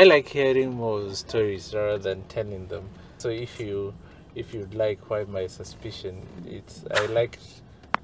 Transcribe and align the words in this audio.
I 0.00 0.04
like 0.04 0.28
hearing 0.28 0.70
more 0.74 1.00
stories 1.14 1.72
rather 1.74 1.98
than 1.98 2.22
telling 2.36 2.66
them. 2.72 2.84
So 3.18 3.28
if 3.30 3.58
you 3.60 3.94
if 4.34 4.52
you'd 4.54 4.74
like 4.74 5.00
why 5.10 5.24
my 5.24 5.46
suspicion, 5.46 6.14
it's 6.56 6.84
I 7.00 7.06
like 7.06 7.38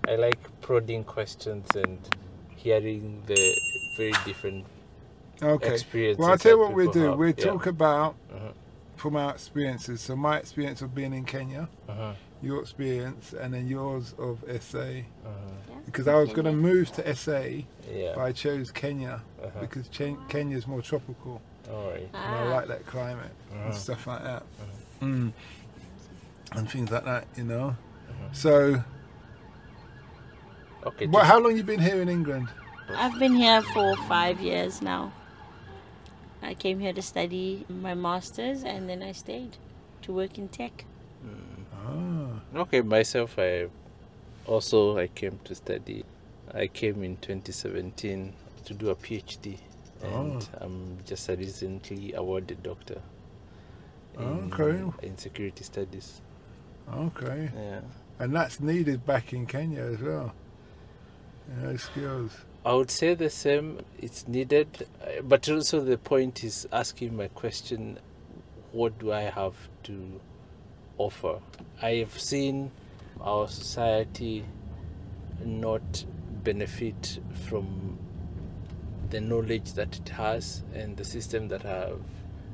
I 0.08 0.14
like 0.26 0.40
prodding 0.66 1.04
questions 1.04 1.66
and 1.82 1.98
hearing 2.64 3.22
the 3.26 3.42
very 3.98 4.14
different 4.24 4.64
Okay. 5.42 5.72
experiences. 5.74 6.18
Well, 6.20 6.30
I'll 6.30 6.38
tell 6.38 6.52
you 6.52 6.58
what 6.64 6.72
we 6.74 6.88
do. 6.88 7.00
have. 7.10 7.18
We 7.18 7.28
Yeah. 7.28 7.44
talk 7.50 7.66
about 7.66 8.14
Mhm. 8.32 8.52
from 8.96 9.16
our 9.16 9.32
experiences. 9.32 10.00
So 10.00 10.16
my 10.16 10.36
experience 10.38 10.80
of 10.82 10.94
being 10.94 11.12
in 11.12 11.24
Kenya, 11.24 11.68
Uh-huh, 11.88 12.12
your 12.48 12.60
experience, 12.60 13.32
and 13.40 13.52
then 13.54 13.66
yours 13.68 14.14
of 14.18 14.34
SA. 14.48 14.78
uh-huh. 15.28 15.80
Because 15.86 16.06
I 16.08 16.14
was 16.14 16.30
going 16.32 16.44
to 16.54 16.58
move 16.70 16.86
to 16.92 17.02
SA, 17.08 17.42
Yeah. 17.92 18.12
but 18.14 18.22
I 18.22 18.32
chose 18.32 18.70
Kenya 18.70 19.14
Uh-huh. 19.44 19.60
because 19.60 19.88
Ch- 19.88 20.16
Kenya 20.28 20.56
is 20.56 20.66
more 20.66 20.80
tropical, 20.82 21.32
All 21.32 21.40
right. 21.68 22.08
and 22.12 22.34
I 22.34 22.48
like 22.48 22.68
that 22.68 22.86
climate 22.86 23.30
and 23.52 23.60
Uh-huh. 23.60 23.72
stuff 23.72 24.06
like 24.06 24.22
that, 24.22 24.42
Uh-huh. 24.60 25.06
mm. 25.06 25.32
and 26.52 26.70
things 26.70 26.90
like 26.90 27.04
that. 27.04 27.26
You 27.36 27.44
know. 27.44 27.66
Uh-huh. 27.68 28.28
So, 28.32 28.82
Okay. 30.84 31.06
what, 31.06 31.20
just- 31.20 31.30
how 31.32 31.38
long 31.38 31.56
you 31.56 31.62
been 31.62 31.80
here 31.80 32.00
in 32.02 32.08
England? 32.08 32.48
I've 32.96 33.18
been 33.18 33.34
here 33.34 33.62
for 33.62 33.96
five 34.08 34.40
years 34.40 34.82
now. 34.82 35.12
I 36.42 36.54
came 36.54 36.80
here 36.80 36.92
to 36.92 37.00
study 37.02 37.64
my 37.68 37.94
master's 37.94 38.64
and 38.64 38.88
then 38.90 39.02
I 39.02 39.12
stayed 39.12 39.56
to 40.02 40.12
work 40.12 40.36
in 40.38 40.48
tech. 40.48 40.84
Ah, 41.86 42.40
Okay, 42.62 42.80
myself, 42.82 43.38
I 43.38 43.68
also 44.46 44.98
I 44.98 45.06
came 45.06 45.38
to 45.44 45.54
study. 45.54 46.04
I 46.52 46.66
came 46.66 47.02
in 47.04 47.16
2017 47.18 48.32
to 48.66 48.74
do 48.74 48.90
a 48.90 48.94
PhD, 48.96 49.58
and 50.02 50.48
I'm 50.60 50.98
just 51.06 51.28
a 51.28 51.36
recently 51.36 52.12
awarded 52.14 52.62
doctor. 52.62 53.00
In, 54.18 54.52
Okay. 54.52 55.06
In 55.06 55.16
security 55.16 55.64
studies. 55.64 56.20
okay. 56.92 57.50
Yeah. 57.56 57.80
And 58.18 58.34
that's 58.34 58.60
needed 58.60 59.04
back 59.06 59.32
in 59.32 59.46
Kenya 59.46 59.80
as 59.82 60.00
well. 60.00 60.34
You 61.48 61.66
know, 61.66 61.76
skills. 61.76 62.32
I 62.64 62.74
would 62.74 62.90
say 62.90 63.14
the 63.14 63.30
same. 63.30 63.80
It's 63.98 64.28
needed, 64.28 64.86
uh, 65.02 65.22
but 65.22 65.48
also 65.48 65.80
the 65.80 65.98
point 65.98 66.44
is 66.44 66.68
asking 66.72 67.16
my 67.16 67.28
question: 67.28 67.98
What 68.70 68.98
do 68.98 69.12
I 69.12 69.22
have 69.22 69.54
to 69.84 70.20
offer? 70.98 71.40
I 71.80 71.94
have 71.96 72.16
seen 72.18 72.70
our 73.20 73.48
society 73.48 74.44
not 75.44 76.04
benefit 76.44 77.18
from 77.48 77.91
the 79.12 79.20
knowledge 79.20 79.74
that 79.74 79.94
it 79.98 80.08
has 80.08 80.62
and 80.74 80.96
the 80.96 81.04
system 81.04 81.46
that 81.48 81.62
have 81.62 82.00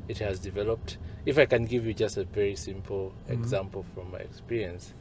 it 0.08 0.18
has 0.18 0.40
developed. 0.40 0.98
If 1.24 1.38
I 1.38 1.46
can 1.46 1.66
give 1.66 1.86
you 1.86 1.94
just 1.94 2.16
a 2.16 2.24
very 2.24 2.56
simple 2.56 3.12
Mhm. 3.28 3.32
example 3.32 3.84
from 3.94 4.10
my 4.10 4.18
experience, 4.18 4.92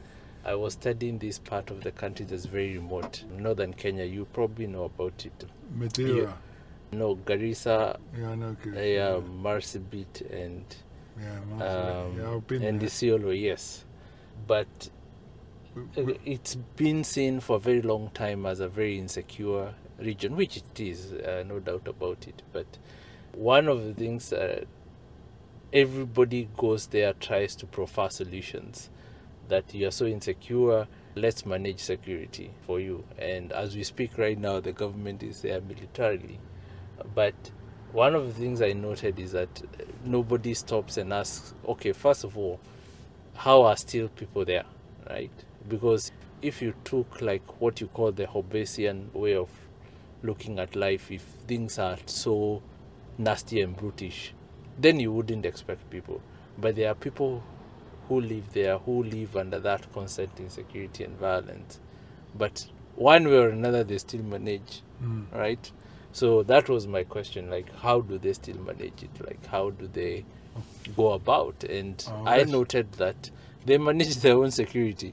I 0.44 0.54
was 0.54 0.74
studying 0.74 1.18
this 1.18 1.38
part 1.40 1.70
of 1.70 1.82
the 1.82 1.90
country 1.90 2.26
that's 2.26 2.44
very 2.44 2.76
remote, 2.76 3.24
northern 3.30 3.72
Kenya. 3.74 4.04
You 4.04 4.24
probably 4.26 4.66
know 4.68 4.84
about 4.84 5.26
it. 5.26 5.44
Mandera. 5.76 6.32
No, 6.92 7.16
Garissa, 7.16 7.98
Yeah, 8.16 8.34
know. 8.36 8.56
Good. 8.62 8.74
uh, 8.76 9.20
Marsabit, 9.42 10.20
and 10.30 10.64
Yeah, 11.20 11.40
um, 11.66 12.16
yeah, 12.16 12.66
and. 12.68 12.80
Isiolo, 12.80 13.32
yes. 13.38 13.84
But 14.46 14.90
uh, 15.96 16.12
it's 16.24 16.54
been 16.76 17.02
seen 17.02 17.40
for 17.40 17.56
a 17.56 17.60
very 17.60 17.82
long 17.82 18.10
time 18.14 18.46
as 18.46 18.60
a 18.60 18.68
very 18.68 18.96
insecure 18.98 19.74
region, 19.98 20.36
which 20.36 20.56
it 20.58 20.80
is, 20.80 21.12
uh, 21.12 21.44
no 21.46 21.58
doubt 21.60 21.86
about 21.88 22.26
it. 22.26 22.42
But 22.52 22.66
one 23.32 23.68
of 23.68 23.84
the 23.84 23.94
things 23.94 24.30
that 24.30 24.66
everybody 25.72 26.48
goes 26.56 26.86
there 26.86 27.12
tries 27.14 27.54
to 27.56 27.66
proffer 27.66 28.08
solutions 28.10 28.90
that 29.48 29.74
you 29.74 29.86
are 29.86 29.90
so 29.90 30.06
insecure 30.06 30.86
let's 31.14 31.44
manage 31.44 31.80
security 31.80 32.50
for 32.66 32.80
you. 32.80 33.04
And 33.18 33.52
as 33.52 33.76
we 33.76 33.82
speak 33.82 34.16
right 34.16 34.38
now 34.38 34.60
the 34.60 34.72
government 34.72 35.22
is 35.22 35.42
there 35.42 35.60
militarily. 35.60 36.38
But 37.14 37.34
one 37.92 38.14
of 38.14 38.26
the 38.26 38.34
things 38.34 38.60
i 38.60 38.72
noted 38.72 39.18
is 39.18 39.32
that 39.32 39.62
nobody 40.04 40.52
stops 40.52 40.98
and 40.98 41.10
asks 41.10 41.54
okay 41.66 41.92
first 41.92 42.22
of 42.22 42.36
all 42.36 42.60
how 43.34 43.62
are 43.62 43.78
still 43.78 44.08
people 44.08 44.44
there 44.44 44.64
right? 45.08 45.30
Because 45.68 46.12
if 46.42 46.60
you 46.62 46.74
took 46.84 47.20
like 47.20 47.60
what 47.60 47.80
you 47.80 47.86
call 47.88 48.12
the 48.12 48.26
Hobbesian 48.26 49.12
way 49.12 49.34
of 49.34 49.48
looking 50.22 50.58
at 50.58 50.74
life 50.76 51.10
if 51.10 51.22
things 51.46 51.78
are 51.78 51.98
so 52.06 52.62
nasty 53.18 53.60
and 53.60 53.76
brutish 53.76 54.32
then 54.80 55.00
you 55.00 55.12
wouldn't 55.12 55.44
expect 55.44 55.90
people. 55.90 56.20
But 56.56 56.76
there 56.76 56.88
are 56.90 56.94
people 56.94 57.42
who 58.08 58.20
live 58.20 58.52
there 58.52 58.78
who 58.78 59.02
live 59.02 59.36
under 59.36 59.58
that 59.58 59.92
constant 59.92 60.30
insecurity 60.38 61.02
and 61.04 61.16
violence. 61.18 61.80
But 62.36 62.66
one 62.94 63.28
way 63.28 63.38
or 63.38 63.48
another 63.48 63.82
they 63.84 63.98
still 63.98 64.22
manage 64.22 64.82
Mm. 65.02 65.26
right? 65.32 65.70
So 66.12 66.42
that 66.44 66.68
was 66.68 66.86
my 66.86 67.04
question 67.04 67.50
like 67.50 67.74
how 67.76 68.00
do 68.00 68.18
they 68.18 68.32
still 68.32 68.56
manage 68.58 69.02
it? 69.02 69.10
Like 69.26 69.44
how 69.46 69.70
do 69.70 69.88
they 69.92 70.24
go 70.96 71.12
about? 71.12 71.64
And 71.64 72.04
Oh, 72.08 72.24
i 72.26 72.44
noted 72.44 72.92
that 72.92 73.30
they 73.66 73.78
manage 73.78 74.16
their 74.16 74.34
own 74.36 74.50
security 74.52 75.12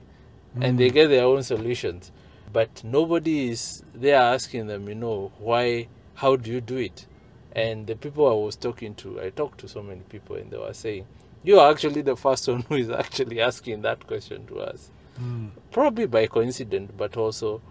Mm. 0.57 0.63
and 0.63 0.79
they 0.79 0.89
get 0.89 1.07
their 1.07 1.25
own 1.25 1.41
solutions 1.43 2.11
but 2.55 2.81
nobody 2.85 3.49
is 3.49 3.83
there 3.93 4.15
asking 4.15 4.67
them 4.67 4.87
you 4.87 4.95
know 4.95 5.29
why 5.39 5.87
how 6.15 6.37
do 6.37 6.49
you 6.49 6.61
do 6.61 6.77
it 6.77 7.05
and 7.51 7.85
the 7.87 7.95
people 7.95 8.25
i 8.27 8.33
was 8.45 8.55
talking 8.55 8.95
to 8.95 9.19
i 9.21 9.29
talked 9.29 9.59
to 9.59 9.67
so 9.67 9.83
many 9.83 9.99
people 10.07 10.37
and 10.37 10.51
they 10.51 10.57
were 10.57 10.73
saying 10.73 11.05
you 11.43 11.59
are 11.59 11.69
actually 11.69 12.01
the 12.01 12.15
first 12.15 12.47
one 12.53 12.61
who 12.69 12.75
is 12.75 12.89
actually 12.89 13.41
asking 13.41 13.81
that 13.81 14.07
question 14.07 14.47
to 14.47 14.59
us 14.59 14.89
Mm. 15.21 15.51
probably 15.71 16.07
by 16.07 16.27
coincidence, 16.27 16.91
but 16.97 17.15
also 17.15 17.61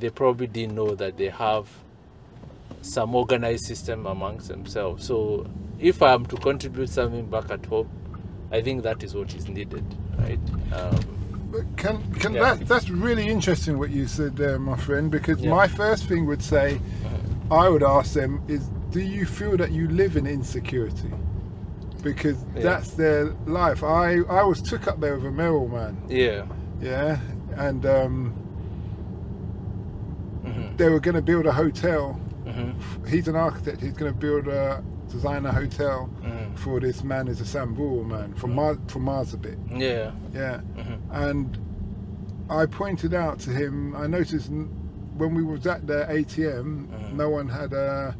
they 0.00 0.08
probably 0.08 0.46
didn't 0.46 0.74
know 0.74 0.94
that 0.94 1.18
they 1.18 1.28
have 1.28 1.68
some 2.80 3.14
organized 3.14 3.66
system 3.66 4.06
amongst 4.06 4.48
themselves. 4.48 5.04
So 5.06 5.46
if 5.78 6.00
I 6.02 6.14
am 6.14 6.24
to 6.26 6.36
contribute 6.36 6.88
something 6.88 7.26
back 7.26 7.50
at 7.50 7.66
home, 7.66 7.90
I 8.50 8.62
think 8.62 8.82
that 8.84 9.02
is 9.02 9.14
what 9.14 9.34
is 9.34 9.46
needed, 9.46 9.84
right? 10.18 10.38
Um, 10.72 11.15
can 11.76 12.02
can 12.14 12.34
Yeah. 12.34 12.54
that 12.54 12.66
that's 12.68 12.90
really 12.90 13.26
interesting 13.28 13.78
what 13.78 13.90
you 13.90 14.06
said 14.06 14.36
there, 14.36 14.58
my 14.58 14.76
friend. 14.76 15.10
Because 15.10 15.40
Yeah. 15.40 15.50
my 15.50 15.68
first 15.68 16.06
thing 16.06 16.26
would 16.26 16.42
say, 16.42 16.80
I 17.50 17.68
would 17.68 17.82
ask 17.82 18.12
them 18.14 18.42
is, 18.48 18.68
do 18.90 19.00
you 19.00 19.24
feel 19.26 19.56
that 19.56 19.70
you 19.72 19.88
live 19.88 20.16
in 20.16 20.26
insecurity? 20.26 21.12
Because 22.02 22.36
Yeah. 22.54 22.62
that's 22.62 22.90
their 22.92 23.32
life. 23.46 23.82
I 23.84 24.18
I 24.28 24.42
was 24.44 24.60
took 24.62 24.86
up 24.86 25.00
there 25.00 25.16
with 25.16 25.26
a 25.26 25.30
Merrill 25.30 25.68
man, 25.68 25.96
yeah. 26.08 26.44
yeah, 26.80 27.18
and 27.56 27.84
um, 27.86 28.32
hmm 30.44 30.76
they 30.76 30.88
were 30.90 31.00
going 31.00 31.14
to 31.14 31.22
build 31.22 31.46
a 31.46 31.52
hotel. 31.52 32.12
hmm 32.46 32.70
He's 33.08 33.28
an 33.28 33.36
architect. 33.36 33.80
He's 33.80 33.92
going 33.92 34.12
to 34.12 34.18
build 34.18 34.46
a 34.48 34.82
design 35.08 35.46
a 35.46 35.52
hotel 35.52 36.06
hmm 36.22 36.54
for 36.56 36.80
this 36.80 37.02
man. 37.04 37.28
Is 37.28 37.40
a 37.40 37.46
Samburu 37.46 38.04
man 38.04 38.34
from 38.34 38.54
Mar- 38.54 38.78
from 38.88 39.04
Marsabit. 39.04 39.58
Yeah. 39.78 40.12
Yeah. 40.34 40.60
hmm 40.60 40.94
and 41.12 41.58
I 42.48 42.66
pointed 42.66 43.12
out 43.14 43.38
to 43.40 43.50
him. 43.50 43.94
I 43.96 44.06
noticed 44.06 44.50
when 44.50 45.34
we 45.34 45.42
was 45.42 45.66
at 45.66 45.86
the 45.86 46.06
ATM, 46.08 46.86
Mhm. 46.88 47.12
no 47.14 47.28
one 47.30 47.48
had 47.48 47.72
a. 47.72 48.14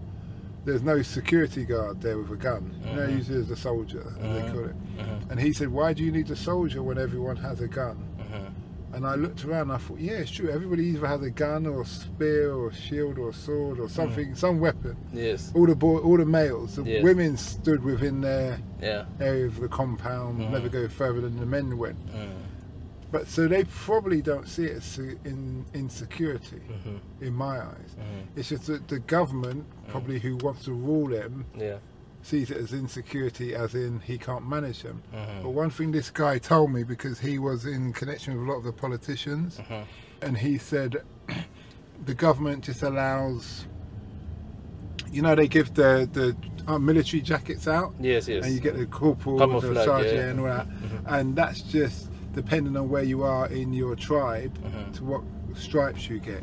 There's 0.64 0.82
no 0.82 1.00
security 1.02 1.64
guard 1.64 2.00
there 2.00 2.18
with 2.18 2.30
a 2.32 2.36
gun. 2.36 2.74
You 2.84 2.96
know, 2.96 3.06
Mhm. 3.06 3.16
usually 3.18 3.36
there's 3.38 3.50
a 3.52 3.56
soldier, 3.56 4.00
as 4.00 4.14
they 4.34 4.42
Mhm. 4.42 4.52
call 4.52 4.64
it. 4.64 4.74
hmm 4.98 5.30
And 5.30 5.38
he 5.38 5.52
said, 5.52 5.68
"Why 5.68 5.92
do 5.92 6.02
you 6.02 6.10
need 6.10 6.28
a 6.30 6.34
soldier 6.36 6.82
when 6.82 6.98
everyone 6.98 7.36
has 7.36 7.60
a 7.60 7.68
gun?" 7.68 7.98
And 8.96 9.06
I 9.06 9.14
looked 9.14 9.44
around. 9.44 9.64
and 9.68 9.72
I 9.72 9.76
thought, 9.76 10.00
"Yeah, 10.00 10.14
it's 10.14 10.30
true. 10.30 10.48
Everybody 10.48 10.84
either 10.86 11.06
has 11.06 11.20
a 11.22 11.28
gun 11.30 11.66
or 11.66 11.82
a 11.82 11.84
spear 11.84 12.54
or 12.54 12.68
a 12.70 12.74
shield 12.74 13.18
or 13.18 13.28
a 13.28 13.32
sword 13.34 13.78
or 13.78 13.90
something, 13.90 14.34
some 14.34 14.58
weapon. 14.58 14.96
Yes. 15.12 15.52
All 15.54 15.66
the 15.66 15.74
boy, 15.76 15.98
all 15.98 16.16
the 16.16 16.24
males. 16.24 16.76
The 16.76 16.82
Yes. 16.84 17.04
women 17.04 17.36
stood 17.36 17.84
within 17.84 18.22
their 18.22 18.58
Yeah. 18.80 19.04
area 19.20 19.44
of 19.44 19.60
the 19.60 19.68
compound, 19.68 20.40
Mhm. 20.40 20.50
never 20.50 20.70
go 20.70 20.88
further 20.88 21.20
than 21.20 21.36
the 21.38 21.44
men 21.44 21.76
went." 21.76 21.98
Mm. 22.06 22.30
But 23.12 23.28
so 23.28 23.46
they 23.46 23.64
probably 23.64 24.22
don't 24.22 24.48
see 24.48 24.64
it 24.64 24.78
as 24.78 24.98
in 24.98 25.66
insecurity 25.74 26.60
hmm 26.82 26.96
in 27.20 27.34
my 27.34 27.58
eyes. 27.60 27.92
hmm 27.96 28.22
It's 28.34 28.48
just 28.48 28.66
that 28.66 28.88
the 28.88 28.98
government, 29.00 29.64
Mm. 29.86 29.90
probably 29.90 30.18
who 30.20 30.36
wants 30.36 30.64
to 30.64 30.72
rule 30.72 31.08
them, 31.08 31.44
Yeah. 31.54 31.76
Sees 32.26 32.50
it 32.50 32.56
as 32.56 32.72
insecurity, 32.72 33.54
as 33.54 33.74
in 33.74 34.00
he 34.00 34.18
can't 34.18 34.46
manage 34.48 34.82
them. 34.82 35.00
hmm 35.12 35.42
But 35.42 35.50
one 35.50 35.70
thing 35.70 35.92
this 35.92 36.10
guy 36.10 36.38
told 36.38 36.72
me, 36.72 36.82
because 36.82 37.20
he 37.20 37.38
was 37.38 37.64
in 37.66 37.92
connection 37.92 38.34
with 38.36 38.48
a 38.48 38.50
lot 38.50 38.58
of 38.58 38.64
the 38.64 38.72
politicians, 38.72 39.58
hmm 39.68 39.82
and 40.22 40.36
he 40.38 40.56
said 40.58 40.96
the 42.04 42.14
government 42.14 42.64
just 42.64 42.82
allows. 42.82 43.66
You 45.12 45.22
know, 45.22 45.34
they 45.34 45.46
give 45.46 45.72
the 45.74 46.08
the 46.12 46.36
uh, 46.66 46.78
military 46.78 47.22
jackets 47.22 47.68
out, 47.68 47.94
Yes. 48.00 48.26
Yes. 48.28 48.44
and 48.44 48.52
you 48.54 48.60
get 48.60 48.76
the 48.76 48.86
corporal, 48.86 49.60
the 49.60 49.84
sergeant, 49.84 50.16
yeah. 50.16 50.30
and 50.30 50.40
all 50.40 50.46
that, 50.46 50.66
Mhm. 50.68 51.00
and 51.06 51.36
that's 51.36 51.60
just 51.62 52.10
depending 52.34 52.76
on 52.76 52.88
where 52.88 53.04
you 53.04 53.22
are 53.22 53.46
in 53.48 53.72
your 53.72 53.94
tribe 53.94 54.52
Mhm. 54.58 54.92
to 54.96 55.04
what 55.04 55.22
stripes 55.54 56.08
you 56.10 56.18
get. 56.18 56.42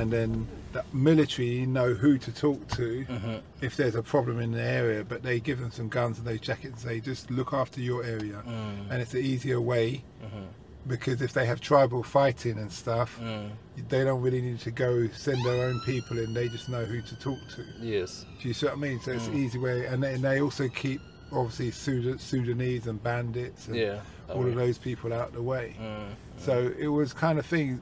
And 0.00 0.10
then 0.12 0.46
the 0.72 0.84
military 0.92 1.64
know 1.64 1.94
who 1.94 2.18
to 2.18 2.30
talk 2.32 2.68
to 2.76 3.06
Mhm. 3.08 3.40
if 3.62 3.76
there's 3.76 3.94
a 3.94 4.02
problem 4.02 4.40
in 4.40 4.52
the 4.52 4.60
area, 4.62 5.02
but 5.04 5.22
they 5.22 5.40
give 5.40 5.58
them 5.58 5.70
some 5.70 5.88
guns 5.88 6.18
and 6.18 6.26
those 6.26 6.40
jackets 6.40 6.72
and 6.74 6.78
say, 6.78 7.00
just 7.00 7.30
look 7.30 7.52
after 7.54 7.80
your 7.80 8.04
area. 8.04 8.42
Mm. 8.46 8.90
And 8.90 9.00
it's 9.02 9.14
an 9.14 9.20
easier 9.20 9.58
way 9.60 10.04
Mhm. 10.22 10.48
because 10.86 11.22
if 11.22 11.32
they 11.32 11.46
have 11.46 11.60
tribal 11.62 12.02
fighting 12.02 12.58
and 12.58 12.70
stuff, 12.70 13.18
Mm. 13.22 13.52
they 13.88 14.04
don't 14.04 14.20
really 14.20 14.42
need 14.42 14.60
to 14.60 14.70
go 14.70 15.08
send 15.08 15.42
their 15.46 15.66
own 15.66 15.80
people 15.86 16.18
in. 16.18 16.34
They 16.34 16.48
just 16.48 16.68
know 16.68 16.84
who 16.84 17.00
to 17.00 17.16
talk 17.18 17.38
to. 17.56 17.64
Yes. 17.80 18.26
Do 18.42 18.48
you 18.48 18.54
see 18.54 18.66
what 18.66 18.74
I 18.74 18.78
mean? 18.78 19.00
So 19.00 19.12
it's 19.12 19.24
Mm. 19.24 19.32
an 19.32 19.36
easy 19.38 19.58
way, 19.58 19.86
and 19.86 20.02
they, 20.02 20.12
and 20.14 20.22
they 20.22 20.40
also 20.42 20.68
keep 20.68 21.00
obviously 21.32 21.70
Sudan, 21.72 22.18
Sudanese 22.18 22.86
and 22.86 23.02
bandits 23.02 23.66
and 23.66 23.76
Yeah. 23.76 24.00
all 24.28 24.46
of 24.46 24.54
those 24.54 24.78
people 24.78 25.12
out 25.12 25.32
the 25.32 25.42
way. 25.42 25.74
Mm. 25.80 26.14
So 26.38 26.70
it 26.78 26.88
was 26.88 27.12
kind 27.14 27.38
of 27.38 27.46
thing. 27.46 27.80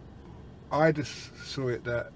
I 0.75 0.93
just 0.93 1.37
saw 1.47 1.69
it 1.69 1.85
that 1.85 2.11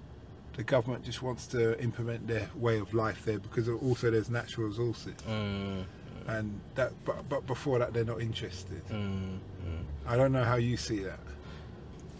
the 0.53 0.63
government 0.63 1.03
just 1.05 1.21
wants 1.21 1.47
to 1.47 1.81
implement 1.81 2.27
their 2.27 2.49
way 2.55 2.79
of 2.79 2.93
life 2.93 3.23
there 3.25 3.39
because 3.39 3.69
also 3.69 4.11
there's 4.11 4.29
natural 4.29 4.67
resources, 4.67 5.13
Mm. 5.27 5.85
and 6.27 6.59
that. 6.75 6.91
But, 7.05 7.27
but 7.29 7.47
before 7.47 7.79
that, 7.79 7.93
they're 7.93 8.03
not 8.03 8.21
interested. 8.21 8.85
Mm. 8.89 9.37
Mm. 9.65 9.83
I 10.05 10.17
don't 10.17 10.31
know 10.33 10.43
how 10.43 10.55
you 10.57 10.75
see 10.77 10.99
that. 11.03 11.19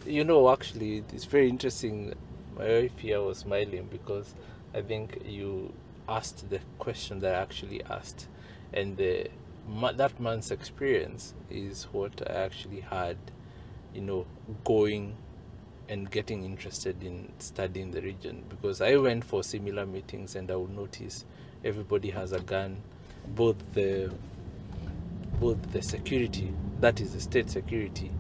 You 0.06 0.24
know, 0.24 0.50
actually, 0.50 1.04
it's 1.14 1.26
very 1.26 1.50
interesting. 1.50 2.14
My 2.58 2.68
wife 2.68 2.98
here 2.98 3.22
was 3.22 3.40
smiling 3.40 3.88
because 3.92 4.34
I 4.74 4.82
think 4.82 5.22
you 5.26 5.74
asked 6.08 6.50
the 6.50 6.60
question 6.80 7.20
that 7.20 7.36
I 7.36 7.40
actually 7.42 7.84
asked, 7.84 8.28
and 8.74 8.96
the 8.96 9.28
ma- 9.68 9.92
that 9.92 10.20
man's 10.20 10.52
experience 10.52 11.34
is 11.50 11.84
what 11.92 12.22
I 12.30 12.34
actually 12.34 12.80
had. 12.82 13.18
You 13.94 14.02
know, 14.02 14.26
going 14.64 15.16
and 15.90 16.10
getting 16.12 16.46
interested 16.46 17.04
in 17.04 17.32
studying 17.40 17.92
the 17.92 18.02
region 18.02 18.44
because 18.48 18.80
I 18.80 18.96
went 18.98 19.26
for 19.26 19.44
similar 19.44 19.86
meetings 19.86 20.36
and 20.36 20.50
I 20.52 20.56
would 20.56 20.70
notice 20.76 21.26
everybody 21.66 22.12
has 22.12 22.32
a 22.32 22.40
gun, 22.40 22.78
both 23.36 23.58
the 23.74 24.12
both 25.40 25.58
the 25.72 25.82
security, 25.82 26.54
that 26.82 27.00
is 27.00 27.14
the 27.14 27.20
state 27.22 27.50
security, 27.50 28.12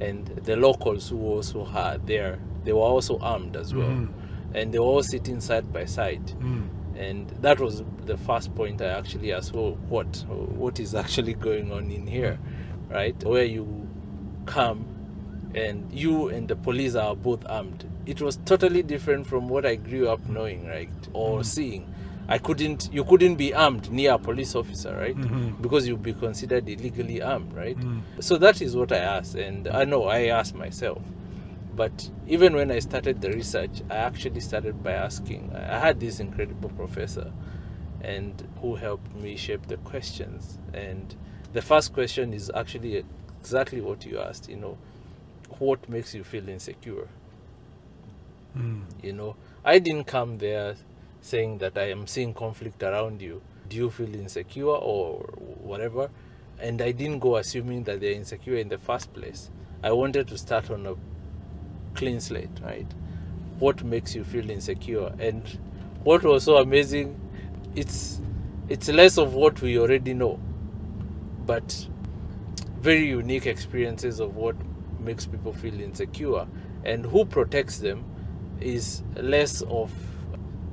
and 0.00 0.26
the 0.26 0.56
locals 0.56 1.08
who 1.08 1.18
also 1.18 1.64
had 1.64 2.06
there, 2.06 2.38
they 2.64 2.72
were 2.72 2.80
also 2.80 3.18
armed 3.18 3.56
as 3.56 3.74
well, 3.74 3.88
Mhm. 3.88 4.08
and 4.54 4.72
they 4.72 4.78
were 4.78 4.84
all 4.84 5.02
sitting 5.02 5.40
side 5.40 5.72
by 5.72 5.84
side. 5.84 6.24
Mm. 6.40 6.68
And 6.96 7.28
that 7.42 7.58
was 7.60 7.82
the 8.06 8.16
first 8.16 8.54
point 8.54 8.80
I 8.80 8.86
actually 8.86 9.32
asked, 9.32 9.54
well, 9.54 9.72
what, 9.88 10.24
what 10.28 10.78
is 10.80 10.94
actually 10.94 11.34
going 11.34 11.72
on 11.72 11.90
in 11.90 12.06
here, 12.06 12.38
right? 12.88 13.22
Where 13.24 13.44
you 13.44 13.88
come 14.46 14.84
and 15.54 15.90
you 15.92 16.28
and 16.28 16.48
the 16.48 16.56
police 16.56 16.94
are 16.94 17.14
both 17.16 17.44
armed. 17.48 17.84
It 18.06 18.20
was 18.20 18.38
totally 18.44 18.82
different 18.82 19.26
from 19.26 19.48
what 19.48 19.64
I 19.66 19.76
grew 19.76 20.08
up 20.08 20.26
knowing, 20.28 20.66
right, 20.66 20.88
or 21.12 21.40
Mm. 21.40 21.44
seeing. 21.44 21.94
I 22.30 22.36
couldn't, 22.36 22.90
you 22.92 23.04
couldn't 23.04 23.36
be 23.36 23.54
armed 23.54 23.90
near 23.90 24.12
a 24.12 24.18
police 24.18 24.54
officer, 24.54 24.94
right? 24.94 25.16
Mhm. 25.16 25.62
Because 25.62 25.88
you'd 25.88 26.02
be 26.02 26.12
considered 26.12 26.68
illegally 26.68 27.22
armed, 27.22 27.54
right? 27.54 27.76
Mm. 27.78 28.02
So 28.20 28.36
that 28.36 28.60
is 28.60 28.76
what 28.76 28.92
I 28.92 28.98
asked, 28.98 29.34
and 29.34 29.66
I 29.68 29.84
know 29.84 30.04
I 30.04 30.26
asked 30.26 30.54
myself. 30.54 31.00
But 31.74 32.10
even 32.26 32.54
when 32.54 32.70
I 32.70 32.80
started 32.80 33.20
the 33.22 33.30
research, 33.30 33.82
I 33.88 33.96
actually 33.96 34.40
started 34.40 34.82
by 34.82 34.92
asking. 34.92 35.52
I 35.54 35.78
had 35.78 36.00
this 36.00 36.20
incredible 36.20 36.68
professor, 36.70 37.32
and 38.02 38.46
who 38.60 38.74
helped 38.74 39.14
me 39.14 39.36
shape 39.36 39.66
the 39.66 39.76
questions. 39.78 40.58
And 40.74 41.14
the 41.52 41.62
first 41.62 41.94
question 41.94 42.34
is 42.34 42.50
actually 42.54 43.04
exactly 43.40 43.80
what 43.80 44.04
you 44.04 44.18
asked. 44.18 44.48
You 44.50 44.56
know, 44.56 44.78
what 45.58 45.88
makes 45.88 46.14
you 46.14 46.24
feel 46.24 46.48
insecure? 46.48 47.08
Mm. 48.56 48.82
You 49.02 49.12
know, 49.12 49.36
I 49.64 49.78
didn't 49.78 50.04
come 50.04 50.38
there 50.38 50.76
saying 51.20 51.58
that 51.58 51.76
I 51.76 51.90
am 51.90 52.06
seeing 52.06 52.34
conflict 52.34 52.82
around 52.82 53.20
you. 53.20 53.42
Do 53.68 53.76
you 53.76 53.90
feel 53.90 54.14
insecure 54.14 54.66
or 54.66 55.18
whatever? 55.60 56.10
And 56.60 56.80
I 56.82 56.92
didn't 56.92 57.20
go 57.20 57.36
assuming 57.36 57.84
that 57.84 58.00
they're 58.00 58.12
insecure 58.12 58.56
in 58.56 58.68
the 58.68 58.78
first 58.78 59.12
place. 59.12 59.50
I 59.82 59.92
wanted 59.92 60.26
to 60.28 60.38
start 60.38 60.70
on 60.70 60.86
a 60.86 60.94
clean 61.94 62.20
slate, 62.20 62.50
right? 62.62 62.86
What 63.58 63.84
makes 63.84 64.14
you 64.14 64.24
feel 64.24 64.48
insecure? 64.50 65.12
And 65.18 65.42
what 66.02 66.22
was 66.22 66.44
so 66.44 66.56
amazing, 66.56 67.20
it's 67.74 68.20
it's 68.68 68.88
less 68.88 69.18
of 69.18 69.34
what 69.34 69.60
we 69.62 69.78
already 69.78 70.14
know, 70.14 70.38
but 71.46 71.86
very 72.80 73.06
unique 73.06 73.46
experiences 73.46 74.20
of 74.20 74.36
what 74.36 74.56
makes 75.00 75.26
people 75.26 75.52
feel 75.52 75.80
insecure. 75.80 76.46
And 76.84 77.04
who 77.06 77.24
protects 77.24 77.78
them 77.78 78.04
is 78.60 79.02
less 79.16 79.62
of 79.62 79.92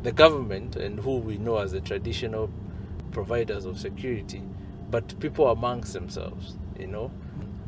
the 0.04 0.12
government 0.12 0.76
and 0.76 1.00
who 1.00 1.18
we 1.18 1.38
know 1.38 1.58
as 1.58 1.72
the 1.72 1.82
traditional 1.82 2.50
providers 3.12 3.66
of 3.66 3.80
security 3.80 4.44
but 4.92 5.20
people 5.20 5.48
amongst 5.50 5.94
themselves 5.94 6.58
you 6.80 6.88
know. 6.88 7.12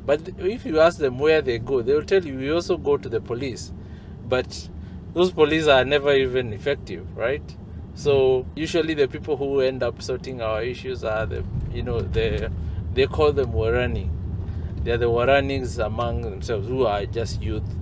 But 0.06 0.22
if 0.38 0.66
you 0.66 0.80
ask 0.80 1.00
them 1.00 1.20
where 1.20 1.42
they 1.42 1.58
go 1.60 1.82
they'll 1.82 2.04
tell 2.04 2.24
you 2.24 2.38
we 2.38 2.52
also 2.52 2.78
go 2.78 2.98
to 2.98 3.10
the 3.10 3.20
police. 3.20 3.74
But 4.28 4.70
those 5.14 5.32
police 5.32 5.68
are 5.68 5.84
never 5.84 6.14
even 6.14 6.54
effective 6.54 7.18
right? 7.18 7.56
So 7.96 8.46
usually 8.56 8.94
the 8.94 9.08
people 9.08 9.36
who 9.38 9.62
end 9.62 9.82
up 9.82 10.02
sorting 10.02 10.42
our 10.42 10.62
issues 10.62 11.04
are 11.04 11.26
the 11.26 11.44
you 11.74 11.82
know 11.84 12.02
the 12.02 12.52
they 12.94 13.08
call 13.08 13.32
them 13.32 13.52
warani 13.54 14.10
they're 14.88 14.98
the 14.98 15.10
waranis 15.10 15.84
among 15.86 16.22
themselves 16.22 16.66
who 16.66 16.86
are 16.86 17.06
just 17.06 17.42
youth 17.42 17.76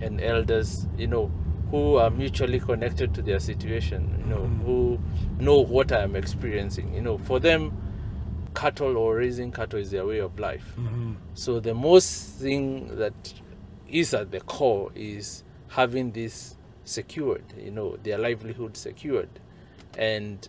and 0.00 0.20
elders 0.20 0.86
you 0.96 1.08
know 1.08 1.28
who 1.72 1.96
are 1.96 2.10
mutually 2.10 2.60
connected 2.60 3.12
to 3.12 3.22
their 3.22 3.40
situation 3.40 4.14
you 4.20 4.26
know 4.26 4.42
Mhm. 4.42 4.62
who 4.64 4.98
know 5.40 5.58
what 5.58 5.90
i 5.90 6.00
am 6.02 6.14
experiencing 6.14 6.94
you 6.94 7.00
know 7.00 7.18
for 7.18 7.40
them 7.40 7.72
cattle 8.54 8.96
or 8.96 9.16
raising 9.16 9.50
cattle 9.50 9.80
is 9.80 9.90
their 9.90 10.06
way 10.06 10.20
of 10.20 10.38
life 10.38 10.76
Mhm. 10.78 11.16
so 11.34 11.58
the 11.58 11.74
most 11.74 12.38
thing 12.38 12.96
that 12.98 13.34
is 13.88 14.14
at 14.14 14.30
the 14.30 14.40
core 14.40 14.92
is 14.94 15.42
having 15.70 16.12
this 16.12 16.56
secured, 16.84 17.42
you 17.62 17.70
know, 17.70 17.96
their 18.02 18.16
livelihood 18.18 18.76
secured. 18.76 19.28
And 19.98 20.46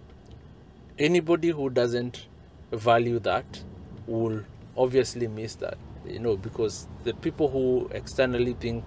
anybody 0.97 1.49
who 1.49 1.69
doesn't 1.69 2.27
value 2.71 3.19
that 3.19 3.63
will 4.07 4.43
obviously 4.79 5.27
miss 5.27 5.55
that, 5.55 5.77
you 6.07 6.19
know, 6.19 6.37
because 6.37 6.87
the 7.03 7.13
people 7.13 7.49
who 7.49 7.89
externally 7.93 8.53
think 8.53 8.85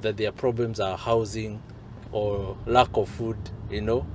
that 0.00 0.16
their 0.16 0.32
problems 0.32 0.80
are 0.80 0.96
housing 0.96 1.62
or 2.12 2.56
lack 2.66 2.88
of 2.94 3.08
food, 3.08 3.36
you 3.70 3.80
know, 3.80 4.06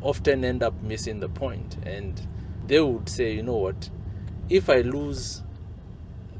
often 0.00 0.44
end 0.44 0.62
up 0.62 0.74
missing 0.82 1.20
the 1.20 1.28
point. 1.28 1.76
And 1.84 2.20
they 2.66 2.80
would 2.80 3.08
say, 3.08 3.34
you 3.34 3.42
know 3.42 3.56
what, 3.56 3.90
if 4.48 4.68
I 4.70 4.80
lose 4.80 5.42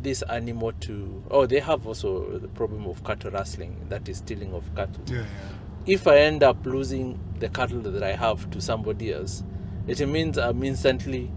this 0.02 0.22
animal 0.22 0.72
to 0.80 1.22
oh 1.30 1.46
they 1.46 1.60
have 1.60 1.86
also 1.86 2.36
the 2.38 2.48
problem 2.48 2.86
of 2.86 3.04
cattle 3.04 3.30
rustling 3.30 3.76
that 3.88 4.08
is 4.08 4.18
stealing 4.18 4.52
of 4.52 4.64
cattle 4.74 5.00
Yeah, 5.06 5.18
yeah. 5.18 5.24
if 5.86 6.08
i 6.08 6.18
end 6.18 6.42
up 6.42 6.66
losing 6.66 7.20
the 7.38 7.48
cattle 7.48 7.80
that 7.82 8.02
i 8.02 8.12
have 8.16 8.50
to 8.50 8.60
somebody 8.60 9.12
else 9.12 9.44
it 9.86 10.04
means 10.08 10.38
i'm 10.38 10.62
instantly 10.64 11.30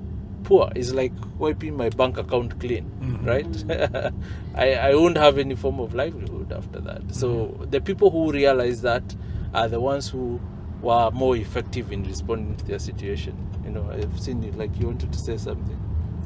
poor 0.46 0.72
it's 0.76 0.92
like 0.94 1.12
wiping 1.40 1.76
my 1.76 1.90
bank 1.90 2.18
account 2.18 2.60
clean 2.60 2.86
Mhm. 3.02 3.26
right 3.26 4.14
I, 4.56 4.74
I 4.92 4.96
won't 4.96 5.18
have 5.18 5.38
any 5.38 5.56
form 5.56 5.80
of 5.80 5.94
livelihood 5.94 6.52
after 6.54 6.80
that 6.82 7.14
so 7.14 7.58
the 7.70 7.82
people 7.82 8.10
who 8.12 8.32
realize 8.32 8.82
that 8.84 9.16
are 9.54 9.68
the 9.68 9.80
ones 9.80 10.10
who 10.10 10.40
were 10.82 11.10
more 11.12 11.36
effective 11.36 11.92
in 11.92 12.04
responding 12.04 12.56
to 12.58 12.66
their 12.66 12.80
situation 12.80 13.36
you 13.66 13.72
know 13.72 13.90
i've 13.92 14.20
seen 14.20 14.44
it 14.44 14.56
like 14.58 14.78
you 14.80 14.86
wanted 14.88 15.12
to 15.12 15.20
say 15.20 15.36
something 15.38 15.80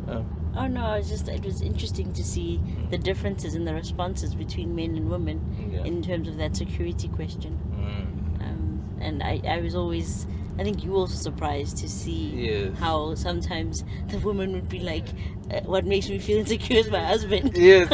um, 0.08 0.26
Oh 0.58 0.66
no, 0.66 0.84
I 0.84 0.98
was 0.98 1.08
just 1.08 1.28
it 1.30 1.46
was 1.46 1.62
interesting 1.62 2.12
to 2.14 2.24
see 2.24 2.60
the 2.90 2.98
differences 2.98 3.54
in 3.54 3.66
the 3.66 3.74
responses 3.74 4.34
between 4.34 4.76
men 4.76 4.96
and 4.98 5.08
women 5.10 5.38
yeah. 5.72 5.84
in 5.84 6.02
terms 6.02 6.28
of 6.28 6.38
that 6.38 6.56
security 6.56 7.08
question. 7.10 7.54
Mm. 7.78 8.42
Um, 8.44 8.84
and 9.00 9.22
I, 9.22 9.40
I 9.48 9.60
was 9.62 9.76
always 9.76 10.26
I 10.60 10.63
think 10.63 10.84
you 10.84 10.92
were 10.92 10.98
also 11.00 11.16
surprised 11.16 11.78
to 11.78 11.88
see 11.88 12.24
Yes. 12.50 12.78
how 12.78 13.16
sometimes 13.16 13.84
the 14.10 14.18
woman 14.20 14.51
would 14.51 14.68
be 14.68 14.80
like, 14.80 15.06
uh, 15.54 15.62
"What 15.62 15.86
makes 15.86 16.10
me 16.10 16.20
feel 16.20 16.39
insecure 16.39 16.80
is 16.80 16.92
my 16.92 17.04
husband." 17.13 17.56
yes 17.72 17.88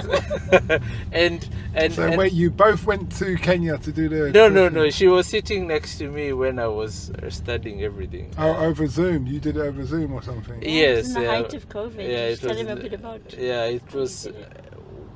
and 1.11 1.47
and, 1.75 1.93
So 1.93 2.03
and- 2.07 2.17
wait, 2.17 2.33
you 2.33 2.49
both 2.49 2.85
went 2.85 3.11
to 3.19 3.35
Kenya 3.37 3.77
to 3.77 3.91
do 3.91 4.09
the 4.09 4.31
no 4.31 4.49
no 4.49 4.69
no 4.69 4.89
she 4.89 5.07
was 5.07 5.27
sitting 5.27 5.67
next 5.67 5.97
to 5.99 6.09
me 6.09 6.33
when 6.33 6.57
i 6.57 6.67
was 6.67 7.11
uh, 7.11 7.29
studying 7.29 7.83
everything 7.83 8.31
Oh, 8.37 8.55
over 8.67 8.87
Zoom. 8.87 9.27
You 9.27 9.39
did 9.39 9.57
it 9.57 9.61
over 9.61 9.85
Zoom 9.85 10.13
or 10.13 10.21
something. 10.23 10.61
Yeah, 10.61 10.69
it 10.69 10.73
Yes, 10.73 10.97
was 10.97 11.07
in 11.07 11.13
the 11.13 11.21
yeah. 11.21 11.35
height 11.35 11.53
of 11.53 11.69
COVID. 11.69 12.03
Yeah, 12.13 12.25
it 12.33 12.39
tell 12.39 12.49
was 12.49 12.59
him 12.59 12.67
a 12.69 12.75
bit 12.75 12.93
about. 12.93 13.21
yeah 13.37 13.65
it 13.65 13.93
was 13.93 14.27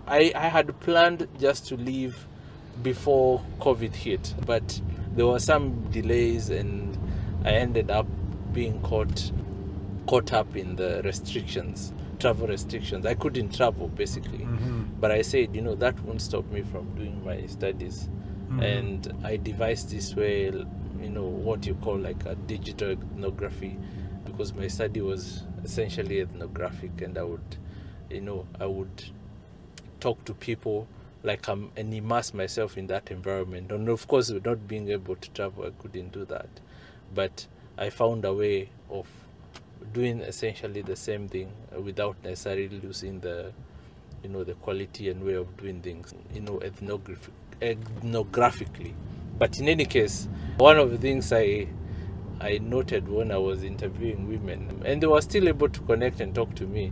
i 0.08 0.32
i 0.36 0.48
had 0.58 0.68
planned 0.82 1.28
just 1.40 1.68
to 1.70 1.76
leave 1.78 2.16
before 2.84 3.42
covid 3.60 3.94
hit 3.96 4.34
but 4.46 4.82
there 5.16 5.28
were 5.28 5.40
some 5.40 5.64
delays 5.92 6.50
and 6.50 6.98
i 7.46 7.52
ended 7.52 7.90
up 7.92 8.08
being 8.54 8.80
caught 8.82 9.32
caught 10.08 10.34
up 10.34 10.56
in 10.56 10.76
the 10.76 11.02
restrictions 11.04 11.94
travel 12.20 12.48
restrictions. 12.48 13.06
I 13.06 13.14
couldn't 13.14 13.56
travel 13.56 13.88
basically. 13.88 14.40
Hmm 14.44 14.84
but 15.00 15.12
i 15.12 15.22
said 15.22 15.56
you 15.56 15.62
know 15.62 15.76
that 15.76 15.98
won't 16.02 16.22
stop 16.22 16.46
me 16.52 16.62
from 16.64 16.94
doing 16.96 17.24
my 17.24 17.46
studies. 17.48 18.10
Mhm. 18.50 18.64
and 18.64 19.14
I 19.24 19.38
devised 19.38 19.92
this 19.92 20.16
way, 20.16 20.46
you 20.46 21.10
know, 21.10 21.24
what 21.28 21.66
you 21.68 21.76
call 21.76 21.98
like 21.98 22.26
a 22.26 22.34
digital 22.36 22.92
ethnography, 22.92 23.78
because 24.26 24.54
my 24.56 24.68
study 24.68 25.02
was 25.02 25.44
essentially 25.64 26.20
ethnographic, 26.22 27.00
and 27.02 27.16
I 27.18 27.24
would, 27.24 27.56
you 28.10 28.22
know, 28.22 28.48
I 28.60 28.66
would 28.66 29.04
talk 30.00 30.26
to 30.26 30.34
people 30.34 30.88
like 31.24 31.48
I'm 31.48 31.72
and 31.78 31.94
immerse 31.94 32.34
myself 32.34 32.76
in 32.78 32.88
that 32.88 33.12
environment. 33.12 33.72
And 33.72 33.88
of 33.88 34.08
course, 34.08 34.30
not 34.32 34.68
being 34.68 34.90
able 34.90 35.16
to 35.16 35.30
travel, 35.30 35.66
I 35.66 35.72
couldn't 35.82 36.12
do 36.12 36.26
that, 36.26 36.50
but 37.14 37.48
I 37.78 37.90
found 37.90 38.26
a 38.26 38.34
way 38.34 38.70
of 38.90 39.08
doing 39.94 40.22
essentially 40.22 40.82
the 40.82 40.96
same 40.96 41.28
thing 41.28 41.52
without 41.84 42.16
necessarily 42.24 42.80
losing 42.84 43.20
the 43.20 43.52
you 44.24 44.30
know 44.30 44.44
the 44.44 44.54
quality 44.56 45.10
and 45.10 45.24
way 45.24 45.34
of 45.34 45.56
doing 45.58 45.82
things 45.82 46.14
you 46.34 46.42
know 46.42 46.60
ethnographic 46.62 47.34
ethnographically. 47.62 48.94
But 49.38 49.58
in 49.60 49.68
any 49.70 49.86
case 49.86 50.28
one 50.58 50.78
of 50.78 50.92
the 50.92 50.98
things 50.98 51.32
i 51.32 51.68
i 52.42 52.58
noted 52.58 53.08
when 53.08 53.32
i 53.32 53.38
was 53.38 53.64
interviewing 53.64 54.28
women 54.28 54.82
and 54.86 55.02
they 55.02 55.08
were 55.08 55.22
still 55.22 55.48
able 55.48 55.70
to 55.70 55.80
connect 55.82 56.20
and 56.22 56.34
talk 56.36 56.54
to 56.56 56.66
me 56.66 56.92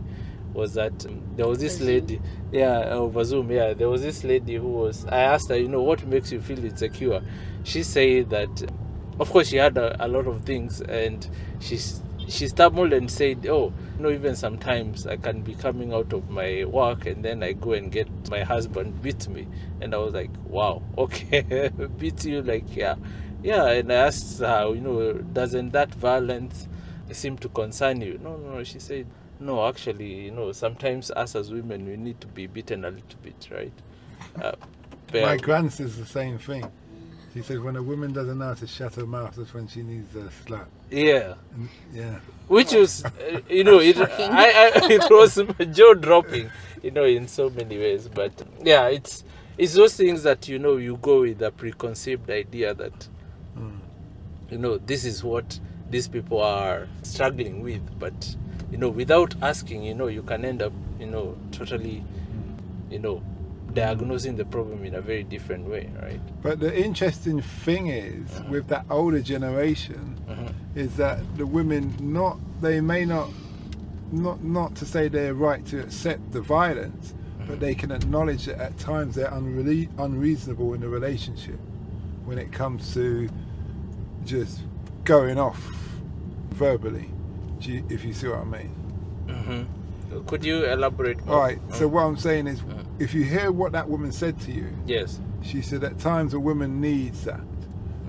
was 0.54 0.74
that 0.74 1.06
um, 1.06 1.22
there 1.36 1.46
was 1.46 1.58
this 1.58 1.80
lady 1.80 2.20
yeah 2.52 2.80
over 2.90 3.22
zoom 3.24 3.50
yeah 3.50 3.72
there 3.74 3.88
was 3.88 4.02
this 4.02 4.24
lady 4.24 4.56
who 4.56 4.68
was 4.68 5.06
i 5.06 5.20
asked 5.20 5.48
her 5.48 5.56
you 5.56 5.68
know 5.68 5.82
what 5.82 6.06
makes 6.06 6.32
you 6.32 6.40
feel 6.40 6.62
insecure? 6.64 7.22
She 7.64 7.82
said 7.82 8.30
that 8.30 8.72
of 9.20 9.30
course 9.30 9.48
she 9.48 9.56
had 9.56 9.76
a, 9.78 10.04
a 10.04 10.08
lot 10.08 10.26
of 10.26 10.44
things 10.44 10.80
and 10.82 11.28
she's 11.60 12.00
she 12.28 12.46
stumbled 12.46 12.92
and 12.92 13.10
said 13.10 13.46
oh 13.46 13.72
you 13.96 14.02
know 14.02 14.10
even 14.10 14.36
sometimes 14.36 15.06
i 15.06 15.16
can 15.16 15.40
be 15.42 15.54
coming 15.54 15.92
out 15.94 16.12
of 16.12 16.28
my 16.28 16.64
work 16.66 17.06
and 17.06 17.24
then 17.24 17.42
i 17.42 17.52
go 17.52 17.72
and 17.72 17.90
get 17.90 18.06
my 18.30 18.42
husband 18.42 19.00
beat 19.02 19.26
me. 19.28 19.46
And 19.80 19.94
i 19.94 19.98
was 19.98 20.12
like 20.12 20.30
wow 20.46 20.82
okay 20.98 21.70
beat 21.98 22.24
you 22.24 22.42
like 22.42 22.76
yeah. 22.76 22.96
Yeah 23.42 23.66
and 23.70 23.90
i 23.92 23.96
asked 23.96 24.40
her 24.40 24.68
you 24.74 24.80
know 24.80 25.12
doesn't 25.14 25.70
that 25.70 25.94
violence 25.94 26.68
seem 27.12 27.38
to 27.38 27.48
concern 27.48 28.02
you? 28.02 28.18
No 28.22 28.36
no 28.36 28.62
she 28.64 28.78
said. 28.78 29.06
No 29.40 29.66
actually 29.66 30.24
you 30.26 30.30
know 30.32 30.52
sometimes 30.52 31.10
us 31.12 31.34
as 31.34 31.50
women 31.50 31.86
we 31.86 31.96
need 31.96 32.20
to 32.20 32.26
be 32.26 32.46
beaten 32.46 32.84
a 32.84 32.90
little 32.90 33.18
bit 33.22 33.48
right? 33.50 33.72
Uh, 34.42 34.52
My 35.14 35.36
but- 35.36 35.42
gran 35.42 35.70
says 35.70 35.96
the 35.96 36.04
same 36.04 36.36
thing. 36.38 36.70
She 37.34 37.42
said 37.42 37.60
when 37.60 37.76
a 37.76 37.82
woman 37.82 38.12
doesn't 38.12 38.38
know 38.38 38.46
how 38.46 38.54
to 38.54 38.66
shut 38.66 38.94
her 38.94 39.06
mouth, 39.06 39.34
that's 39.36 39.52
when 39.54 39.68
she 39.68 39.82
needs 39.82 40.14
a 40.16 40.30
slap. 40.46 40.68
yeah 40.90 41.34
And, 41.54 41.68
yeah. 41.92 42.18
which 42.48 42.72
was 42.72 43.04
uh, 43.04 43.40
you 43.48 43.64
know 43.64 43.78
it, 43.80 43.98
I, 43.98 44.06
I, 44.06 44.70
it 44.90 45.06
was 45.10 45.38
jaw 45.72 45.94
dropping 45.94 46.50
you 46.82 46.90
know 46.90 47.04
in 47.04 47.28
so 47.28 47.50
many 47.50 47.76
ways 47.78 48.08
but 48.08 48.32
yeah 48.64 48.86
it's 48.88 49.24
it's 49.58 49.74
those 49.74 49.94
things 49.96 50.22
that 50.22 50.48
you 50.48 50.58
know 50.58 50.76
you 50.78 50.96
go 51.02 51.20
with 51.20 51.42
a 51.42 51.50
preconceived 51.50 52.30
idea 52.30 52.74
that 52.74 53.08
Mm. 53.58 53.78
you 54.50 54.58
know 54.58 54.78
this 54.78 55.04
is 55.04 55.24
what 55.24 55.58
these 55.90 56.06
people 56.08 56.40
are 56.40 56.86
struggling 57.02 57.60
with 57.62 57.82
but 57.98 58.36
you 58.70 58.78
know 58.78 58.88
without 58.88 59.34
asking 59.42 59.82
you 59.82 59.94
know 59.94 60.06
you 60.06 60.22
can 60.22 60.44
end 60.44 60.62
up 60.62 60.72
you 61.00 61.06
know 61.06 61.36
totally 61.50 62.04
you 62.90 62.98
know 63.00 63.22
diagnosing 63.74 64.36
the 64.36 64.44
problem 64.44 64.84
in 64.84 64.94
a 64.94 65.00
very 65.00 65.22
different 65.22 65.68
way 65.68 65.90
right 66.02 66.20
But 66.42 66.60
the 66.60 66.74
interesting 66.76 67.40
thing 67.42 67.88
is, 67.88 68.40
with 68.48 68.68
that 68.68 68.84
older 68.90 69.20
generation, 69.20 70.16
Mhm. 70.28 70.52
is 70.74 70.96
that 70.96 71.18
the 71.36 71.46
women 71.46 71.94
not 72.00 72.38
they 72.60 72.80
may 72.80 73.04
not 73.04 73.28
not 74.10 74.42
not 74.42 74.74
to 74.76 74.84
say 74.86 75.08
they're 75.08 75.34
right 75.34 75.64
to 75.66 75.80
accept 75.80 76.32
the 76.32 76.40
violence, 76.40 77.14
but 77.46 77.60
they 77.60 77.74
can 77.74 77.90
acknowledge 77.92 78.46
that 78.46 78.58
at 78.58 78.78
times 78.78 79.14
they're 79.14 79.30
unre- 79.30 79.88
unreasonable 79.98 80.72
in 80.74 80.80
the 80.80 80.88
relationship 80.88 81.58
when 82.24 82.38
it 82.38 82.50
comes 82.52 82.92
to 82.94 83.28
just 84.24 84.60
going 85.04 85.38
off 85.38 85.60
verbally. 86.50 87.10
You, 87.60 87.84
if 87.88 88.04
you 88.04 88.12
see 88.12 88.28
what 88.28 88.38
I 88.40 88.44
mean. 88.44 88.70
hmm 89.28 89.62
could 90.26 90.42
you 90.44 90.64
elaborate 90.64 91.24
more 91.26 91.36
All 91.36 91.42
right. 91.42 91.58
So 91.74 91.86
what 91.86 92.02
I'm 92.04 92.16
saying 92.16 92.46
is. 92.46 92.62
If 92.98 93.14
you 93.14 93.22
hear 93.24 93.50
what 93.52 93.72
that 93.72 93.88
woman 93.88 94.12
said 94.12 94.38
to 94.40 94.52
you, 94.52 94.68
yes 94.86 95.20
she 95.42 95.62
said 95.62 95.84
at 95.84 95.98
times 95.98 96.34
a 96.34 96.40
woman 96.40 96.80
needs 96.80 97.24
that. 97.24 97.40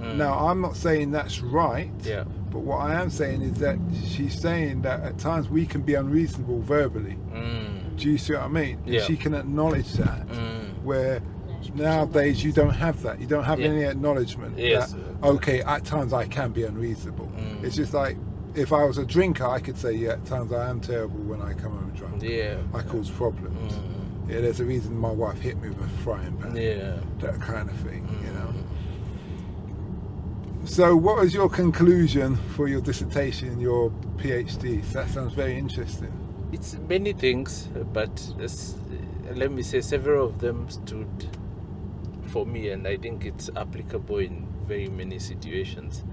Mm. 0.01 0.15
Now 0.15 0.34
I'm 0.48 0.62
not 0.62 0.75
saying 0.75 1.12
that's 1.12 1.41
right. 1.41 1.91
yeah 2.03 2.24
But 2.50 2.60
what 2.62 2.77
I 2.77 2.96
am 3.01 3.10
saying 3.12 3.41
is 3.43 3.53
that 3.60 3.77
she's 4.03 4.39
saying 4.39 4.81
that 4.81 5.01
at 5.03 5.17
times 5.19 5.48
we 5.50 5.65
can 5.65 5.81
be 5.81 5.93
unreasonable 5.93 6.62
verbally. 6.62 7.17
mm. 7.31 7.96
Do 7.98 8.10
you 8.10 8.17
see 8.17 8.34
what 8.34 8.43
I 8.43 8.48
mean? 8.48 8.79
And 8.86 8.93
Yeah. 8.96 9.01
She 9.03 9.15
can 9.17 9.34
acknowledge 9.36 9.91
that. 9.93 10.27
Mm. 10.29 10.81
Where 10.84 11.22
nowadays 11.75 12.43
you 12.43 12.51
don't 12.51 12.69
have 12.74 13.01
that. 13.03 13.19
You 13.19 13.27
don't 13.27 13.43
have 13.43 13.60
Yeah. 13.60 13.67
any 13.67 13.84
acknowledgement 13.84 14.58
Yes. 14.58 14.93
that 14.93 15.00
okay, 15.27 15.62
at 15.62 15.86
times 15.86 16.13
I 16.13 16.25
can 16.25 16.51
be 16.51 16.63
unreasonable. 16.63 17.29
Mm. 17.38 17.63
It's 17.63 17.75
just 17.75 17.93
like 17.93 18.17
if 18.55 18.74
I 18.74 18.84
was 18.86 18.98
a 18.98 19.05
drinker, 19.05 19.46
I 19.46 19.60
could 19.60 19.77
say 19.77 19.93
yeah, 19.93 20.13
at 20.13 20.25
times 20.25 20.51
I 20.51 20.69
am 20.69 20.79
terrible 20.79 21.19
when 21.19 21.41
I 21.41 21.53
come 21.53 21.74
home 21.74 21.91
drunk. 21.96 22.24
yeah 22.24 22.55
I 22.74 22.81
cause 22.81 23.10
problems. 23.10 23.74
Mm. 24.29 24.33
Yeah, 24.33 24.41
there's 24.41 24.59
a 24.59 24.65
reason 24.65 24.98
my 24.98 25.12
wife 25.12 25.39
hit 25.39 25.59
me 25.62 25.69
with 25.69 25.81
a 25.81 25.88
frying 26.03 26.38
pan. 26.38 26.55
yeah 26.55 26.98
That 27.19 27.39
kind 27.41 27.69
of 27.69 27.75
thing, 27.77 28.07
you 28.25 28.31
know. 28.33 28.53
Mm. 28.53 28.63
So, 30.67 30.95
what 30.95 31.17
was 31.17 31.33
your 31.33 31.50
conclusion 31.50 32.36
for 32.55 32.67
your 32.67 32.81
dissertation, 32.81 33.59
your 33.59 33.89
PhD? 34.17 34.83
That 34.91 35.09
sounds 35.09 35.33
very 35.33 35.57
interesting. 35.57 36.12
It's 36.51 36.77
many 36.88 37.13
things, 37.13 37.67
but 37.93 38.33
let 39.33 39.51
me 39.51 39.62
say 39.63 39.81
several 39.81 40.25
of 40.27 40.39
them 40.39 40.69
stood 40.69 41.27
for 42.27 42.45
me, 42.45 42.69
and 42.69 42.88
I 42.88 42.98
think 42.98 43.25
it's 43.25 43.50
applicable 43.55 44.17
in 44.19 44.48
very 44.67 44.89
many 44.89 45.17
situations. 45.19 46.03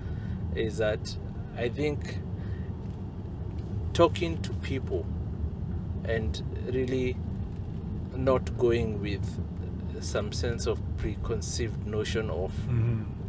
Is 0.54 0.78
that 0.78 1.16
I 1.56 1.68
think 1.68 2.18
talking 3.92 4.40
to 4.42 4.52
people 4.54 5.04
and 6.04 6.42
really 6.73 7.16
not 8.16 8.56
going 8.58 9.00
with 9.00 9.25
some 10.00 10.32
sense 10.32 10.66
of 10.66 10.78
preconceived 10.99 11.87
notion 11.87 12.30
of 12.30 12.52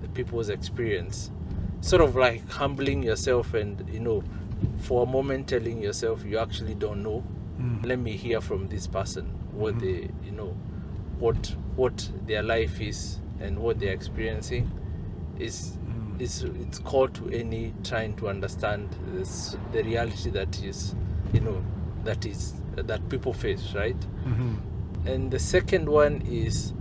the 0.02 0.08
people's 0.10 0.50
experience 0.50 1.32
sort 1.82 2.02
of 2.02 2.16
like 2.16 2.48
humbling 2.50 3.04
yourself 3.04 3.54
and 3.54 3.88
you 3.92 4.00
know 4.00 4.24
for 4.80 5.04
a 5.04 5.06
moment 5.06 5.48
telling 5.48 5.80
yourself 5.82 6.24
you 6.26 6.38
actually 6.38 6.74
don't 6.76 7.02
know 7.04 7.24
Mm. 7.60 7.86
let 7.88 7.98
me 7.98 8.12
hear 8.16 8.40
from 8.40 8.68
this 8.68 8.86
person 8.86 9.26
what 9.52 9.74
Mhm. 9.76 9.80
they 9.80 10.10
you 10.26 10.32
know 10.32 10.56
what 11.20 11.56
what 11.76 12.12
their 12.28 12.44
life 12.44 12.80
is 12.80 13.20
and 13.40 13.58
what 13.58 13.80
they're 13.80 13.94
experiencing 13.94 14.70
is 15.40 15.78
Mm. 15.88 16.22
is 16.22 16.44
it's 16.44 16.78
called 16.80 17.14
to 17.16 17.30
any 17.30 17.74
trying 17.84 18.14
to 18.18 18.28
understand 18.30 18.90
this, 19.14 19.58
the 19.72 19.84
reality 19.84 20.30
that 20.30 20.64
is 20.64 20.96
you 21.34 21.40
know 21.40 21.62
that 22.04 22.26
is 22.28 22.62
that 22.76 23.02
people 23.10 23.34
face 23.34 23.74
right 23.74 23.98
Mhm. 24.26 24.58
And 25.08 25.32
the 25.32 25.40
second 25.40 25.90
one 25.90 26.22
is 26.28 26.74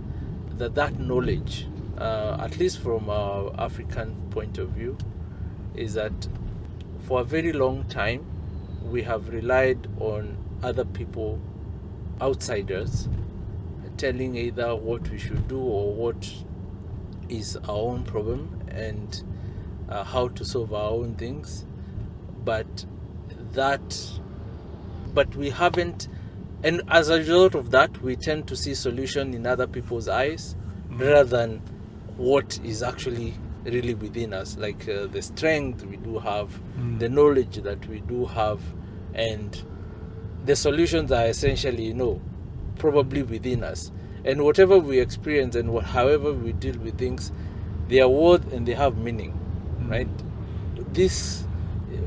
that 0.57 0.75
that 0.75 0.99
knowledge. 0.99 1.67
Uh, 1.97 2.37
at 2.39 2.59
least 2.59 2.77
from 2.79 3.09
our 3.09 3.51
african 3.59 4.15
point 4.29 4.59
of 4.59 4.69
view 4.69 4.95
is 5.73 5.95
that 5.95 6.27
for 7.07 7.21
a 7.21 7.23
very 7.23 7.51
long 7.51 7.83
time 7.85 8.23
we 8.83 9.01
have 9.01 9.29
relied 9.29 9.87
on 9.99 10.37
other 10.61 10.85
people 10.85 11.41
outsiders 12.21 13.09
telling 13.97 14.35
either 14.35 14.75
what 14.75 15.09
we 15.09 15.17
should 15.17 15.47
do 15.47 15.59
or 15.59 15.93
what 15.93 16.31
is 17.29 17.57
our 17.67 17.77
own 17.77 18.03
problem 18.03 18.61
and 18.69 19.23
uh, 19.89 20.03
how 20.03 20.27
to 20.27 20.45
solve 20.45 20.73
our 20.73 20.91
own 20.91 21.15
things. 21.15 21.65
But 22.45 22.85
that 23.53 24.19
but 25.13 25.35
we 25.35 25.49
haven't 25.49 26.07
and 26.67 26.81
as 26.99 27.09
a 27.09 27.17
result 27.17 27.55
of 27.55 27.71
that 27.71 28.01
we 28.01 28.15
tend 28.27 28.47
to 28.51 28.55
see 28.61 28.73
solution 28.75 29.33
in 29.33 29.45
other 29.47 29.67
people's 29.75 30.07
eyes 30.21 30.55
rather 30.89 31.23
than 31.23 31.57
what 32.29 32.59
is 32.63 32.81
actually 32.83 33.33
really 33.63 33.93
within 33.93 34.33
us 34.33 34.57
like 34.57 34.87
uh, 34.89 35.05
the 35.15 35.21
strength 35.21 35.83
we 35.91 35.97
do 35.97 36.19
have 36.19 36.49
Mm. 36.77 36.99
the 37.03 37.09
knowledge 37.09 37.55
that 37.67 37.87
we 37.91 37.99
do 38.01 38.25
have 38.25 38.59
and 39.13 39.63
the 40.45 40.55
solutions 40.55 41.11
are 41.11 41.25
essentially 41.27 41.85
you 41.85 41.93
know 41.93 42.21
probably 42.83 43.23
within 43.23 43.63
us 43.63 43.91
and 44.25 44.43
whatever 44.43 44.77
we 44.77 44.99
experience 44.99 45.55
and 45.55 45.71
what, 45.73 45.85
however 45.85 46.33
we 46.33 46.51
deal 46.53 46.77
with 46.87 46.97
things 46.99 47.31
they 47.87 47.99
are 47.99 48.09
worth 48.09 48.45
and 48.53 48.67
they 48.67 48.73
have 48.83 48.97
meaning 48.97 49.33
Mm. 49.81 49.89
right 49.95 50.93
this 50.93 51.17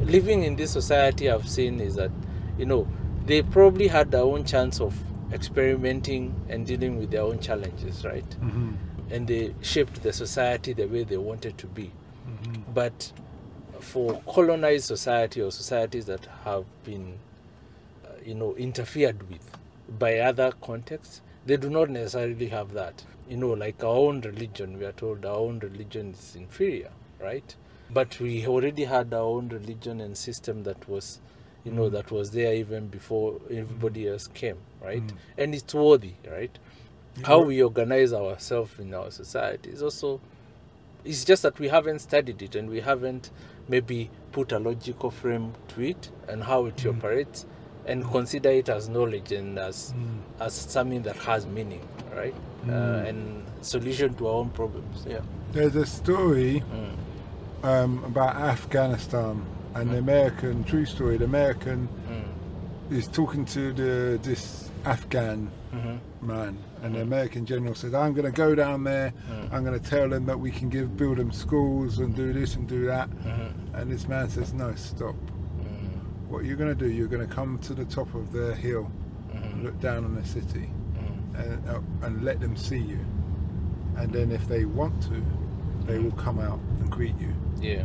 living 0.04 0.42
in 0.44 0.56
this 0.56 0.70
society 0.80 1.28
i've 1.30 1.48
seen 1.48 1.80
is 1.80 1.94
that 1.96 2.10
you 2.58 2.66
know 2.66 2.86
they 3.30 3.42
probably 3.42 3.86
had 3.88 4.10
their 4.10 4.22
own 4.22 4.44
chance 4.44 4.80
of 4.80 4.94
experimenting 5.32 6.34
and 6.48 6.66
dealing 6.66 6.98
with 6.98 7.10
their 7.12 7.22
own 7.22 7.38
challenges 7.38 8.04
right 8.04 8.30
Mhm. 8.40 8.76
and 9.10 9.28
they 9.32 9.54
shaped 9.72 10.02
the 10.02 10.12
society 10.12 10.72
the 10.72 10.86
way 10.94 11.02
they 11.04 11.16
wanted 11.16 11.56
to 11.58 11.66
be 11.80 11.90
Mhm. 12.28 12.74
but 12.74 13.12
for 13.80 14.20
colonized 14.34 14.84
society 14.84 15.40
or 15.40 15.50
societies 15.52 16.06
that 16.06 16.26
have 16.44 16.64
been 16.84 17.06
uh, 18.04 18.08
you 18.24 18.34
know 18.34 18.54
interfered 18.56 19.22
with 19.30 19.46
by 20.04 20.12
other 20.30 20.52
contexts 20.68 21.22
they 21.46 21.56
do 21.56 21.70
not 21.70 21.88
necessarily 21.90 22.46
have 22.48 22.72
that. 22.74 23.02
You 23.28 23.36
know, 23.38 23.52
like 23.52 23.82
our 23.82 23.96
own 23.96 24.20
religion, 24.20 24.78
we 24.78 24.84
are 24.84 24.92
told 24.92 25.24
our 25.24 25.36
own 25.36 25.58
religion 25.60 26.10
is 26.10 26.36
inferior, 26.36 26.90
right? 27.20 27.54
But 27.88 28.20
we 28.20 28.46
already 28.46 28.84
had 28.84 29.14
our 29.14 29.22
own 29.22 29.48
religion 29.48 30.00
and 30.02 30.16
system 30.16 30.62
that 30.64 30.86
was, 30.88 31.20
you 31.64 31.72
know, 31.72 31.88
that 31.90 32.10
was 32.10 32.30
there 32.30 32.54
even 32.54 32.86
before 32.88 33.40
everybody 33.50 34.08
else 34.08 34.26
came, 34.28 34.56
right? 34.82 35.02
Mm. 35.06 35.16
And 35.38 35.54
it's 35.54 35.74
worthy, 35.74 36.14
right? 36.30 36.56
How 37.24 37.40
we 37.42 37.62
organize 37.62 38.12
ourselves 38.12 38.78
in 38.78 38.94
our 38.94 39.10
society 39.10 39.70
is 39.70 39.82
also, 39.82 40.20
it's 41.04 41.24
just 41.24 41.42
that 41.42 41.58
we 41.58 41.68
haven't 41.68 41.98
studied 41.98 42.40
it 42.40 42.54
and 42.54 42.70
we 42.70 42.80
haven't 42.80 43.30
maybe 43.68 44.10
put 44.32 44.52
a 44.52 44.58
logical 44.58 45.10
frame 45.10 45.52
to 45.68 45.82
it 45.82 46.10
and 46.28 46.44
how 46.44 46.66
it 46.66 46.76
Mm. 46.76 46.96
operates 46.96 47.46
and 47.86 48.04
consider 48.10 48.50
it 48.50 48.68
as 48.68 48.88
knowledge 48.88 49.32
and 49.32 49.58
as 49.58 49.92
Mm. 49.96 50.18
as 50.40 50.52
something 50.54 51.02
that 51.02 51.16
has 51.16 51.46
meaning, 51.46 51.86
right? 52.14 52.34
Uh, 52.64 52.70
Mm. 52.72 53.08
and 53.08 53.42
solution 53.62 54.14
to 54.14 54.26
our 54.28 54.34
own 54.34 54.50
problems. 54.50 55.04
Yeah. 55.08 55.20
There's 55.52 55.76
a 55.76 55.84
story 55.86 56.62
Mm. 56.72 57.66
um, 57.66 58.04
about 58.04 58.36
Afghanistan 58.36 59.42
and 59.74 59.90
the 59.90 59.96
Mm. 59.96 60.00
American 60.00 60.64
true 60.64 60.84
story. 60.84 61.16
The 61.16 61.24
American 61.24 61.88
Mm. 62.08 62.92
is 62.96 63.06
talking 63.08 63.44
to 63.46 63.72
the 63.72 64.18
this 64.22 64.70
Afghan 64.84 65.50
Mhm. 65.72 65.98
man, 66.22 66.56
and 66.82 66.94
the 66.94 67.00
Mm. 67.00 67.02
American 67.02 67.44
general 67.46 67.74
says, 67.74 67.92
"I'm 67.94 68.12
going 68.14 68.24
to 68.24 68.32
go 68.32 68.54
down 68.54 68.84
there. 68.84 69.12
I'm 69.52 69.62
going 69.64 69.78
to 69.78 69.90
tell 69.90 70.08
them 70.08 70.24
that 70.26 70.40
we 70.40 70.50
can 70.50 70.68
give 70.70 70.96
build 70.96 71.18
them 71.18 71.30
schools 71.32 71.98
and 71.98 72.14
do 72.14 72.32
this 72.32 72.56
and 72.56 72.66
do 72.66 72.86
that." 72.86 73.10
Mhm. 73.10 73.52
And 73.74 73.90
this 73.90 74.08
man 74.08 74.28
says, 74.28 74.52
"No, 74.54 74.74
stop. 74.74 75.14
What 76.28 76.44
you're 76.44 76.56
going 76.56 76.76
to 76.76 76.84
do? 76.86 76.88
You're 76.90 77.08
going 77.08 77.26
to 77.26 77.34
come 77.34 77.58
to 77.58 77.74
the 77.74 77.84
top 77.84 78.14
of 78.14 78.32
the 78.32 78.54
hill, 78.54 78.88
Mhm. 79.34 79.64
look 79.64 79.80
down 79.80 80.04
on 80.04 80.14
the 80.14 80.24
city, 80.24 80.70
and, 81.34 81.58
uh, 81.68 81.80
and 82.06 82.24
let 82.24 82.38
them 82.40 82.54
see 82.56 82.78
you. 82.78 83.00
And 83.96 84.12
then 84.12 84.30
if 84.30 84.46
they 84.46 84.64
want 84.64 85.02
to, 85.02 85.20
they 85.86 85.98
will 85.98 86.12
come 86.12 86.38
out 86.38 86.60
and 86.78 86.88
greet 86.88 87.18
you. 87.20 87.32
Yeah. 87.60 87.84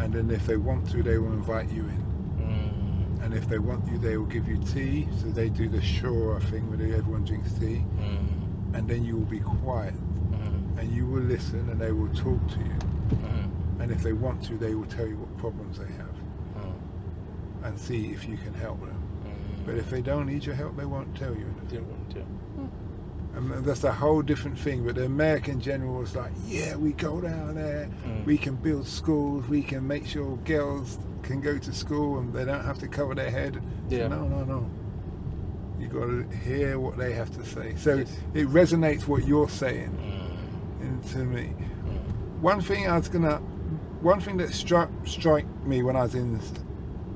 And 0.00 0.12
then 0.12 0.30
if 0.30 0.46
they 0.46 0.56
want 0.56 0.88
to, 0.90 1.02
they 1.02 1.18
will 1.18 1.32
invite 1.32 1.70
you 1.70 1.82
in. 1.82 2.04
Mm. 2.38 3.24
And 3.24 3.34
if 3.34 3.48
they 3.48 3.58
want 3.58 3.86
you, 3.90 3.98
they 3.98 4.16
will 4.16 4.26
give 4.26 4.48
you 4.48 4.58
tea. 4.58 5.08
So 5.20 5.26
they 5.28 5.48
do 5.48 5.68
the 5.68 5.82
shore 5.82 6.40
thing 6.42 6.68
where 6.68 6.78
they- 6.78 6.94
everyone 6.94 7.24
drinks 7.24 7.52
tea. 7.54 7.84
Mm. 8.00 8.74
And 8.74 8.88
then 8.88 9.04
you 9.04 9.16
will 9.16 9.24
be 9.38 9.40
quiet 9.40 9.94
Mm. 10.32 10.78
and 10.78 10.92
you 10.92 11.04
will 11.06 11.22
listen 11.22 11.68
and 11.70 11.80
they 11.80 11.90
will 11.92 12.08
talk 12.14 12.46
to 12.48 12.58
you. 12.58 12.76
Mm. 13.10 13.80
And 13.80 13.90
if 13.90 14.02
they 14.02 14.12
want 14.12 14.42
to, 14.44 14.56
they 14.56 14.74
will 14.74 14.86
tell 14.86 15.06
you 15.06 15.16
what 15.16 15.36
problems 15.38 15.78
they 15.78 15.86
have 16.02 16.16
Mm. 16.56 17.66
and 17.66 17.78
see 17.78 18.12
if 18.12 18.28
you 18.28 18.36
can 18.36 18.54
help 18.54 18.80
them. 18.80 19.00
Mm. 19.24 19.66
But 19.66 19.74
if 19.76 19.90
they 19.90 20.00
don't 20.02 20.26
need 20.26 20.44
your 20.46 20.54
help, 20.54 20.76
they 20.76 20.84
won't 20.86 21.14
tell 21.16 21.34
you 21.34 21.44
anything. 21.46 21.68
They 21.70 21.78
won't, 21.80 22.14
yeah. 22.14 22.22
And 23.38 23.64
that's 23.64 23.84
a 23.84 23.92
whole 23.92 24.20
different 24.22 24.58
thing. 24.58 24.84
But 24.84 24.96
the 24.96 25.04
American 25.04 25.60
general 25.60 25.94
was 26.00 26.16
like, 26.16 26.32
yeah, 26.46 26.74
we 26.74 26.92
go 26.92 27.20
down 27.20 27.54
there, 27.54 27.88
Mm. 28.04 28.24
we 28.26 28.36
can 28.36 28.56
build 28.56 28.86
schools, 28.86 29.46
we 29.48 29.62
can 29.62 29.86
make 29.86 30.06
sure 30.06 30.36
girls 30.38 30.98
can 31.22 31.40
go 31.40 31.56
to 31.56 31.72
school 31.72 32.18
and 32.18 32.32
they 32.32 32.44
don't 32.44 32.64
have 32.64 32.78
to 32.80 32.88
cover 32.88 33.14
their 33.14 33.30
head. 33.30 33.62
Yeah. 33.88 34.08
No, 34.08 34.26
no, 34.26 34.42
no. 34.44 34.68
You 35.78 35.86
got 35.86 36.06
to 36.06 36.36
hear 36.38 36.80
what 36.80 36.96
they 36.98 37.12
have 37.12 37.30
to 37.36 37.44
say. 37.44 37.74
So 37.76 37.94
Yes. 37.94 38.16
it 38.34 38.48
resonates 38.48 39.06
what 39.06 39.24
you're 39.26 39.48
saying 39.48 39.90
Mm. 40.82 40.82
into 40.88 41.18
me. 41.18 41.52
Mm. 41.54 42.40
One 42.42 42.60
thing 42.60 42.88
I 42.88 42.96
was 42.98 43.08
gonna, 43.08 43.36
one 44.00 44.20
thing 44.20 44.36
that 44.38 44.52
struck 44.52 44.90
strike 45.04 45.46
me 45.64 45.82
when 45.84 45.94
I 45.94 46.02
was 46.02 46.14
in 46.16 46.40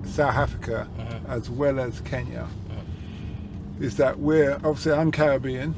South 0.05 0.35
Africa 0.37 0.87
Mhm. 0.99 1.29
as 1.29 1.51
well 1.51 1.81
as 1.81 2.01
Kenya 2.01 2.47
is 3.81 3.97
that 3.97 4.21
we're 4.21 4.55
obviously 4.65 4.93
I'm 4.93 5.11
Caribbean. 5.11 5.75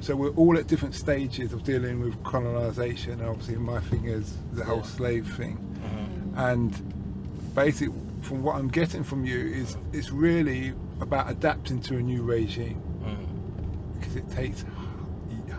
So 0.00 0.16
we're 0.16 0.30
all 0.30 0.56
at 0.58 0.66
different 0.66 0.94
stages 0.94 1.52
of 1.52 1.62
dealing 1.64 2.00
with 2.00 2.22
colonization. 2.24 3.20
Obviously, 3.22 3.56
my 3.56 3.80
thing 3.80 4.06
is 4.06 4.34
the 4.52 4.64
whole 4.64 4.78
Yeah. 4.78 4.82
slave 4.82 5.32
thing, 5.34 5.58
Mhm. 5.82 6.38
and 6.50 7.54
basically, 7.54 7.94
from 8.22 8.42
what 8.42 8.56
I'm 8.56 8.68
getting 8.68 9.02
from 9.02 9.24
you 9.24 9.38
is 9.38 9.76
it's 9.92 10.10
really 10.12 10.72
about 11.00 11.30
adapting 11.30 11.80
to 11.80 11.96
a 11.96 12.02
new 12.02 12.22
regime 12.22 12.80
Mm. 13.02 13.98
because 13.98 14.16
it 14.16 14.30
takes 14.30 14.64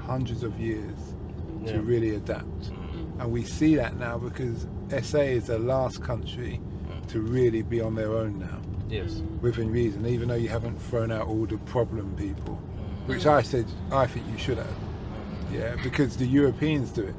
hundreds 0.05 0.43
of 0.43 0.59
years 0.59 1.15
Yeah. 1.63 1.73
to 1.73 1.81
really 1.81 2.15
adapt. 2.15 2.71
Mm. 2.71 3.21
And 3.21 3.31
we 3.31 3.43
see 3.43 3.75
that 3.75 3.97
now 3.99 4.17
because 4.17 4.67
SA 4.89 5.21
is 5.21 5.45
the 5.45 5.59
last 5.59 6.01
country 6.01 6.59
to 7.07 7.19
really 7.21 7.61
be 7.61 7.81
on 7.81 7.95
their 7.95 8.11
own 8.13 8.39
now, 8.39 8.59
Yes. 8.89 9.21
within 9.41 9.71
reason, 9.71 10.05
even 10.05 10.29
though 10.29 10.35
you 10.35 10.49
haven't 10.49 10.79
thrown 10.81 11.11
out 11.11 11.27
all 11.27 11.45
the 11.45 11.57
problem 11.57 12.13
people, 12.15 12.55
Mm. 12.55 12.70
Which 13.05 13.25
I 13.25 13.41
said 13.41 13.65
I 13.91 14.07
think 14.07 14.25
you 14.31 14.37
should 14.37 14.57
have. 14.57 14.67
Mm. 14.67 15.53
Yeah, 15.53 15.75
because 15.83 16.17
the 16.17 16.25
Europeans 16.25 16.91
do 16.91 17.03
it. 17.03 17.15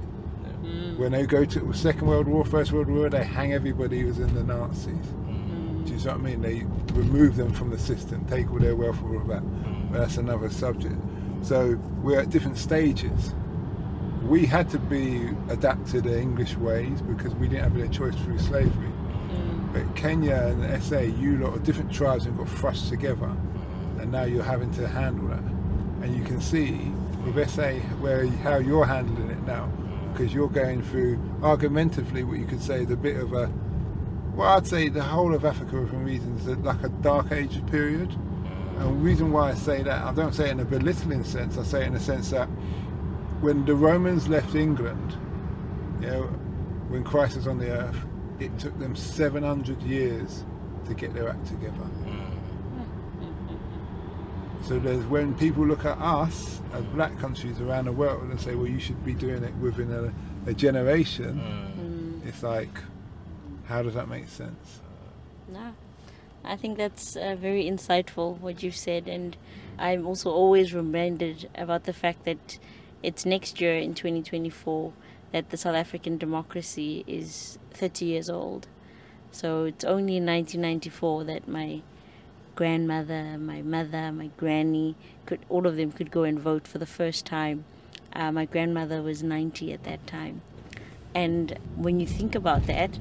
Mm. 0.63 0.97
When 0.97 1.13
they 1.13 1.27
go 1.27 1.45
to 1.45 1.73
Second 1.73 2.07
World 2.07 2.29
War, 2.29 2.45
First 2.45 2.73
World 2.73 2.89
War, 2.89 3.09
they 3.11 3.25
hang 3.25 3.53
everybody 3.53 4.01
who 4.01 4.07
was 4.07 4.19
in 4.19 4.33
the 4.35 4.45
Nazis. 4.45 4.95
Mm. 4.95 5.87
Do 5.87 5.93
you 5.93 5.99
see 5.99 6.09
what 6.09 6.17
I 6.17 6.21
mean? 6.21 6.41
They 6.41 6.63
remove 6.95 7.37
them 7.37 7.53
from 7.53 7.71
the 7.71 7.79
system, 7.79 8.25
take 8.27 8.51
all 8.51 8.59
their 8.59 8.77
wealth, 8.77 9.03
all 9.03 9.17
of 9.17 9.27
that. 9.29 9.43
Mm. 9.43 9.93
But 9.93 9.99
that's 9.99 10.17
another 10.19 10.51
subject. 10.51 10.95
So 11.43 11.79
we're 12.03 12.21
at 12.21 12.31
different 12.31 12.59
stages. 12.59 13.35
We 14.23 14.47
had 14.47 14.71
to 14.71 14.79
be 14.79 15.31
adapted 15.49 15.87
to 15.89 16.01
the 16.01 16.21
English 16.21 16.57
ways 16.57 17.03
because 17.03 17.35
we 17.35 17.49
didn't 17.49 17.65
have 17.65 17.77
any 17.77 17.89
choice 17.89 18.15
through 18.15 18.39
slavery. 18.39 18.93
Mm. 19.31 19.73
But 19.73 19.97
Kenya 19.97 20.37
and 20.37 20.83
SA, 20.83 21.01
you 21.01 21.39
lot 21.39 21.55
of 21.55 21.65
different 21.65 21.93
tribes 21.93 22.25
have 22.27 22.39
got 22.39 22.49
thrust 22.49 22.89
together, 22.89 23.35
and 23.99 24.13
now 24.13 24.23
you're 24.23 24.45
having 24.45 24.73
to 24.75 24.87
handle 24.87 25.27
that. 25.29 25.43
And 26.03 26.17
you 26.17 26.25
can 26.25 26.41
see 26.41 26.73
with 27.25 27.49
SA 27.49 27.75
where 28.01 28.27
how 28.27 28.59
you're 28.59 28.85
handling 28.85 29.31
it 29.31 29.43
now, 29.47 29.67
because 30.13 30.35
you're 30.35 30.49
going 30.49 30.83
through 30.83 31.21
argumentatively 31.43 32.25
what 32.25 32.39
you 32.39 32.45
could 32.45 32.63
say 32.63 32.83
is 32.83 32.91
a 32.91 32.97
bit 32.97 33.17
of 33.17 33.33
a 33.33 33.51
well, 34.35 34.49
I'd 34.49 34.67
say 34.67 34.89
the 34.89 35.03
whole 35.03 35.35
of 35.35 35.45
Africa, 35.45 35.79
within 35.81 36.05
reason, 36.05 36.37
is 36.39 36.47
like 36.47 36.83
a 36.83 36.89
dark 36.89 37.33
age 37.33 37.65
period. 37.67 38.11
And 38.79 38.81
the 38.81 39.05
reason 39.05 39.31
why 39.31 39.51
I 39.51 39.55
say 39.55 39.83
that, 39.83 40.03
I 40.03 40.13
don't 40.15 40.35
say 40.35 40.49
it 40.49 40.53
in 40.53 40.61
a 40.61 40.65
belittling 40.65 41.23
sense. 41.23 41.59
I 41.59 41.63
say 41.63 41.83
it 41.83 41.89
in 41.89 41.95
the 41.95 42.01
sense 42.01 42.31
that 42.31 42.47
when 43.43 43.67
the 43.67 43.75
Romans 43.75 44.29
left 44.29 44.55
England, 44.55 45.17
you 46.01 46.07
know, 46.07 46.23
when 46.89 47.05
Christ 47.05 47.37
was 47.37 47.47
on 47.47 47.59
the 47.59 47.71
earth, 47.71 47.97
it 48.41 48.59
took 48.59 48.79
them 48.79 48.97
700 48.97 49.83
years 49.83 50.45
to 50.87 50.95
get 50.95 51.13
their 51.13 51.29
act 51.29 51.47
together. 51.47 51.87
So 54.65 54.79
there's 54.79 55.05
when 55.07 55.35
people 55.35 55.67
look 55.67 55.85
at 55.85 55.99
us 55.99 56.61
as 56.73 56.85
black 56.87 57.19
countries 57.19 57.61
around 57.61 57.87
the 57.87 57.93
world 57.93 58.23
and 58.23 58.41
say, 58.41 58.55
well, 58.55 58.69
you 58.69 58.79
should 58.79 59.05
be 59.05 59.13
doing 59.13 59.43
it 59.43 59.55
within 59.57 59.93
a, 59.93 60.51
a 60.51 60.55
generation. 60.55 61.41
Mm. 61.41 62.23
Mm. 62.23 62.29
It's 62.29 62.43
like, 62.43 62.71
how 63.65 63.83
does 63.83 63.95
that 63.95 64.09
make 64.09 64.29
sense? 64.29 64.81
No, 65.49 65.75
I 66.45 66.57
think 66.57 66.79
that's 66.79 67.17
uh, 67.17 67.37
very 67.39 67.65
insightful 67.65 68.39
what 68.39 68.63
you've 68.63 68.77
said, 68.77 69.09
and 69.09 69.37
I'm 69.79 70.07
also 70.07 70.31
always 70.31 70.73
reminded 70.73 71.51
about 71.57 71.85
the 71.85 71.93
fact 71.93 72.25
that 72.25 72.59
it's 73.03 73.27
next 73.27 73.61
year 73.61 73.77
in 73.77 73.95
2024 73.95 74.93
that 75.33 75.51
the 75.51 75.57
South 75.57 75.75
African 75.75 76.19
democracy 76.19 77.05
is 77.07 77.59
30 77.73 78.05
years 78.05 78.31
old. 78.31 78.69
So 79.33 79.65
it's 79.65 79.85
only 79.85 80.19
in 80.19 80.27
1994 80.27 81.25
that 81.25 81.49
my 81.49 81.83
grandmother, 82.55 83.39
my 83.39 83.63
mother, 83.63 84.13
my 84.13 84.31
granny 84.37 84.95
could 85.27 85.41
all 85.49 85.67
of 85.67 85.77
them 85.77 85.93
could 85.93 86.11
go 86.11 86.23
and 86.23 86.39
vote 86.39 86.67
for 86.67 86.79
the 86.79 86.87
first 86.87 87.25
time. 87.27 87.65
Uh, 88.13 88.31
my 88.31 88.45
grandmother 88.45 89.03
was 89.03 89.23
90 89.23 89.73
at 89.73 89.85
that 89.85 90.07
time, 90.07 90.43
and 91.15 91.59
when 91.77 92.01
you 92.01 92.07
think 92.07 92.35
about 92.35 92.67
that, 92.67 92.99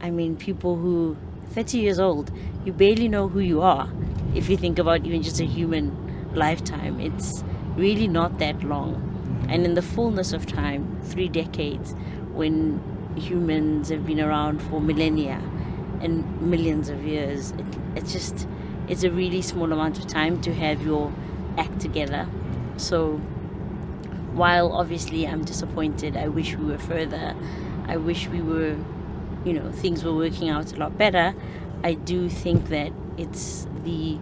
I 0.00 0.10
mean, 0.10 0.36
people 0.36 0.76
who 0.76 1.16
30 1.52 1.78
years 1.78 1.98
old, 1.98 2.30
you 2.64 2.72
barely 2.72 3.08
know 3.08 3.28
who 3.28 3.40
you 3.40 3.60
are. 3.60 3.88
If 4.34 4.48
you 4.48 4.56
think 4.56 4.78
about 4.78 5.04
even 5.06 5.22
just 5.22 5.40
a 5.40 5.44
human 5.44 6.34
lifetime, 6.34 6.98
it's 7.00 7.44
really 7.76 8.08
not 8.08 8.38
that 8.38 8.62
long. 8.62 9.08
And 9.48 9.64
in 9.64 9.74
the 9.74 9.82
fullness 9.82 10.32
of 10.32 10.46
time, 10.46 11.00
three 11.02 11.28
decades, 11.28 11.94
when 12.32 12.82
humans 13.16 13.90
have 13.90 14.06
been 14.06 14.20
around 14.20 14.62
for 14.62 14.80
millennia 14.80 15.42
and 16.00 16.40
millions 16.40 16.88
of 16.88 17.04
years, 17.04 17.50
it, 17.52 17.66
it's 17.96 18.12
just, 18.12 18.48
it's 18.92 19.04
a 19.04 19.10
really 19.10 19.40
small 19.40 19.72
amount 19.72 19.98
of 19.98 20.06
time 20.06 20.38
to 20.42 20.52
have 20.52 20.84
your 20.84 21.10
act 21.56 21.80
together. 21.80 22.28
So, 22.76 23.16
while 24.34 24.70
obviously 24.72 25.26
I'm 25.26 25.44
disappointed, 25.44 26.14
I 26.14 26.28
wish 26.28 26.56
we 26.56 26.66
were 26.66 26.78
further, 26.78 27.34
I 27.88 27.96
wish 27.96 28.28
we 28.28 28.42
were 28.42 28.76
you 29.46 29.54
know 29.54 29.72
things 29.72 30.04
were 30.04 30.14
working 30.14 30.50
out 30.50 30.74
a 30.74 30.76
lot 30.76 30.98
better. 30.98 31.34
I 31.82 31.94
do 31.94 32.28
think 32.28 32.68
that 32.68 32.92
it's 33.16 33.66
the 33.82 34.18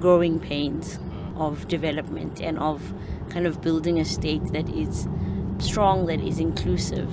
growing 0.00 0.38
pains 0.38 0.98
of 1.36 1.66
development 1.66 2.42
and 2.42 2.58
of 2.58 2.92
kind 3.30 3.46
of 3.46 3.62
building 3.62 3.98
a 3.98 4.04
state 4.04 4.52
that 4.52 4.68
is 4.68 5.08
strong 5.58 6.04
that 6.06 6.20
is 6.20 6.38
inclusive 6.38 7.10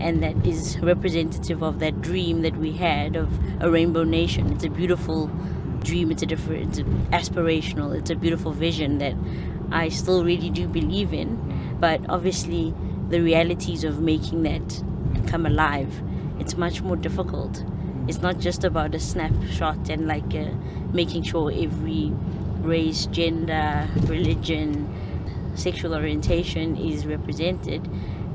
and 0.00 0.20
that 0.22 0.44
is 0.44 0.80
representative 0.80 1.62
of 1.62 1.78
that 1.78 2.02
dream 2.02 2.42
that 2.42 2.56
we 2.56 2.72
had 2.72 3.14
of 3.14 3.28
a 3.62 3.70
rainbow 3.70 4.02
nation. 4.02 4.52
It's 4.52 4.64
a 4.64 4.68
beautiful 4.68 5.30
dream. 5.84 6.10
It's 6.10 6.22
a 6.22 6.26
different, 6.26 6.78
it's 6.78 6.80
aspirational. 7.12 7.96
It's 7.96 8.10
a 8.10 8.16
beautiful 8.16 8.52
vision 8.52 8.98
that 8.98 9.14
I 9.70 9.88
still 9.90 10.24
really 10.24 10.50
do 10.50 10.66
believe 10.66 11.12
in. 11.12 11.76
But 11.78 12.00
obviously, 12.08 12.74
the 13.10 13.20
realities 13.20 13.84
of 13.84 14.00
making 14.00 14.42
that 14.44 14.82
come 15.28 15.46
alive, 15.46 16.02
it's 16.40 16.56
much 16.56 16.82
more 16.82 16.96
difficult. 16.96 17.64
It's 18.08 18.20
not 18.20 18.38
just 18.38 18.64
about 18.64 18.94
a 18.94 19.00
snapshot 19.00 19.88
and 19.88 20.06
like 20.06 20.34
uh, 20.34 20.50
making 20.92 21.22
sure 21.22 21.50
every 21.50 22.12
race, 22.60 23.06
gender, 23.06 23.88
religion, 24.06 24.88
sexual 25.54 25.94
orientation 25.94 26.76
is 26.76 27.06
represented. 27.06 27.88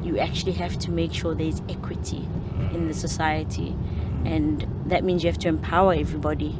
You 0.03 0.17
actually 0.19 0.53
have 0.53 0.79
to 0.79 0.91
make 0.91 1.13
sure 1.13 1.35
there's 1.35 1.61
equity 1.69 2.27
in 2.73 2.87
the 2.87 2.93
society, 2.93 3.75
and 4.25 4.65
that 4.85 5.03
means 5.03 5.23
you 5.23 5.29
have 5.29 5.39
to 5.39 5.49
empower 5.49 5.93
everybody, 5.93 6.55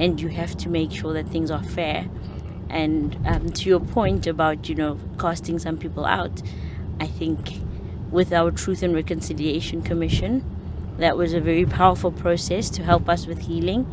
and 0.00 0.18
you 0.18 0.28
have 0.28 0.56
to 0.56 0.68
make 0.70 0.90
sure 0.90 1.12
that 1.12 1.28
things 1.28 1.50
are 1.50 1.62
fair. 1.62 2.08
And 2.70 3.16
um, 3.26 3.50
to 3.50 3.68
your 3.68 3.80
point 3.80 4.26
about 4.26 4.68
you 4.68 4.74
know 4.74 4.98
casting 5.18 5.58
some 5.58 5.76
people 5.76 6.06
out, 6.06 6.42
I 6.98 7.06
think 7.06 7.60
with 8.10 8.32
our 8.32 8.50
Truth 8.50 8.82
and 8.82 8.94
Reconciliation 8.94 9.82
Commission, 9.82 10.42
that 10.98 11.16
was 11.16 11.34
a 11.34 11.40
very 11.40 11.66
powerful 11.66 12.10
process 12.10 12.70
to 12.70 12.82
help 12.82 13.08
us 13.08 13.26
with 13.26 13.40
healing. 13.42 13.86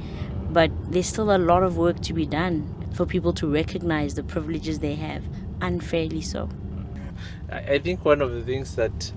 But 0.49 0.71
there's 0.91 1.07
still 1.07 1.35
a 1.35 1.37
lot 1.37 1.61
of 1.61 1.77
work 1.77 1.99
to 2.03 2.13
be 2.13 2.25
done 2.25 2.73
for 2.93 3.05
people 3.05 3.33
to 3.33 3.51
recognize 3.51 4.15
the 4.15 4.23
privileges 4.23 4.79
they 4.79 4.95
have, 4.95 5.23
unfairly 5.61 6.21
so. 6.21 6.49
I 7.51 7.57
I 7.75 7.79
think 7.79 8.05
one 8.05 8.21
of 8.21 8.31
the 8.31 8.41
things 8.43 8.75
that 8.75 9.11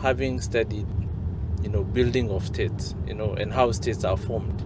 having 0.00 0.40
studied, 0.40 0.88
you 1.62 1.68
know, 1.68 1.84
building 1.84 2.30
of 2.30 2.46
states, 2.46 2.96
you 3.06 3.14
know, 3.14 3.34
and 3.34 3.52
how 3.52 3.70
states 3.70 4.04
are 4.04 4.16
formed, 4.16 4.64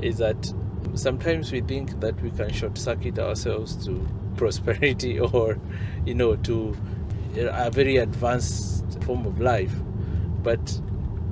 is 0.00 0.18
that 0.18 0.52
sometimes 0.94 1.52
we 1.52 1.60
think 1.60 2.00
that 2.00 2.20
we 2.22 2.30
can 2.30 2.52
short 2.52 2.78
circuit 2.78 3.18
ourselves 3.18 3.84
to 3.86 4.06
prosperity 4.36 5.18
or, 5.32 5.58
you 6.06 6.14
know, 6.14 6.36
to 6.36 6.76
a 7.36 7.70
very 7.70 7.96
advanced 7.96 9.02
form 9.02 9.26
of 9.26 9.40
life. 9.40 9.72
But 10.42 10.80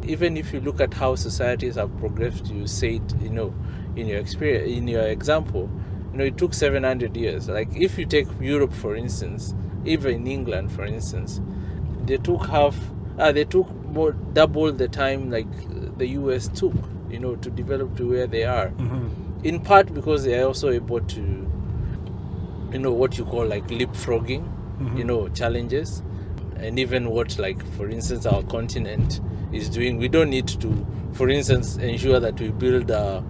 even 0.04 0.36
if 0.36 0.52
you 0.52 0.60
look 0.60 0.80
at 0.80 0.94
how 0.94 1.14
societies 1.14 1.74
have 1.74 1.96
progressed, 1.98 2.46
you 2.46 2.66
said, 2.66 3.02
you 3.20 3.30
know, 3.30 3.54
in 3.96 4.06
your 4.06 4.18
experience, 4.18 4.70
in 4.70 4.88
your 4.88 5.02
example, 5.02 5.68
you 6.12 6.18
know, 6.18 6.24
it 6.24 6.38
took 6.38 6.54
700 6.54 7.16
years. 7.16 7.48
Like 7.48 7.74
if 7.76 7.98
you 7.98 8.06
take 8.06 8.28
Europe, 8.40 8.72
for 8.72 8.96
instance, 8.96 9.54
even 9.84 10.14
in 10.14 10.26
England, 10.26 10.72
for 10.72 10.84
instance, 10.84 11.40
they 12.06 12.16
took 12.16 12.46
half, 12.46 12.76
uh, 13.18 13.32
they 13.32 13.44
took 13.44 13.70
more, 13.86 14.12
double 14.12 14.72
the 14.72 14.88
time 14.88 15.30
like 15.30 15.48
the 15.98 16.06
US 16.08 16.48
took, 16.48 16.72
you 17.10 17.18
know, 17.18 17.36
to 17.36 17.50
develop 17.50 17.96
to 17.96 18.08
where 18.08 18.26
they 18.26 18.44
are. 18.44 18.68
Mm-hmm. 18.68 19.19
In 19.42 19.60
part 19.60 19.92
because 19.94 20.24
they 20.24 20.38
are 20.38 20.46
also 20.46 20.70
able 20.70 21.00
to, 21.00 21.20
you 22.72 22.78
know, 22.78 22.92
what 22.92 23.16
you 23.18 23.24
call 23.24 23.46
like 23.46 23.66
leapfrogging, 23.68 24.44
Mhm. 24.78 24.98
you 24.98 25.04
know, 25.04 25.28
challenges, 25.28 26.02
and 26.56 26.78
even 26.78 27.10
what 27.10 27.38
like, 27.38 27.64
for 27.76 27.88
instance, 27.88 28.26
our 28.26 28.42
continent 28.42 29.20
is 29.52 29.68
doing. 29.68 29.96
We 29.98 30.08
don't 30.08 30.30
need 30.30 30.46
to, 30.48 30.86
for 31.12 31.28
instance, 31.30 31.76
ensure 31.78 32.20
that 32.20 32.38
we 32.40 32.48
build 32.50 32.90
a, 32.90 33.22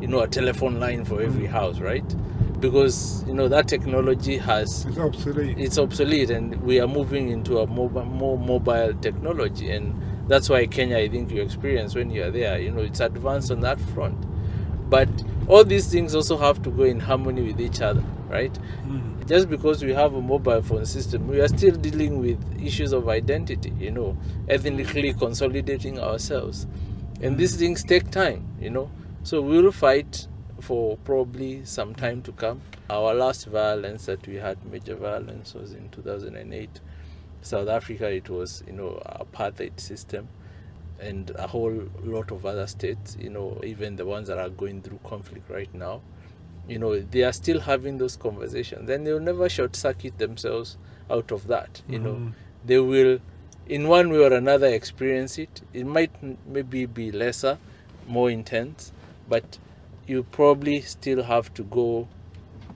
you 0.00 0.08
know, 0.08 0.20
a 0.20 0.26
telephone 0.28 0.80
line 0.80 1.04
for 1.04 1.20
every 1.20 1.46
Mm. 1.46 1.50
house, 1.50 1.78
right? 1.78 2.14
Because 2.60 3.24
you 3.26 3.32
know 3.34 3.48
that 3.48 3.68
technology 3.68 4.36
has 4.36 4.84
It's 4.86 4.98
obsolete. 4.98 5.58
it's 5.58 5.78
obsolete 5.78 6.30
and 6.30 6.54
we 6.62 6.78
are 6.80 6.86
moving 6.88 7.30
into 7.30 7.58
a 7.58 7.66
mobile, 7.66 8.04
more 8.04 8.38
mobile 8.38 8.92
technology 9.00 9.70
and 9.70 9.94
that's 10.28 10.50
why 10.50 10.66
kenya 10.66 10.98
i 10.98 11.08
think 11.08 11.30
you 11.32 11.40
experience 11.40 11.94
when 11.94 12.10
you 12.10 12.22
are 12.22 12.30
there 12.30 12.60
you 12.60 12.70
know 12.70 12.82
it's 12.82 13.00
advanced 13.00 13.50
on 13.50 13.60
that 13.60 13.80
front 13.80 14.14
but 14.90 15.08
all 15.50 15.64
these 15.64 15.90
things 15.90 16.14
also 16.14 16.36
have 16.36 16.62
to 16.62 16.70
go 16.70 16.84
in 16.84 17.00
harmony 17.00 17.42
with 17.42 17.60
each 17.60 17.80
other 17.80 18.04
right? 18.28 18.56
Mm. 18.86 19.26
just 19.26 19.50
because 19.50 19.82
we 19.82 19.92
have 19.92 20.14
a 20.14 20.20
mobile 20.22 20.62
phone 20.62 20.86
system 20.86 21.26
we 21.26 21.40
are 21.40 21.48
still 21.48 21.74
dealing 21.74 22.20
with 22.20 22.38
issues 22.62 22.92
of 22.92 23.08
identity 23.08 23.72
you 23.76 23.90
know 23.90 24.16
ethnically 24.48 25.12
consolidating 25.12 25.98
ourselves. 25.98 26.66
And 27.20 27.36
these 27.36 27.56
things 27.56 27.82
take 27.82 28.10
time 28.10 28.46
you 28.60 28.70
know. 28.70 28.90
So 29.24 29.42
we'll 29.42 29.72
fight 29.72 30.28
for 30.60 30.96
probably 30.98 31.64
some 31.64 31.94
time 31.94 32.22
to 32.22 32.32
come. 32.32 32.62
Our 32.88 33.12
last 33.14 33.46
violence 33.46 34.06
that 34.06 34.26
we 34.26 34.36
had 34.36 34.64
major 34.64 34.94
violence 34.94 35.54
was 35.54 35.72
in 35.72 35.88
2008 35.90 36.80
south 37.42 37.68
africa 37.68 38.10
it 38.10 38.28
was 38.28 38.62
you 38.66 38.72
know 38.74 39.02
apartheid 39.06 39.80
system 39.80 40.28
and 41.00 41.30
a 41.36 41.46
whole 41.46 41.82
lot 42.04 42.30
of 42.30 42.44
other 42.44 42.66
states 42.66 43.16
you 43.20 43.30
know 43.30 43.58
even 43.64 43.96
the 43.96 44.04
ones 44.04 44.28
that 44.28 44.38
are 44.38 44.50
going 44.50 44.82
through 44.82 44.98
conflict 45.04 45.48
right 45.50 45.72
now 45.74 46.00
you 46.68 46.78
know 46.78 46.98
they 47.00 47.22
are 47.24 47.32
still 47.32 47.60
having 47.60 47.98
those 47.98 48.16
conversations. 48.16 48.86
Then 48.86 49.02
they'll 49.04 49.18
never 49.18 49.48
short 49.48 49.74
circuit 49.74 50.18
themselves 50.18 50.76
out 51.10 51.32
of 51.32 51.46
that 51.48 51.82
you 51.88 51.98
know. 51.98 52.14
Mhm. 52.14 52.32
they 52.64 52.78
will 52.78 53.18
in 53.66 53.88
one 53.88 54.10
way 54.10 54.18
or 54.18 54.32
another 54.32 54.66
experience 54.66 55.38
it. 55.38 55.62
It 55.72 55.86
might 55.86 56.10
maybe 56.46 56.86
be 56.86 57.10
lesser 57.10 57.58
more 58.06 58.30
intense 58.30 58.92
but 59.28 59.58
you 60.06 60.22
probably 60.24 60.80
still 60.82 61.22
have 61.22 61.52
to 61.54 61.62
go 61.64 62.08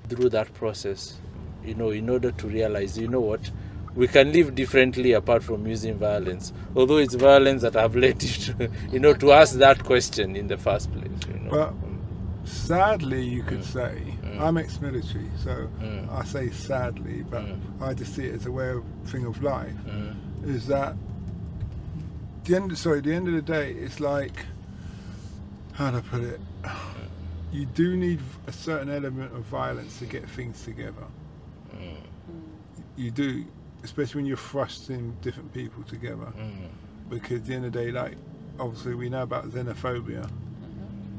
through 0.08 0.28
that 0.30 0.52
process 0.54 1.18
you 1.64 1.74
know 1.74 1.90
in 1.90 2.08
order 2.08 2.30
to 2.30 2.46
realize 2.46 2.96
you 2.98 3.08
know 3.08 3.20
what 3.20 3.50
we 3.96 4.08
can 4.08 4.32
live 4.32 4.54
differently 4.54 5.12
apart 5.12 5.42
from 5.42 5.66
using 5.66 5.96
violence 5.96 6.52
although 6.76 6.96
it's 6.98 7.14
violence 7.14 7.62
that 7.62 7.76
I've 7.76 7.94
led 7.96 8.22
you 8.22 8.28
to 8.28 8.70
you 8.90 8.98
know 8.98 9.14
to 9.14 9.32
ask 9.32 9.56
that 9.58 9.84
question 9.84 10.36
in 10.36 10.48
the 10.48 10.56
first 10.58 10.92
place 10.92 11.10
you 11.32 11.38
know 11.40 11.50
Well, 11.50 11.76
Sadly, 12.46 13.22
you 13.24 13.42
could 13.42 13.60
Mm. 13.60 13.64
say, 13.64 14.02
Mm. 14.22 14.38
I'm 14.38 14.58
ex-military, 14.58 15.30
so 15.42 15.66
Mm. 15.80 16.12
I 16.12 16.24
say 16.26 16.50
sadly, 16.50 17.24
but 17.30 17.42
Mm. 17.42 17.58
I 17.80 17.94
just 17.94 18.14
see 18.14 18.26
it 18.26 18.34
as 18.34 18.44
a 18.44 18.52
way 18.52 18.68
of 18.68 18.84
thing 19.06 19.24
of 19.24 19.42
life. 19.42 19.72
Mm, 19.86 20.14
Is 20.54 20.66
that 20.66 20.94
the 22.44 22.56
end? 22.56 22.76
Sorry, 22.76 23.00
the 23.00 23.14
end 23.14 23.28
of 23.28 23.34
the 23.34 23.40
day, 23.40 23.72
it's 23.72 23.98
like 23.98 24.44
how 25.72 25.90
do 25.90 25.96
I 25.96 26.00
put 26.02 26.22
it? 26.22 26.40
You 27.50 27.64
do 27.64 27.96
need 27.96 28.20
a 28.46 28.52
certain 28.52 28.90
element 28.90 29.32
of 29.34 29.44
violence 29.44 29.98
to 30.00 30.04
get 30.06 30.28
things 30.28 30.62
together. 30.64 31.06
mm, 31.74 31.96
You 32.96 33.10
do, 33.10 33.44
especially 33.84 34.20
when 34.20 34.26
you're 34.26 34.36
thrusting 34.36 35.16
different 35.20 35.52
people 35.52 35.82
together. 35.84 36.32
mm, 36.36 36.68
because 37.10 37.38
at 37.40 37.46
the 37.46 37.54
end 37.54 37.66
of 37.66 37.72
the 37.72 37.78
day, 37.84 37.90
like 37.92 38.16
obviously 38.58 38.94
we 38.94 39.08
know 39.08 39.22
about 39.22 39.48
xenophobia, 39.50 40.28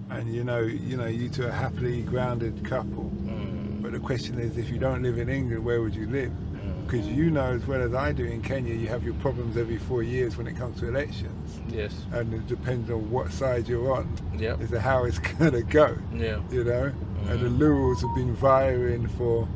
and 0.09 0.33
you 0.33 0.43
know, 0.43 0.59
you 0.61 0.97
know, 0.97 1.05
you 1.05 1.29
two 1.29 1.45
are 1.45 1.51
happily 1.51 2.01
grounded 2.01 2.63
couple. 2.65 3.11
mm, 3.25 3.81
But 3.81 3.91
the 3.93 3.99
question 3.99 4.39
is, 4.39 4.57
if 4.57 4.69
you 4.69 4.79
don't 4.79 5.01
live 5.03 5.17
in 5.19 5.29
England, 5.29 5.63
where 5.63 5.81
would 5.81 5.95
you 5.95 6.07
live? 6.07 6.31
mm. 6.31 6.85
Because 6.85 7.07
you 7.07 7.29
know 7.31 7.45
as 7.53 7.65
well 7.67 7.81
as 7.81 7.93
I 7.93 8.11
do 8.11 8.25
in 8.25 8.41
Kenya, 8.41 8.73
you 8.73 8.87
have 8.87 9.03
your 9.03 9.13
problems 9.15 9.57
every 9.57 9.77
four 9.77 10.03
years 10.03 10.37
when 10.37 10.47
it 10.47 10.55
comes 10.57 10.79
to 10.81 10.87
elections, 10.87 11.59
yes 11.69 11.93
and 12.13 12.33
it 12.33 12.47
depends 12.47 12.89
on 12.91 13.09
what 13.11 13.31
side 13.31 13.67
you're 13.67 13.91
on 13.93 14.07
yeah 14.37 14.55
as 14.59 14.69
to 14.71 14.79
how 14.79 15.03
it's 15.05 15.19
gonna 15.39 15.61
go. 15.63 15.97
yeah 16.13 16.39
You 16.51 16.63
know, 16.63 16.91
and 17.29 17.39
the 17.39 17.47
Mhm. 17.49 17.59
Liberals 17.59 18.01
have 18.01 18.15
been 18.15 18.33
vying 18.35 19.07
for 19.17 19.47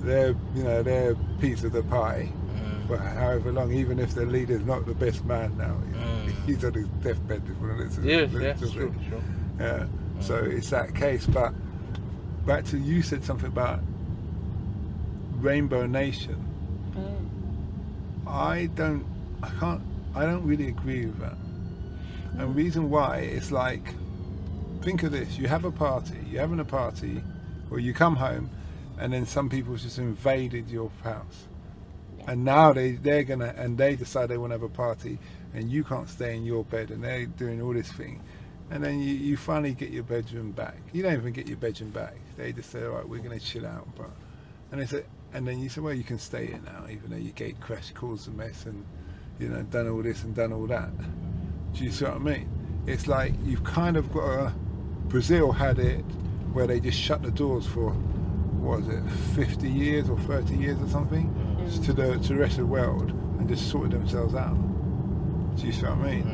their, 0.00 0.28
you 0.54 0.62
know, 0.64 0.82
their 0.82 1.14
piece 1.40 1.62
of 1.64 1.72
the 1.72 1.82
pie 1.82 2.30
mm, 2.32 2.37
for 2.88 2.96
however 2.96 3.52
long, 3.52 3.72
even 3.72 3.98
if 4.00 4.14
the 4.14 4.24
leader's 4.26 4.64
not 4.64 4.86
the 4.86 4.94
best 4.94 5.24
man 5.24 5.56
now. 5.56 5.76
Mm. 5.92 6.32
He's 6.46 6.64
on 6.64 6.72
his 6.74 6.88
deathbed. 7.02 7.42
If 7.48 7.58
one 7.58 7.78
listen, 7.78 8.04
yeah 8.04 8.20
listen 8.20 8.42
yeah 8.42 8.52
to 8.54 8.70
true, 8.72 8.94
Yeah. 9.60 9.86
So 10.20 10.36
it's 10.36 10.70
that 10.70 10.94
case. 10.94 11.26
But 11.26 11.52
back 12.46 12.64
to 12.66 12.78
you 12.78 13.02
said 13.02 13.22
something 13.22 13.46
about 13.48 13.80
Rainbow 15.36 15.86
Nation. 15.86 16.42
Mm. 16.96 18.28
I 18.28 18.66
don't, 18.74 19.04
I 19.42 19.48
can't, 19.60 19.82
I 20.14 20.24
don't 20.24 20.44
really 20.44 20.68
agree 20.68 21.06
with 21.06 21.20
that. 21.20 21.36
And 22.38 22.56
reason 22.56 22.90
why 22.90 23.18
it's 23.18 23.52
like, 23.52 23.94
think 24.82 25.02
of 25.02 25.12
this: 25.12 25.38
you 25.38 25.46
have 25.46 25.64
a 25.64 25.70
party, 25.70 26.16
you're 26.30 26.40
having 26.40 26.60
a 26.60 26.64
party, 26.64 27.22
or 27.70 27.78
you 27.78 27.92
come 27.92 28.16
home, 28.16 28.48
and 28.98 29.12
then 29.12 29.26
some 29.26 29.48
people 29.48 29.76
just 29.76 29.98
invaded 29.98 30.70
your 30.70 30.90
house, 31.04 31.46
Yeah. 31.50 31.57
And 32.28 32.44
now 32.44 32.72
they 32.72 32.92
they're 32.92 33.24
gonna 33.24 33.54
and 33.56 33.76
they 33.78 33.96
decide 33.96 34.28
they 34.28 34.38
want 34.38 34.50
to 34.50 34.54
have 34.54 34.62
a 34.62 34.68
party, 34.68 35.18
and 35.54 35.70
you 35.70 35.82
can't 35.82 36.08
stay 36.08 36.36
in 36.36 36.44
your 36.44 36.64
bed, 36.64 36.90
and 36.90 37.02
they're 37.02 37.26
doing 37.26 37.60
all 37.60 37.72
this 37.72 37.90
thing. 37.90 38.22
And 38.70 38.84
then 38.84 39.00
you, 39.00 39.14
you 39.14 39.36
finally 39.38 39.72
get 39.72 39.90
your 39.90 40.02
bedroom 40.02 40.52
back. 40.52 40.76
You 40.92 41.02
don't 41.02 41.14
even 41.14 41.32
get 41.32 41.48
your 41.48 41.56
bedroom 41.56 41.90
back. 41.90 42.14
They 42.36 42.52
just 42.52 42.70
say, 42.70 42.84
all 42.84 42.96
right, 42.96 43.08
we're 43.08 43.20
to 43.20 43.40
chill 43.40 43.66
out, 43.66 43.88
but 43.96 44.10
And 44.70 44.82
they 44.82 44.86
say, 44.86 45.04
and 45.32 45.48
then 45.48 45.58
you 45.58 45.70
say, 45.70 45.80
well, 45.80 45.94
you 45.94 46.04
can 46.04 46.18
stay 46.18 46.46
here 46.46 46.60
now, 46.64 46.84
even 46.90 47.10
though 47.10 47.16
your 47.16 47.32
gate 47.32 47.58
crash 47.60 47.92
caused 47.92 48.28
a 48.28 48.30
mess 48.30 48.66
and, 48.66 48.84
you 49.38 49.48
know, 49.48 49.62
done 49.62 49.88
all 49.88 50.02
this 50.02 50.22
and 50.22 50.34
done 50.34 50.52
all 50.52 50.66
that. 50.66 50.90
Do 51.72 51.84
you 51.84 51.90
see 51.90 52.04
what 52.04 52.14
I 52.14 52.18
mean? 52.18 52.48
It's 52.86 53.06
like 53.06 53.32
you've 53.44 53.64
kind 53.64 53.96
of 53.96 54.12
got 54.12 54.24
a. 54.24 54.52
Brazil 55.08 55.52
had 55.52 55.78
it 55.78 56.04
where 56.52 56.66
they 56.66 56.80
just 56.80 56.98
shut 56.98 57.22
the 57.22 57.30
doors 57.30 57.66
for, 57.66 57.90
what 57.90 58.80
was 58.80 58.88
it, 58.88 59.02
50 59.34 59.70
years 59.70 60.10
or 60.10 60.18
30 60.20 60.54
years 60.54 60.78
or 60.82 60.88
something. 60.88 61.47
To 61.80 61.92
the 61.92 62.18
to 62.18 62.28
the 62.28 62.36
rest 62.36 62.52
of 62.52 62.60
the 62.60 62.66
world 62.66 63.10
and 63.38 63.48
just 63.48 63.68
sorted 63.70 63.92
themselves 63.92 64.34
out. 64.34 64.56
Do 65.56 65.66
you 65.66 65.72
see 65.72 65.82
what 65.82 65.92
I 65.92 66.10
mean? 66.10 66.24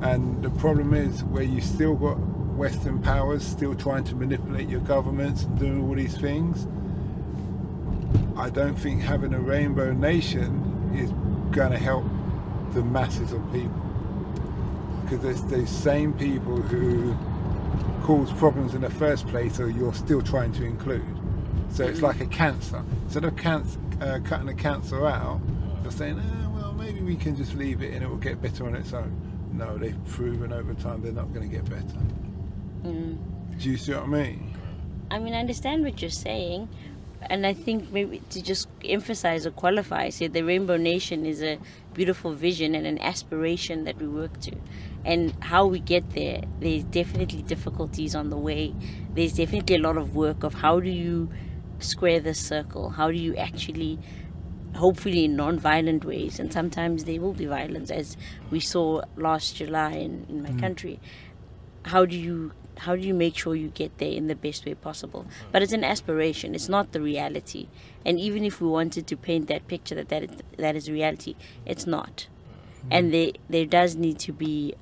Mm, 0.00 0.12
And 0.14 0.42
the 0.42 0.50
problem 0.50 0.94
is 0.94 1.24
where 1.24 1.42
you 1.42 1.60
still 1.60 1.94
got 1.96 2.18
Western 2.56 3.00
powers 3.00 3.44
still 3.44 3.74
trying 3.74 4.04
to 4.04 4.14
manipulate 4.16 4.68
your 4.68 4.80
governments 4.80 5.44
and 5.44 5.58
do 5.58 5.82
all 5.86 5.94
these 5.94 6.16
things. 6.16 6.66
I 8.36 8.50
don't 8.50 8.76
think 8.76 9.02
having 9.02 9.34
a 9.34 9.40
rainbow 9.40 9.92
nation 9.92 10.92
is 10.94 11.10
going 11.54 11.72
to 11.72 11.78
help 11.78 12.04
the 12.72 12.82
masses 12.82 13.32
of 13.32 13.40
people 13.52 13.82
because 15.02 15.24
it's 15.24 15.40
those 15.50 15.68
same 15.70 16.12
people 16.12 16.56
who 16.60 17.16
cause 18.02 18.32
problems 18.34 18.74
in 18.74 18.82
the 18.82 18.90
first 18.90 19.26
place 19.28 19.58
or 19.58 19.68
you're 19.70 19.94
still 19.94 20.20
trying 20.22 20.52
to 20.52 20.64
include. 20.64 21.02
So 21.70 21.84
it's 21.84 22.02
like 22.02 22.20
a 22.20 22.26
cancer. 22.26 22.82
Instead 23.04 23.24
of 23.24 23.36
cancer, 23.36 23.78
uh, 24.00 24.18
cutting 24.24 24.46
the 24.46 24.54
cancer 24.54 25.06
out, 25.06 25.40
you're 25.82 25.92
saying, 25.92 26.20
oh, 26.20 26.50
well, 26.54 26.72
maybe 26.72 27.00
we 27.00 27.16
can 27.16 27.36
just 27.36 27.54
leave 27.54 27.82
it 27.82 27.94
and 27.94 28.02
it 28.02 28.08
will 28.08 28.16
get 28.16 28.40
better 28.42 28.66
on 28.66 28.74
its 28.74 28.92
own. 28.92 29.14
No, 29.52 29.78
they've 29.78 30.04
proven 30.06 30.52
over 30.52 30.74
time 30.74 31.02
they're 31.02 31.12
not 31.12 31.32
going 31.32 31.48
to 31.48 31.54
get 31.54 31.64
better. 31.68 31.98
Mm. 32.84 33.18
Do 33.58 33.70
you 33.70 33.76
see 33.76 33.92
what 33.92 34.04
I 34.04 34.06
mean? 34.06 34.56
I 35.10 35.18
mean, 35.18 35.34
I 35.34 35.40
understand 35.40 35.84
what 35.84 36.02
you're 36.02 36.10
saying, 36.10 36.68
and 37.22 37.46
I 37.46 37.54
think 37.54 37.90
maybe 37.90 38.22
to 38.30 38.42
just 38.42 38.68
emphasize 38.84 39.46
or 39.46 39.50
qualify, 39.50 40.10
say 40.10 40.28
the 40.28 40.42
Rainbow 40.42 40.76
Nation 40.76 41.24
is 41.24 41.42
a 41.42 41.58
beautiful 41.94 42.32
vision 42.32 42.74
and 42.74 42.86
an 42.86 42.98
aspiration 43.00 43.84
that 43.84 43.98
we 43.98 44.06
work 44.06 44.38
to. 44.40 44.52
And 45.04 45.32
how 45.42 45.66
we 45.66 45.80
get 45.80 46.10
there, 46.10 46.42
there's 46.60 46.84
definitely 46.84 47.42
difficulties 47.42 48.14
on 48.14 48.30
the 48.30 48.36
way. 48.36 48.74
There's 49.14 49.32
definitely 49.32 49.76
a 49.76 49.80
lot 49.80 49.96
of 49.96 50.14
work 50.14 50.42
of 50.44 50.54
how 50.54 50.80
do 50.80 50.90
you 50.90 51.30
square 51.78 52.20
this 52.20 52.38
circle? 52.38 52.90
How 52.90 53.10
do 53.10 53.16
you 53.18 53.34
actually, 53.36 53.98
hopefully 54.74 55.24
in 55.24 55.36
non-violent 55.36 56.04
ways, 56.04 56.38
and 56.38 56.52
sometimes 56.52 57.04
there 57.04 57.20
will 57.20 57.34
be 57.34 57.46
violence, 57.46 57.90
as 57.90 58.16
we 58.50 58.60
saw 58.60 59.02
last 59.16 59.56
July 59.56 59.92
in, 59.92 60.26
in 60.28 60.42
my 60.42 60.50
mm. 60.50 60.60
country. 60.60 61.00
How 61.84 62.04
do 62.04 62.16
you 62.16 62.52
how 62.78 62.94
do 62.94 63.02
you 63.02 63.14
make 63.14 63.36
sure 63.36 63.56
you 63.56 63.68
get 63.68 63.98
there 63.98 64.12
in 64.12 64.28
the 64.28 64.36
best 64.36 64.64
way 64.64 64.74
possible? 64.74 65.26
But 65.50 65.62
it's 65.62 65.72
an 65.72 65.82
aspiration. 65.82 66.54
It's 66.54 66.68
not 66.68 66.92
the 66.92 67.00
reality. 67.00 67.66
And 68.06 68.20
even 68.20 68.44
if 68.44 68.60
we 68.60 68.68
wanted 68.68 69.08
to 69.08 69.16
paint 69.16 69.48
that 69.48 69.66
picture 69.66 69.96
that 69.96 70.08
that 70.10 70.22
is, 70.22 70.30
that 70.58 70.76
is 70.76 70.90
reality 70.90 71.34
it's 71.66 71.86
not. 71.86 72.28
Mm. 72.84 72.88
And 72.90 73.14
there 73.14 73.32
there 73.48 73.66
does 73.66 73.96
need 73.96 74.18
to 74.20 74.32
be 74.32 74.74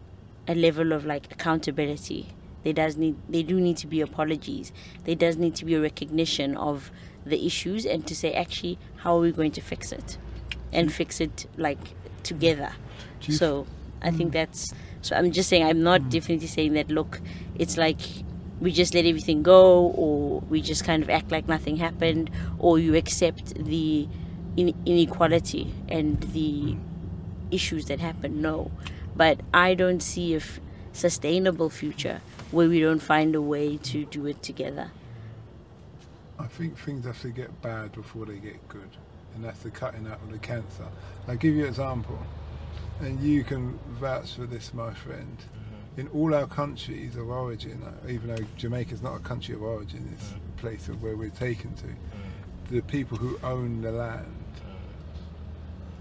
a 0.49 0.55
level 0.55 0.93
of 0.93 1.05
like 1.05 1.33
accountability 1.33 2.36
there 2.67 2.73
does 2.73 2.97
need 2.97 3.15
there 3.29 3.45
do 3.45 3.61
need 3.61 3.77
to 3.77 3.87
be 3.87 4.01
apologies. 4.01 4.73
There 5.05 5.15
does 5.15 5.37
need 5.37 5.55
to 5.57 5.65
be 5.65 5.75
a 5.75 5.81
recognition 5.81 6.57
of 6.57 6.91
the 7.25 7.47
issues 7.47 7.87
and 7.87 8.05
to 8.09 8.15
say 8.17 8.33
actually 8.33 8.79
how 8.97 9.19
are 9.19 9.21
we 9.21 9.31
going 9.31 9.53
to 9.53 9.61
fix 9.61 9.93
it? 9.93 10.19
And 10.73 10.93
fix 10.93 11.21
it 11.21 11.47
like 11.57 11.79
together. 12.25 12.73
So 13.29 13.67
i 14.03 14.11
think 14.11 14.31
mm. 14.31 14.35
that's 14.35 14.73
so 15.01 15.17
i'm 15.17 15.31
just 15.33 15.49
saying 15.49 15.65
i'm 15.65 15.83
not 15.83 16.01
mm. 16.01 16.11
definitely 16.11 16.47
saying 16.47 16.75
that 16.75 16.91
look 16.91 17.21
it's 17.55 17.79
like 17.79 17.99
we 18.61 18.71
just 18.71 18.95
let 18.95 19.05
everything 19.07 19.43
go 19.43 19.87
or 19.95 20.41
we 20.49 20.61
just 20.61 20.85
kind 20.85 21.03
of 21.03 21.11
act 21.11 21.31
like 21.31 21.49
nothing 21.49 21.77
happened 21.77 22.31
or 22.59 22.79
you 22.79 22.95
accept 22.95 23.55
the 23.55 24.09
in- 24.57 24.75
inequality 24.87 25.73
and 25.89 26.23
the 26.33 26.77
issues 27.51 27.87
that 27.87 28.01
happen. 28.01 28.41
No. 28.41 28.71
But 29.15 29.41
i 29.53 29.75
don't 29.75 30.01
see 30.01 30.35
a 30.35 30.39
f- 30.39 30.61
sustainable 30.93 31.69
future 31.69 32.21
where 32.51 32.69
we 32.69 32.81
don't 32.81 33.03
find 33.03 33.35
a 33.35 33.43
way 33.43 33.77
to 33.79 34.05
do 34.07 34.27
it 34.27 34.43
together 34.43 34.91
I 36.39 36.47
think 36.47 36.79
things 36.79 37.07
have 37.07 37.21
to 37.23 37.31
get 37.31 37.63
bad 37.63 37.93
before 37.93 38.27
they 38.27 38.37
get 38.37 38.69
good, 38.69 38.91
and 39.35 39.45
that's 39.45 39.61
the 39.61 39.71
cutting 39.71 40.07
out 40.07 40.21
of 40.23 40.31
the 40.31 40.39
cancer. 40.39 40.87
I'll 41.27 41.37
give 41.37 41.55
you 41.55 41.63
an 41.63 41.69
example, 41.69 42.19
and 43.01 43.21
you 43.21 43.43
can 43.43 43.79
vouch 43.99 44.35
for 44.35 44.47
this, 44.47 44.75
my 44.75 44.93
friend. 44.93 45.39
Mm-hmm. 45.39 46.01
In 46.01 46.09
all 46.09 46.35
our 46.35 46.47
countries 46.47 47.17
of 47.17 47.31
origin, 47.31 47.83
even 48.09 48.29
though 48.29 48.45
Jamaica's 48.57 49.03
not 49.03 49.17
a 49.17 49.21
country 49.21 49.55
of 49.55 49.63
origin, 49.63 50.09
it's 50.13 50.29
mm. 50.29 50.37
a 50.37 50.61
place 50.61 50.89
of 50.89 51.03
where 51.03 51.17
we're 51.17 51.31
taken 51.31 51.75
to, 51.77 51.87
mm. 51.87 51.97
the 52.71 52.83
people 52.83 53.17
who 53.17 53.39
own 53.43 53.81
the 53.81 53.93
land 53.93 54.27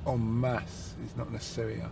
mm. 0.06 0.14
en 0.14 0.42
masse 0.42 0.96
is 1.06 1.16
not 1.16 1.32
necessarily 1.32 1.82
us. 1.82 1.92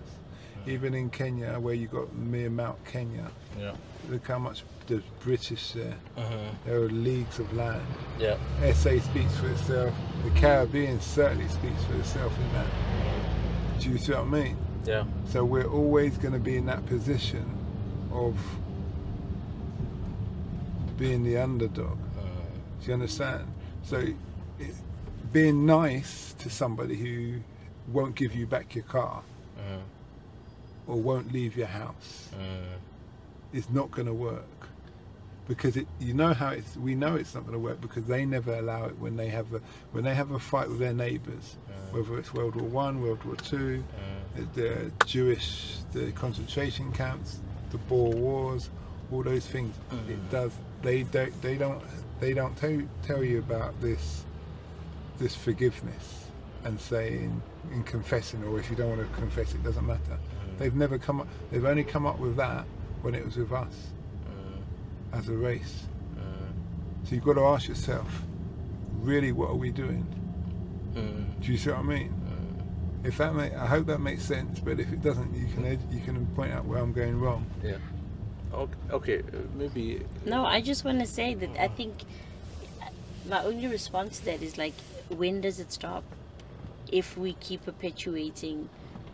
Even 0.66 0.94
in 0.94 1.10
Kenya, 1.10 1.60
where 1.60 1.74
you 1.74 1.88
got 1.88 2.14
mere 2.16 2.50
Mount 2.50 2.84
Kenya, 2.86 3.30
Yeah. 3.60 3.74
look 4.10 4.28
how 4.28 4.40
much 4.40 4.64
the 4.88 5.02
British 5.22 5.72
there. 5.74 5.98
Uh-huh. 6.18 6.36
There 6.66 6.78
are 6.82 6.90
leagues 6.90 7.40
of 7.40 7.52
land. 7.54 7.86
Yeah. 8.20 8.38
SA 8.74 9.00
speaks 9.00 9.36
for 9.38 9.48
itself. 9.50 9.94
The 10.24 10.30
Caribbean 10.40 11.00
certainly 11.02 11.48
speaks 11.50 11.84
for 11.86 11.96
itself 11.96 12.34
in 12.38 12.54
that. 12.54 12.68
Do 13.82 13.90
you 13.90 13.98
see 13.98 14.14
what 14.14 14.22
I 14.22 14.26
mean? 14.26 14.58
Yeah. 14.86 15.04
So 15.30 15.44
we're 15.44 15.70
always 15.70 16.18
going 16.18 16.34
to 16.34 16.40
be 16.40 16.56
in 16.58 16.66
that 16.68 16.86
position 16.86 17.46
of 18.12 18.38
being 20.98 21.24
the 21.24 21.38
underdog. 21.38 21.98
Do 22.82 22.88
you 22.88 22.94
understand? 22.94 23.48
So 23.84 23.98
it, 24.60 24.76
being 25.32 25.66
nice 25.66 26.34
to 26.40 26.50
somebody 26.50 26.96
who 26.96 27.40
won't 27.92 28.16
give 28.16 28.36
you 28.36 28.46
back 28.46 28.76
your 28.76 28.84
car 28.86 29.24
Uh, 29.58 29.78
or 30.88 30.96
won't 30.98 31.32
leave 31.32 31.56
your 31.58 31.68
house 31.68 32.30
uh, 32.34 33.58
is 33.58 33.70
not 33.70 33.92
going 33.92 34.08
to 34.08 34.14
work. 34.14 34.44
Because 35.48 35.76
it 35.76 35.88
you 36.00 36.14
know 36.14 36.34
how 36.34 36.50
it's 36.52 36.78
we 36.78 36.96
know 36.96 37.16
it's 37.16 37.36
not 37.36 37.42
going 37.42 37.54
to 37.54 37.60
work 37.60 37.82
because 37.82 38.06
they 38.06 38.26
never 38.26 38.54
allow 38.54 38.86
it 38.86 38.98
when 38.98 39.18
they 39.18 39.28
have 39.28 39.54
a 39.54 39.60
when 39.92 40.06
they 40.06 40.16
have 40.16 40.32
a 40.32 40.40
fight 40.40 40.70
with 40.70 40.80
their 40.80 40.94
neighbors 40.94 41.58
whether 41.92 42.18
it's 42.18 42.34
world 42.34 42.56
war 42.56 42.70
one 42.70 43.02
world 43.02 43.22
war 43.26 43.36
two 43.36 43.84
uh, 43.98 44.40
the, 44.56 44.62
the 44.62 44.92
jewish 45.06 45.76
the 45.92 46.14
concentration 46.14 46.94
camps 46.94 47.42
the 47.72 47.78
boer 47.78 48.16
wars 48.16 48.70
all 49.12 49.22
those 49.22 49.46
things. 49.46 49.76
It 50.08 50.32
does 50.32 50.54
they 50.82 51.04
don't 51.04 51.40
they 51.42 51.58
don't 51.58 51.84
they 52.22 52.34
don't 52.34 52.56
tell, 52.56 52.82
tell 53.02 53.22
you 53.22 53.40
about 53.40 53.80
this 53.82 54.24
this 55.20 55.36
forgiveness 55.36 56.28
and 56.64 56.80
saying 56.80 57.42
and 57.74 57.86
confessing 57.86 58.42
or 58.46 58.60
if 58.60 58.70
you 58.70 58.78
don't 58.78 58.98
want 58.98 59.02
to 59.02 59.18
confess 59.20 59.54
it 59.54 59.62
doesn't 59.62 59.86
matter 59.86 60.18
they've 60.60 60.76
never 60.76 60.98
come 60.98 61.22
up 61.22 61.28
they've 61.52 61.66
only 61.66 61.84
come 61.84 62.06
up 62.06 62.20
with 62.20 62.36
that 62.38 62.66
when 63.02 63.16
it 63.16 63.26
was 63.26 63.38
with 63.38 63.52
us 63.52 63.74
uh, 64.28 65.18
as 65.18 65.28
a 65.30 65.34
race. 65.34 65.84
Uh, 66.18 66.22
so 67.04 67.16
you've 67.16 67.24
got 67.24 67.34
to 67.34 67.44
ask 67.44 67.68
yourself 67.68 68.24
really 69.02 69.32
what 69.32 69.50
are 69.50 69.56
we 69.56 69.72
doing? 69.72 70.06
Uh, 70.96 71.02
do 71.42 71.52
you 71.52 71.58
see 71.58 71.70
what 71.70 71.80
i 71.80 71.84
mean? 71.84 72.14
If 73.04 73.18
that 73.18 73.36
make, 73.36 73.54
i 73.54 73.66
hope 73.66 73.88
that 73.88 74.00
makes 74.00 74.24
sense 74.24 74.60
but 74.60 74.80
if 74.80 74.92
it 74.94 75.02
doesn't 75.02 75.34
you 75.36 75.48
can 75.54 75.66
ed- 75.66 75.88
you 75.92 76.00
can 76.00 76.26
point 76.28 76.54
out 76.54 76.64
where 76.66 76.80
i'm 76.80 76.94
going 76.94 77.20
wrong. 77.20 77.46
Yeah. 77.62 77.78
Okay, 78.54 78.74
okay, 78.92 79.20
uh, 79.20 79.38
maybe. 79.56 80.06
No, 80.26 80.46
I 80.46 80.62
just 80.62 80.86
want 80.86 81.00
to 81.00 81.08
say 81.08 81.34
that 81.34 81.50
I 81.60 81.68
think 81.68 82.04
my 83.28 83.44
only 83.44 83.68
response 83.68 84.20
to 84.20 84.26
that 84.26 84.44
is 84.44 84.58
like, 84.60 84.76
when 85.10 85.42
does 85.42 85.60
it 85.60 85.72
stop? 85.72 86.04
If 86.92 87.18
we 87.18 87.34
keep 87.34 87.66
perpetuating 87.66 88.70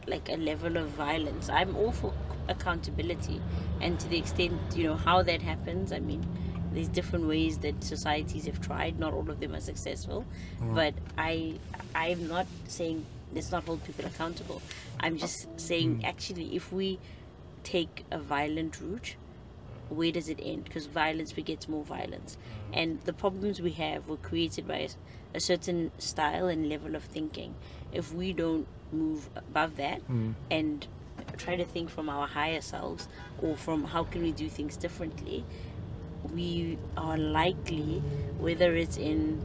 like 0.08 0.30
a 0.30 0.38
level 0.38 0.78
of 0.78 0.90
violence, 0.90 1.50
I'm 1.50 1.76
all 1.76 1.92
for 1.92 2.14
accountability, 2.48 3.42
and 3.82 4.00
to 4.00 4.08
the 4.08 4.18
extent 4.18 4.60
you 4.76 4.84
know 4.84 4.96
how 4.96 5.22
that 5.24 5.42
happens. 5.42 5.92
I 5.92 6.00
mean, 6.00 6.26
there's 6.72 6.88
different 6.88 7.28
ways 7.28 7.58
that 7.60 7.84
societies 7.84 8.46
have 8.46 8.62
tried. 8.62 9.00
Not 9.00 9.14
all 9.14 9.30
of 9.30 9.40
them 9.40 9.56
are 9.56 9.62
successful, 9.62 10.26
mm. 10.60 10.76
but 10.76 10.94
I 11.18 11.60
I'm 11.96 12.28
not 12.28 12.48
saying 12.68 13.06
let's 13.34 13.52
not 13.52 13.64
hold 13.66 13.84
people 13.84 14.06
accountable. 14.06 14.62
I'm 15.00 15.18
just 15.18 15.48
saying 15.58 16.00
mm. 16.00 16.06
actually 16.06 16.56
if 16.56 16.72
we 16.72 17.00
take 17.64 18.06
a 18.12 18.18
violent 18.18 18.80
route 18.80 19.16
where 19.90 20.12
does 20.12 20.30
it 20.30 20.40
end? 20.42 20.64
Because 20.64 20.86
violence 20.86 21.34
begets 21.34 21.68
more 21.68 21.84
violence. 21.84 22.38
Mm. 22.38 22.82
And 22.82 23.02
the 23.02 23.14
problems 23.14 23.62
we 23.62 23.72
have 23.72 24.08
were 24.08 24.18
created 24.18 24.68
by 24.68 24.78
a, 24.78 24.90
a 25.36 25.40
certain 25.40 25.92
style 25.98 26.48
and 26.48 26.70
level 26.70 26.96
of 26.96 27.04
thinking. 27.04 27.56
If 27.92 28.14
we 28.14 28.34
don't 28.34 28.68
move 28.92 29.30
above 29.36 29.76
that 29.78 30.02
hmm. 30.02 30.32
and 30.50 30.88
try 31.38 31.56
to 31.56 31.66
think 31.66 31.90
from 31.90 32.10
our 32.10 32.28
higher 32.28 32.62
selves 32.62 33.08
or 33.42 33.56
from 33.56 33.84
how 33.84 34.04
can 34.04 34.22
we 34.22 34.32
do 34.32 34.50
things 34.50 34.78
differently, 34.78 35.44
we 36.34 36.78
are 36.98 37.18
likely, 37.18 38.02
whether 38.40 38.76
it's 38.76 38.98
in, 38.98 39.42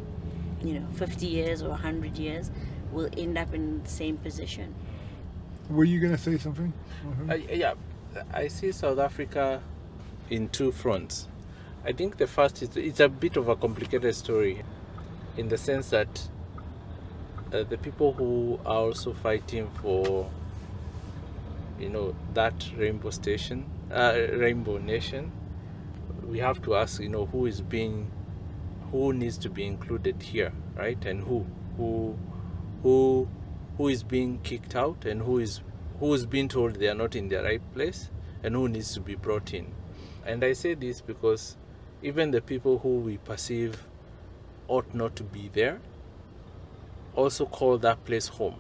you 0.62 0.74
know, 0.80 0.86
50 0.94 1.26
years 1.26 1.62
or 1.62 1.70
100 1.70 2.16
years, 2.18 2.50
we'll 2.92 3.10
end 3.16 3.38
up 3.38 3.54
in 3.54 3.82
the 3.82 3.88
same 3.88 4.16
position. 4.16 4.74
were 5.70 5.84
you 5.84 5.98
going 5.98 6.12
to 6.12 6.18
say 6.18 6.36
something 6.36 6.72
I, 7.28 7.34
yeah, 7.34 7.74
I 8.32 8.48
see 8.48 8.72
South 8.72 8.98
Africa 8.98 9.62
in 10.30 10.48
two 10.48 10.72
fronts. 10.72 11.28
I 11.84 11.92
think 11.92 12.16
the 12.16 12.26
first 12.26 12.62
is 12.62 12.76
it's 12.76 13.00
a 13.00 13.08
bit 13.08 13.36
of 13.36 13.48
a 13.48 13.56
complicated 13.56 14.14
story, 14.14 14.62
in 15.36 15.48
the 15.48 15.58
sense 15.58 15.90
that 15.90 16.28
uh, 17.52 17.64
the 17.64 17.78
people 17.78 18.12
who 18.12 18.58
are 18.64 18.78
also 18.78 19.12
fighting 19.12 19.70
for, 19.80 20.30
you 21.78 21.88
know, 21.88 22.14
that 22.34 22.54
rainbow 22.76 23.10
station, 23.10 23.64
uh, 23.92 24.16
rainbow 24.32 24.78
nation, 24.78 25.30
we 26.26 26.38
have 26.38 26.62
to 26.62 26.74
ask, 26.74 27.00
you 27.00 27.08
know, 27.08 27.26
who 27.26 27.46
is 27.46 27.60
being, 27.60 28.10
who 28.90 29.12
needs 29.12 29.38
to 29.38 29.50
be 29.50 29.64
included 29.64 30.22
here, 30.22 30.52
right? 30.76 31.04
And 31.04 31.22
who, 31.22 31.46
who, 31.76 32.16
who, 32.82 33.28
who 33.76 33.88
is 33.88 34.02
being 34.02 34.40
kicked 34.42 34.74
out, 34.74 35.04
and 35.04 35.22
who 35.22 35.38
is, 35.38 35.60
who 36.00 36.12
is 36.14 36.26
being 36.26 36.48
told 36.48 36.74
they 36.76 36.88
are 36.88 36.94
not 36.94 37.14
in 37.14 37.28
the 37.28 37.42
right 37.42 37.62
place, 37.74 38.10
and 38.42 38.54
who 38.54 38.68
needs 38.68 38.94
to 38.94 39.00
be 39.00 39.14
brought 39.14 39.52
in. 39.54 39.72
And 40.26 40.42
I 40.42 40.54
say 40.54 40.74
this 40.74 41.00
because 41.00 41.56
even 42.02 42.30
the 42.30 42.40
people 42.40 42.78
who 42.78 42.96
we 42.96 43.18
perceive 43.18 43.86
ought 44.68 44.94
not 44.94 45.16
to 45.16 45.22
be 45.22 45.50
there 45.52 45.80
also 47.14 47.46
call 47.46 47.78
that 47.78 48.04
place 48.04 48.28
home. 48.28 48.56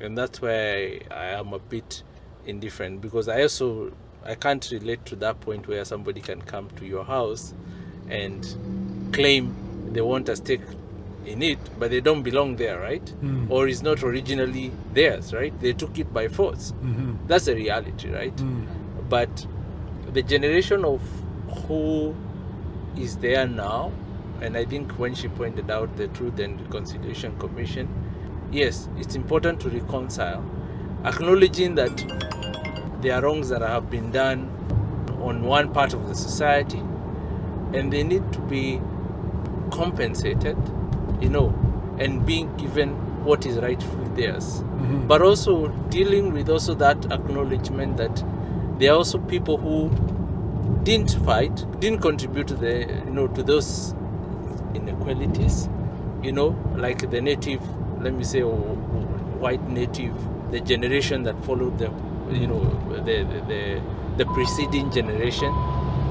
And 0.00 0.16
that's 0.18 0.40
why 0.42 1.00
I, 1.10 1.26
am 1.38 1.52
a 1.52 1.58
bit 1.58 2.02
indifferent 2.46 3.00
because 3.00 3.28
I 3.28 3.42
also 3.42 3.92
I 4.24 4.34
can't 4.34 4.66
relate 4.70 5.04
to 5.06 5.16
that 5.16 5.40
point 5.40 5.68
where 5.68 5.84
somebody 5.84 6.20
can 6.20 6.40
come 6.42 6.68
to 6.76 6.86
your 6.86 7.04
house 7.04 7.54
and 8.08 9.10
claim 9.12 9.54
they 9.92 10.00
want 10.00 10.28
a 10.28 10.36
stake 10.36 10.62
in 11.26 11.42
it, 11.42 11.58
but 11.78 11.90
they 11.90 12.00
don't 12.00 12.22
belong 12.22 12.56
there, 12.56 12.80
right? 12.80 13.04
Mm. 13.22 13.50
Or 13.50 13.66
is 13.68 13.82
not 13.82 14.02
originally 14.02 14.72
theirs, 14.92 15.32
right? 15.32 15.58
They 15.60 15.72
took 15.72 15.98
it 15.98 16.12
by 16.12 16.28
force. 16.28 16.72
Mhm. 16.82 17.16
That's 17.26 17.48
a 17.48 17.54
reality, 17.54 18.10
right? 18.10 18.34
Mm. 18.36 18.66
But 19.08 19.46
the 20.12 20.22
generation 20.22 20.84
of 20.84 21.00
who 21.66 22.14
is 22.98 23.16
there 23.18 23.46
now, 23.46 23.92
and 24.44 24.56
I 24.58 24.64
think 24.66 24.92
when 24.92 25.14
she 25.14 25.28
pointed 25.28 25.70
out 25.70 25.96
the 25.96 26.08
Truth 26.08 26.38
and 26.38 26.60
Reconciliation 26.60 27.36
Commission, 27.38 27.88
yes, 28.52 28.88
it's 28.98 29.14
important 29.14 29.60
to 29.60 29.70
reconcile, 29.70 30.44
acknowledging 31.04 31.74
that 31.76 31.96
there 33.00 33.14
are 33.14 33.22
wrongs 33.22 33.48
that 33.48 33.62
have 33.62 33.90
been 33.90 34.10
done 34.10 34.50
on 35.22 35.42
one 35.42 35.72
part 35.72 35.94
of 35.94 36.06
the 36.08 36.14
society, 36.14 36.82
and 37.72 37.90
they 37.92 38.02
need 38.02 38.32
to 38.32 38.40
be 38.40 38.80
compensated, 39.70 40.56
you 41.22 41.30
know, 41.30 41.48
and 41.98 42.26
being 42.26 42.54
given 42.56 42.90
what 43.24 43.46
is 43.46 43.56
rightfully 43.56 44.04
theirs 44.16 44.62
Mhm. 44.62 45.08
but 45.08 45.22
also 45.22 45.68
dealing 45.88 46.32
with 46.34 46.50
also 46.50 46.74
that 46.74 47.06
acknowledgement 47.10 47.96
that 47.96 48.22
there 48.78 48.92
are 48.92 48.96
also 48.96 49.18
people 49.18 49.56
who 49.56 49.90
didn't 50.82 51.12
fight, 51.24 51.64
didn't 51.80 52.02
contribute 52.02 52.46
to 52.48 52.54
the 52.54 52.80
you 53.06 53.10
know 53.10 53.26
to 53.28 53.42
those 53.42 53.94
inequalities, 54.74 55.68
you 56.22 56.32
know, 56.32 56.56
like 56.76 57.10
the 57.10 57.20
native, 57.20 57.60
let 58.02 58.14
me 58.14 58.24
say, 58.24 58.40
white 58.42 59.62
native, 59.68 60.14
the 60.50 60.60
generation 60.60 61.22
that 61.24 61.42
followed 61.44 61.78
the, 61.78 61.90
you 62.30 62.46
know, 62.46 62.62
the 63.04 63.24
the, 63.48 63.80
the, 64.16 64.24
preceding 64.26 64.90
generation, 64.90 65.52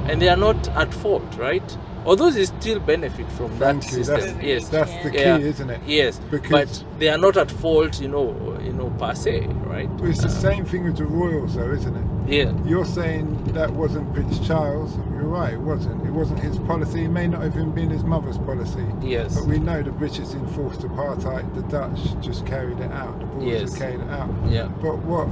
and 0.07 0.21
they 0.21 0.29
are 0.29 0.37
not 0.37 0.67
at 0.69 0.93
fault, 0.93 1.23
right? 1.37 1.77
Although 2.05 2.31
they 2.31 2.43
still 2.45 2.79
benefit 2.81 3.31
from 3.31 3.49
Thank 3.51 3.83
that 3.83 3.91
you. 3.97 4.03
system, 4.03 4.19
That's, 4.19 4.43
yes, 4.43 4.67
that's 4.69 5.03
the 5.03 5.11
key, 5.11 5.19
Yeah. 5.19 5.37
isn't 5.37 5.69
it? 5.69 5.79
yes, 5.87 6.19
Because- 6.29 6.51
but 6.51 6.99
they 6.99 7.07
are 7.07 7.17
not 7.17 7.37
at 7.37 7.49
fault, 7.49 8.01
you 8.01 8.09
know, 8.09 8.57
you 8.61 8.73
know, 8.73 8.89
per 8.99 9.15
se, 9.15 9.47
right? 9.65 9.89
Well, 9.89 10.09
it's 10.09 10.19
the 10.21 10.27
Uh, 10.27 10.31
same 10.31 10.65
thing 10.65 10.83
with 10.83 10.97
the 10.97 11.05
royals, 11.05 11.55
though, 11.55 11.71
isn't 11.71 11.95
it? 11.95 12.03
Yeah, 12.27 12.53
You're 12.65 12.85
saying 12.85 13.43
that 13.53 13.69
wasn't 13.71 14.13
Prince 14.13 14.39
Charles. 14.45 14.95
You're 15.11 15.23
right, 15.25 15.53
it 15.53 15.59
wasn't. 15.59 16.05
It 16.05 16.11
wasn't 16.11 16.39
his 16.39 16.57
policy. 16.59 17.03
It 17.03 17.09
may 17.09 17.27
not 17.27 17.41
have 17.41 17.55
even 17.55 17.71
been 17.71 17.89
his 17.89 18.03
mother's 18.03 18.37
policy. 18.37 18.85
yes, 19.01 19.35
But 19.35 19.45
we 19.47 19.59
know 19.59 19.81
the 19.83 19.91
British 19.91 20.31
enforced 20.33 20.81
apartheid. 20.81 21.53
The 21.53 21.63
Dutch 21.63 21.99
just 22.21 22.45
carried 22.45 22.79
it 22.79 22.91
out. 22.91 23.19
The 23.19 23.25
Boers 23.25 23.45
Yes. 23.45 23.61
just 23.61 23.77
carried 23.77 23.99
it 23.99 24.09
out. 24.09 24.29
yeah, 24.47 24.67
But 24.81 24.99
what 24.99 25.27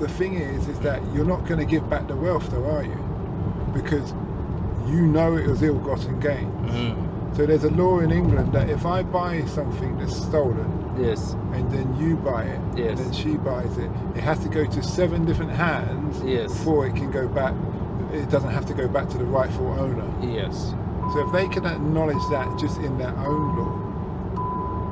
the 0.00 0.08
thing 0.08 0.34
is, 0.34 0.66
is 0.68 0.78
that 0.80 1.02
you're 1.14 1.26
not 1.26 1.46
going 1.46 1.60
to 1.60 1.66
give 1.66 1.88
back 1.90 2.08
the 2.08 2.16
wealth, 2.16 2.50
though, 2.50 2.64
are 2.64 2.82
you? 2.84 2.98
Because 3.74 4.12
you 4.88 5.06
know 5.06 5.36
it 5.36 5.46
was 5.46 5.62
ill-gotten 5.62 6.20
gain. 6.20 6.50
mm, 6.66 7.36
So 7.36 7.44
there's 7.46 7.64
a 7.64 7.70
law 7.70 8.00
in 8.00 8.10
England 8.10 8.52
that 8.52 8.70
if 8.70 8.86
I 8.86 9.02
buy 9.02 9.44
something 9.46 9.98
that's 9.98 10.16
stolen 10.16 10.83
yes, 10.98 11.32
and 11.52 11.70
then 11.72 11.94
you 11.96 12.16
buy 12.16 12.44
it 12.44 12.60
Yes. 12.76 12.90
and 12.90 12.98
then 12.98 13.12
she 13.12 13.36
buys 13.36 13.76
it, 13.78 13.90
it 14.14 14.20
has 14.22 14.38
to 14.40 14.48
go 14.48 14.64
to 14.64 14.82
seven 14.82 15.24
different 15.24 15.50
hands 15.52 16.22
Yes. 16.24 16.52
before 16.52 16.86
it 16.86 16.94
can 16.96 17.10
go 17.10 17.26
back. 17.28 17.54
It 18.12 18.28
doesn't 18.30 18.50
have 18.50 18.66
to 18.66 18.74
go 18.74 18.86
back 18.88 19.08
to 19.10 19.18
the 19.18 19.24
rightful 19.24 19.66
owner. 19.78 20.04
yes, 20.22 20.72
So 21.12 21.26
if 21.26 21.32
they 21.32 21.48
can 21.48 21.66
acknowledge 21.66 22.22
that 22.30 22.48
just 22.58 22.78
in 22.78 22.96
their 22.98 23.14
own 23.18 23.56
law, 23.58 23.72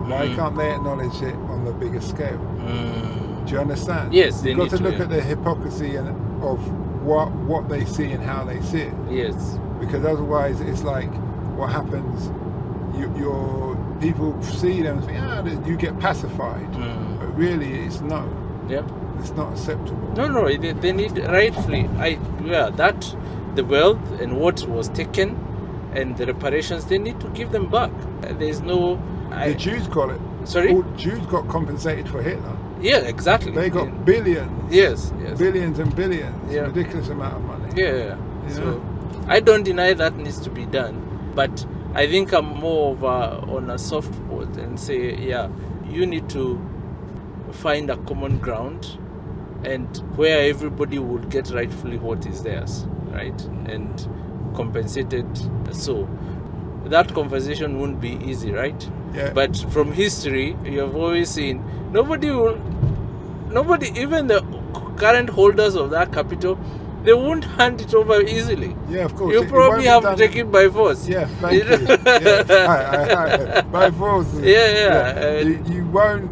why 0.09 0.27
Mm. 0.29 0.37
can't 0.37 0.57
they 0.57 0.71
acknowledge 0.75 1.23
it 1.23 1.35
on 1.49 1.65
the 1.65 1.73
bigger 1.73 2.01
scale? 2.01 2.39
mm, 2.59 3.47
Do 3.47 3.53
you 3.55 3.61
understand? 3.61 4.13
Yes, 4.13 4.45
You've 4.45 4.57
got 4.59 4.71
to 4.71 4.77
to, 4.79 4.83
look 4.83 4.95
yeah. 4.99 5.03
at 5.03 5.09
the 5.11 5.21
hypocrisy 5.21 5.97
and 5.97 6.09
of 6.43 6.59
what 7.03 7.31
what 7.47 7.69
they 7.69 7.85
see 7.85 8.11
and 8.13 8.23
how 8.23 8.45
they 8.45 8.61
see 8.61 8.83
it, 8.83 8.95
yes, 9.11 9.59
because 9.81 10.05
otherwise 10.05 10.61
it's 10.61 10.83
like 10.85 11.11
what 11.57 11.71
happens. 11.71 12.31
You, 12.97 13.13
your 13.19 13.72
people 14.03 14.43
see 14.43 14.83
them 14.83 14.99
and 14.99 15.07
think, 15.07 15.19
ah, 15.21 15.43
that 15.43 15.67
you 15.67 15.77
get 15.77 15.99
pacified, 16.01 16.71
mm, 16.73 17.19
but 17.21 17.29
really 17.37 17.73
it's 17.87 18.01
no, 18.01 18.29
yeah. 18.69 18.83
it's 19.21 19.31
not 19.33 19.53
acceptable. 19.53 20.13
No, 20.17 20.29
no, 20.29 20.49
they, 20.49 20.73
they 20.73 20.93
need 20.93 21.17
rightfully. 21.19 21.89
I 21.99 22.19
yeah, 22.45 22.71
that 22.71 23.17
the 23.55 23.65
wealth 23.65 24.01
and 24.21 24.39
what 24.39 24.67
was 24.69 24.89
taken, 24.89 25.37
and 25.95 26.17
the 26.17 26.27
reparations 26.27 26.87
they 26.87 26.99
need 26.99 27.21
to 27.21 27.29
give 27.29 27.53
them 27.53 27.71
back. 27.71 27.91
There's 28.39 28.61
no. 28.61 29.01
I, 29.31 29.49
the 29.51 29.55
Jews 29.55 29.87
got 29.89 30.11
it. 30.11 30.21
sorry. 30.45 30.73
All 30.75 30.83
Jews 30.97 31.25
got 31.27 31.49
compensated 31.49 32.09
for 32.09 32.23
Hitler. 32.23 32.57
Yeah, 32.81 32.99
exactly. 32.99 33.53
They 33.53 33.71
got 33.71 33.87
Yeah. 33.87 34.05
billions, 34.05 34.73
Yes, 34.75 35.13
yes. 35.23 35.39
billions 35.39 35.79
and 35.79 35.95
billions, 35.95 36.53
Yeah. 36.53 36.63
ridiculous 36.63 37.09
amount 37.09 37.37
of 37.37 37.43
money. 37.45 37.69
Yeah, 37.77 37.95
yeah. 37.95 38.17
You 38.49 38.55
So 38.55 38.65
know? 38.65 38.83
I 39.29 39.39
don't 39.41 39.63
deny 39.63 39.95
that 39.95 40.17
needs 40.17 40.41
to 40.41 40.51
be 40.51 40.67
done, 40.67 40.97
but 41.35 41.65
I 41.95 42.07
think 42.07 42.33
I'm 42.33 42.47
more 42.47 42.93
of 42.93 43.03
a, 43.03 43.53
on 43.53 43.71
a 43.71 43.79
soft 43.79 44.15
spot 44.15 44.57
and 44.57 44.79
say, 44.81 45.15
yeah, 45.17 45.49
you 45.89 46.07
need 46.07 46.29
to 46.31 46.61
find 47.53 47.91
a 47.91 47.97
common 47.99 48.39
ground 48.39 48.99
and 49.65 49.87
where 50.17 50.49
everybody 50.49 50.99
would 50.99 51.29
get 51.31 51.51
rightfully 51.51 51.99
what 51.99 52.27
is 52.27 52.43
theirs, 52.43 52.87
right? 53.11 53.41
And 53.67 54.09
compensated. 54.55 55.27
So 55.75 56.09
that 56.85 57.13
conversation 57.15 57.79
won't 57.79 58.01
be 58.01 58.19
easy, 58.25 58.53
right? 58.53 58.91
Yeah. 59.15 59.33
But 59.33 59.57
from 59.71 59.93
history, 59.93 60.57
you 60.65 60.81
have 60.81 60.97
always 60.97 61.29
seen 61.29 61.63
nobody 61.93 62.31
will, 62.31 62.59
nobody, 63.51 63.93
even 64.01 64.27
the 64.27 64.41
current 64.97 65.29
holders 65.29 65.75
of 65.75 65.91
that 65.91 66.13
capital, 66.13 66.59
they 67.05 67.13
won't 67.15 67.45
hand 67.45 67.81
it 67.81 67.93
over 67.95 68.21
easily. 68.23 68.77
yeah, 68.89 69.05
of 69.05 69.15
course. 69.17 69.33
You 69.35 69.41
it- 69.43 69.47
it 69.47 69.49
probably 69.51 69.87
won't 69.87 70.05
have 70.05 70.17
to 70.17 70.27
take 70.27 70.37
it 70.37 70.51
by 70.53 70.69
force. 70.69 71.09
Yeah, 71.09 71.27
thank 71.41 71.55
you. 71.65 71.87
yeah, 71.87 72.45
I, 72.49 72.79
I, 73.55 73.59
I, 73.59 73.61
by 73.63 73.91
force. 73.91 74.33
Yeah, 74.43 74.69
yeah, 74.73 75.39
You, 75.41 75.55
and- 75.57 75.75
you 75.75 75.85
won't. 75.87 76.31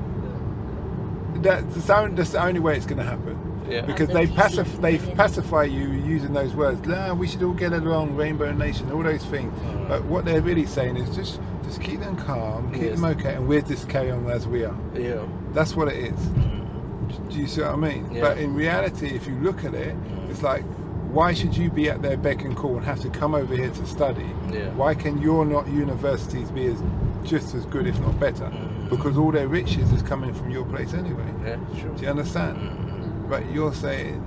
That's 1.43 1.87
the, 1.87 1.97
only, 1.97 2.15
that's 2.17 2.31
the 2.31 2.45
only 2.45 2.61
way 2.61 2.77
it's 2.77 2.85
going 2.87 2.99
to 2.99 3.05
happen. 3.05 3.39
Yeah. 3.69 3.83
Because 3.83 4.09
they 4.09 4.27
pacif- 4.27 4.81
they 4.83 4.99
pacify 5.15 5.65
you 5.65 5.89
using 5.93 6.33
those 6.33 6.55
words. 6.55 6.87
Nah, 6.87 7.15
we 7.15 7.27
should 7.29 7.43
all 7.43 7.55
get 7.55 7.73
along, 7.73 8.17
Rainbow 8.17 8.53
Nation, 8.53 8.91
all 8.93 9.03
those 9.03 9.25
things. 9.27 9.53
Mm. 9.61 9.89
But 9.89 10.05
what 10.05 10.25
they're 10.25 10.43
really 10.43 10.67
saying 10.67 10.97
is 10.97 11.15
just 11.17 11.41
just 11.65 11.81
keep 11.81 12.01
them 12.01 12.17
calm, 12.17 12.71
keep 12.73 12.83
Yes. 12.83 12.95
them 13.01 13.05
okay, 13.13 13.35
and 13.35 13.47
we'll 13.49 13.63
just 13.63 13.89
carry 13.89 14.11
on 14.11 14.29
as 14.29 14.47
we 14.49 14.65
are. 14.65 14.77
Yeah. 14.95 15.25
That's 15.53 15.77
what 15.77 15.89
it 15.89 15.97
is. 16.13 16.19
Mm. 16.19 17.31
Do 17.31 17.39
you 17.39 17.47
see 17.47 17.61
what 17.63 17.71
I 17.71 17.77
mean? 17.77 18.11
Yeah. 18.13 18.21
But 18.23 18.39
in 18.39 18.53
reality, 18.55 19.07
if 19.07 19.27
you 19.29 19.37
look 19.37 19.65
at 19.65 19.73
it, 19.75 19.95
it's 20.31 20.43
like, 20.43 20.65
why 21.13 21.35
should 21.35 21.57
you 21.57 21.71
be 21.71 21.91
at 21.91 22.03
their 22.03 22.17
beck 22.17 22.43
and 22.45 22.57
call 22.57 22.77
and 22.77 22.85
have 22.87 23.01
to 23.01 23.11
come 23.11 23.35
over 23.35 23.55
here 23.57 23.71
to 23.71 23.87
study? 23.87 24.29
Yeah. 24.51 24.71
Why 24.75 24.95
can 24.95 25.21
your 25.21 25.45
not 25.45 25.67
universities 25.69 26.51
be 26.51 26.67
as 26.67 26.81
just 27.25 27.55
as 27.55 27.67
good, 27.67 27.87
if 27.87 27.99
not 28.01 28.19
better? 28.21 28.45
Mm. 28.45 28.89
Because 28.91 29.17
all 29.19 29.33
their 29.33 29.49
riches 29.49 29.91
is 29.93 30.03
coming 30.03 30.33
from 30.33 30.51
your 30.51 30.65
place 30.65 30.95
anyway. 30.95 31.27
Yeah, 31.45 31.57
sure. 31.81 31.91
Do 31.97 32.03
you 32.05 32.09
understand? 32.11 32.57
Mm. 32.59 33.29
But 33.29 33.51
you're 33.53 33.75
saying, 33.75 34.23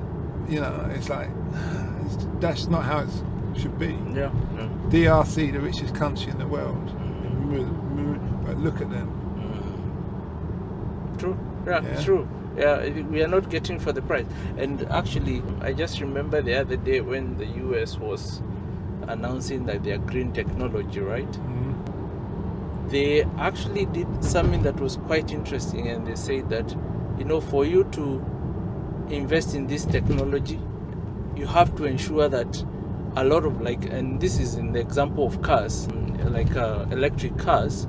you 0.50 0.60
know, 0.60 0.90
it's 0.94 1.10
like 1.10 1.30
it's, 2.06 2.28
that's 2.40 2.68
not 2.68 2.84
how 2.84 3.00
it 3.00 3.10
should 3.58 3.80
be. 3.80 3.98
Yeah. 4.14 4.32
yeah. 4.56 4.68
DRC, 4.90 5.54
the 5.54 5.60
richest 5.62 5.96
country 5.96 6.32
in 6.32 6.38
the 6.38 6.48
world, 6.48 6.90
Mm. 6.90 8.46
but 8.46 8.58
look 8.58 8.82
at 8.82 8.90
them. 8.90 9.08
Mm. 9.38 11.20
True. 11.20 11.38
Yeah, 11.66 11.82
Yeah. 11.82 12.02
true. 12.04 12.28
Yeah, 12.58 12.88
we 12.88 13.24
are 13.24 13.28
not 13.28 13.50
getting 13.50 13.80
for 13.80 13.92
the 13.92 14.02
price. 14.02 14.26
And 14.58 14.84
actually, 14.92 15.42
I 15.62 15.74
just 15.74 16.00
remember 16.00 16.42
the 16.42 16.56
other 16.56 16.78
day 16.78 17.02
when 17.02 17.38
the 17.38 17.48
US 17.68 17.98
was 17.98 18.42
announcing 19.08 19.66
that 19.66 19.84
their 19.84 19.98
green 19.98 20.32
technology, 20.34 21.00
right? 21.00 21.32
Mm. 21.32 22.90
They 22.90 23.24
actually 23.38 23.86
did 23.88 24.24
something 24.24 24.62
that 24.64 24.80
was 24.80 24.98
quite 24.98 25.32
interesting, 25.32 25.88
and 25.88 26.06
they 26.06 26.16
said 26.16 26.50
that, 26.50 26.76
you 27.18 27.26
know, 27.26 27.42
for 27.42 27.66
you 27.66 27.86
to 27.86 28.24
invest 29.10 29.56
in 29.56 29.68
this 29.68 29.86
technology, 29.86 30.60
you 31.36 31.48
have 31.48 31.76
to 31.78 31.86
ensure 31.86 32.30
that 32.30 32.64
a 33.16 33.24
lot 33.24 33.46
of 33.46 33.62
like, 33.62 33.86
and 33.86 34.20
this 34.20 34.40
is 34.40 34.56
in 34.56 34.74
the 34.74 34.80
example 34.80 35.26
of 35.26 35.42
cars, 35.42 35.88
like 36.26 36.56
uh, 36.56 36.86
electric 36.92 37.38
cars, 37.38 37.88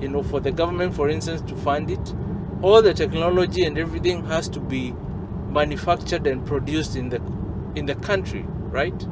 you 0.00 0.08
know, 0.08 0.22
for 0.22 0.40
the 0.40 0.50
government, 0.50 0.94
for 0.94 1.08
instance, 1.08 1.40
to 1.42 1.56
fund 1.56 1.90
it, 1.90 2.14
all 2.62 2.82
the 2.82 2.94
technology 2.94 3.64
and 3.64 3.78
everything 3.78 4.24
has 4.26 4.48
to 4.48 4.60
be 4.60 4.94
manufactured 5.50 6.26
and 6.26 6.46
produced 6.46 6.96
in 6.96 7.08
the 7.08 7.20
in 7.74 7.86
the 7.86 7.94
country, 7.96 8.44
right? 8.70 9.06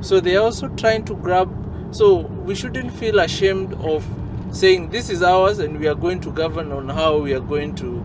So 0.00 0.20
they 0.20 0.36
are 0.36 0.44
also 0.44 0.68
trying 0.68 1.04
to 1.06 1.14
grab. 1.14 1.48
So 1.92 2.16
we 2.16 2.54
shouldn't 2.54 2.92
feel 2.92 3.18
ashamed 3.18 3.74
of 3.74 4.06
saying 4.52 4.90
this 4.90 5.10
is 5.10 5.22
ours 5.22 5.58
and 5.58 5.78
we 5.78 5.86
are 5.86 5.94
going 5.94 6.20
to 6.20 6.30
govern 6.30 6.72
on 6.72 6.88
how 6.88 7.18
we 7.18 7.34
are 7.34 7.40
going 7.40 7.74
to 7.76 8.00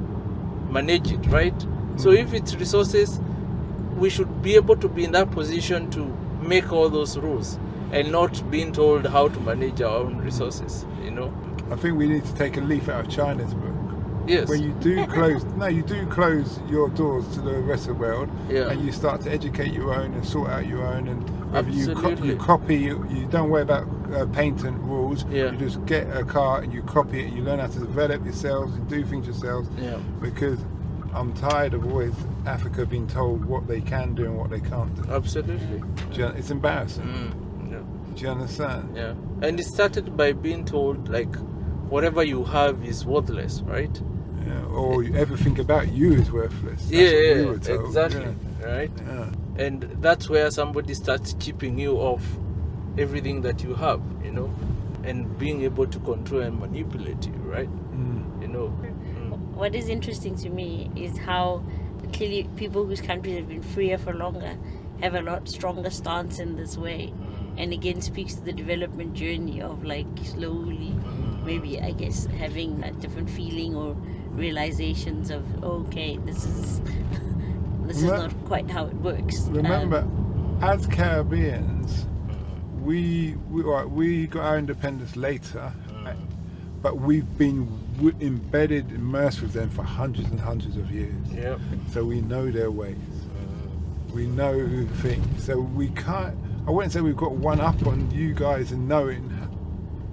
manage 0.69 1.11
it, 1.11 1.25
right? 1.27 1.57
Mm. 1.57 1.99
So 1.99 2.11
if 2.11 2.33
it's 2.33 2.55
resources, 2.55 3.19
we 3.97 4.09
should 4.09 4.41
be 4.41 4.55
able 4.55 4.75
to 4.77 4.89
be 4.89 5.05
in 5.05 5.11
that 5.13 5.31
position 5.31 5.89
to 5.91 6.05
make 6.41 6.71
all 6.71 6.89
those 6.89 7.17
rules 7.17 7.57
and 7.91 8.11
not 8.11 8.49
being 8.51 8.73
told 8.73 9.07
how 9.07 9.29
to 9.29 9.39
manage 9.39 9.81
our 9.81 9.97
own 9.97 10.17
resources. 10.17 10.85
You 11.03 11.11
know. 11.11 11.33
I 11.71 11.75
think 11.75 11.97
we 11.97 12.07
need 12.07 12.25
to 12.25 12.35
take 12.35 12.57
a 12.57 12.61
leaf 12.61 12.89
out 12.89 13.05
of 13.05 13.11
China's 13.11 13.53
book. 13.53 13.84
Yes. 14.27 14.49
When 14.49 14.61
you 14.63 14.71
do 14.79 15.05
close, 15.17 15.43
no, 15.57 15.67
you 15.67 15.81
do 15.83 16.05
close 16.07 16.59
your 16.69 16.89
doors 16.89 17.27
to 17.35 17.41
the 17.41 17.59
rest 17.59 17.87
of 17.87 17.95
the 17.95 18.01
world, 18.01 18.29
Yeah. 18.49 18.69
and 18.71 18.83
you 18.85 18.91
start 18.91 19.21
to 19.21 19.31
educate 19.31 19.73
your 19.73 19.93
own 19.93 20.13
and 20.13 20.25
sort 20.25 20.49
out 20.49 20.65
your 20.67 20.85
own, 20.85 21.07
and 21.07 21.51
whether 21.51 21.69
you, 21.69 21.93
co- 21.95 22.09
you 22.09 22.35
copy, 22.37 22.75
you, 22.75 23.05
you 23.09 23.25
don't 23.27 23.49
worry 23.49 23.61
about 23.61 23.87
uh, 24.13 24.25
patent 24.27 24.77
rules. 24.81 25.25
Yeah. 25.29 25.51
You 25.51 25.57
just 25.57 25.85
get 25.85 26.07
a 26.15 26.23
car 26.23 26.61
and 26.61 26.73
you 26.73 26.81
copy 26.83 27.21
it. 27.21 27.27
And 27.27 27.37
you 27.37 27.43
learn 27.43 27.59
how 27.59 27.67
to 27.67 27.79
develop 27.79 28.23
yourselves 28.25 28.75
and 28.75 28.87
do 28.89 29.03
things 29.05 29.25
yourselves. 29.25 29.69
Yeah. 29.79 29.97
Because 30.21 30.59
I'm 31.13 31.33
tired 31.33 31.73
of 31.73 31.85
always 31.85 32.13
Africa 32.45 32.85
being 32.85 33.07
told 33.07 33.45
what 33.45 33.67
they 33.67 33.79
can 33.81 34.15
do 34.15 34.25
and 34.25 34.37
what 34.37 34.49
they 34.49 34.59
can't 34.59 34.93
do. 34.95 35.09
Absolutely. 35.11 35.81
Do 36.13 36.19
you- 36.21 36.25
It's 36.27 36.49
embarrassing. 36.51 37.03
Mm. 37.05 37.71
Yeah. 37.71 37.79
Do 38.15 38.21
you 38.23 38.29
understand? 38.29 38.95
Yeah. 38.95 39.13
And 39.41 39.59
it 39.59 39.65
started 39.65 40.17
by 40.17 40.33
being 40.33 40.65
told 40.65 41.07
like 41.09 41.33
whatever 41.89 42.23
you 42.23 42.43
have 42.43 42.83
is 42.83 43.05
worthless, 43.05 43.61
right? 43.61 44.01
Yeah. 44.45 44.63
Or 44.65 45.03
everything 45.15 45.59
about 45.59 45.91
you 45.91 46.13
is 46.13 46.31
worthless. 46.31 46.81
That's 46.81 46.91
yeah, 46.91 47.01
what 47.01 47.13
we 47.13 47.41
yeah, 47.41 47.45
were 47.45 47.57
told. 47.59 47.85
exactly. 47.85 48.35
Right? 48.63 48.91
Yeah. 49.07 49.29
And 49.57 49.81
that's 50.01 50.29
where 50.29 50.49
somebody 50.51 50.93
starts 50.93 51.33
chipping 51.33 51.79
you 51.79 51.97
off 51.97 52.23
everything 52.97 53.41
that 53.41 53.63
you 53.63 53.73
have, 53.75 54.01
you 54.23 54.31
know, 54.31 54.53
and 55.03 55.37
being 55.37 55.61
able 55.63 55.87
to 55.87 55.99
control 55.99 56.41
and 56.41 56.59
manipulate 56.59 57.25
you, 57.25 57.33
right? 57.33 57.69
Mm. 57.91 58.41
You 58.41 58.47
know. 58.47 58.67
Mm. 58.81 59.37
What 59.55 59.75
is 59.75 59.89
interesting 59.89 60.35
to 60.37 60.49
me 60.49 60.91
is 60.95 61.17
how 61.17 61.63
clearly 62.13 62.47
people 62.55 62.85
whose 62.85 63.01
countries 63.01 63.37
have 63.37 63.47
been 63.47 63.61
freer 63.61 63.97
for 63.97 64.13
longer 64.13 64.57
have 65.01 65.15
a 65.15 65.21
lot 65.21 65.47
stronger 65.47 65.89
stance 65.89 66.39
in 66.39 66.55
this 66.55 66.77
way. 66.77 67.13
And 67.57 67.71
again, 67.71 68.01
speaks 68.01 68.35
to 68.35 68.41
the 68.41 68.51
development 68.51 69.13
journey 69.13 69.61
of 69.61 69.83
like 69.83 70.07
slowly, 70.23 70.93
maybe 71.45 71.79
I 71.79 71.91
guess 71.91 72.25
having 72.25 72.83
a 72.83 72.91
different 72.93 73.29
feeling 73.29 73.75
or 73.75 73.93
realizations 74.31 75.29
of 75.29 75.63
okay, 75.63 76.17
this 76.17 76.43
is 76.45 76.81
this 77.83 77.97
is 77.97 78.03
Remem- 78.03 78.17
not 78.17 78.45
quite 78.45 78.69
how 78.69 78.87
it 78.87 78.95
works. 78.95 79.47
Um, 79.47 79.53
Remember, 79.53 80.07
as 80.61 80.87
Caribbeans, 80.87 82.05
we 82.81 83.35
we, 83.49 83.61
right, 83.63 83.89
we 83.89 84.27
got 84.27 84.45
our 84.45 84.57
independence 84.57 85.15
later, 85.15 85.71
but 86.81 86.97
we've 86.99 87.37
been 87.37 87.65
w- 87.95 88.15
embedded, 88.21 88.91
immersed 88.91 89.41
with 89.41 89.53
them 89.53 89.69
for 89.69 89.83
hundreds 89.83 90.29
and 90.29 90.39
hundreds 90.39 90.77
of 90.77 90.91
years. 90.91 91.15
Yeah. 91.31 91.57
So 91.91 92.03
we 92.03 92.21
know 92.21 92.51
their 92.51 92.71
ways. 92.71 92.97
We 94.13 94.27
know 94.27 94.87
things. 95.01 95.43
So 95.43 95.59
we 95.59 95.89
can't. 95.89 96.37
I 96.67 96.71
wouldn't 96.71 96.93
say 96.93 97.01
we've 97.01 97.17
got 97.17 97.33
one 97.33 97.59
up 97.59 97.85
on 97.85 98.09
you 98.11 98.33
guys 98.33 98.71
in 98.71 98.87
knowing 98.87 99.29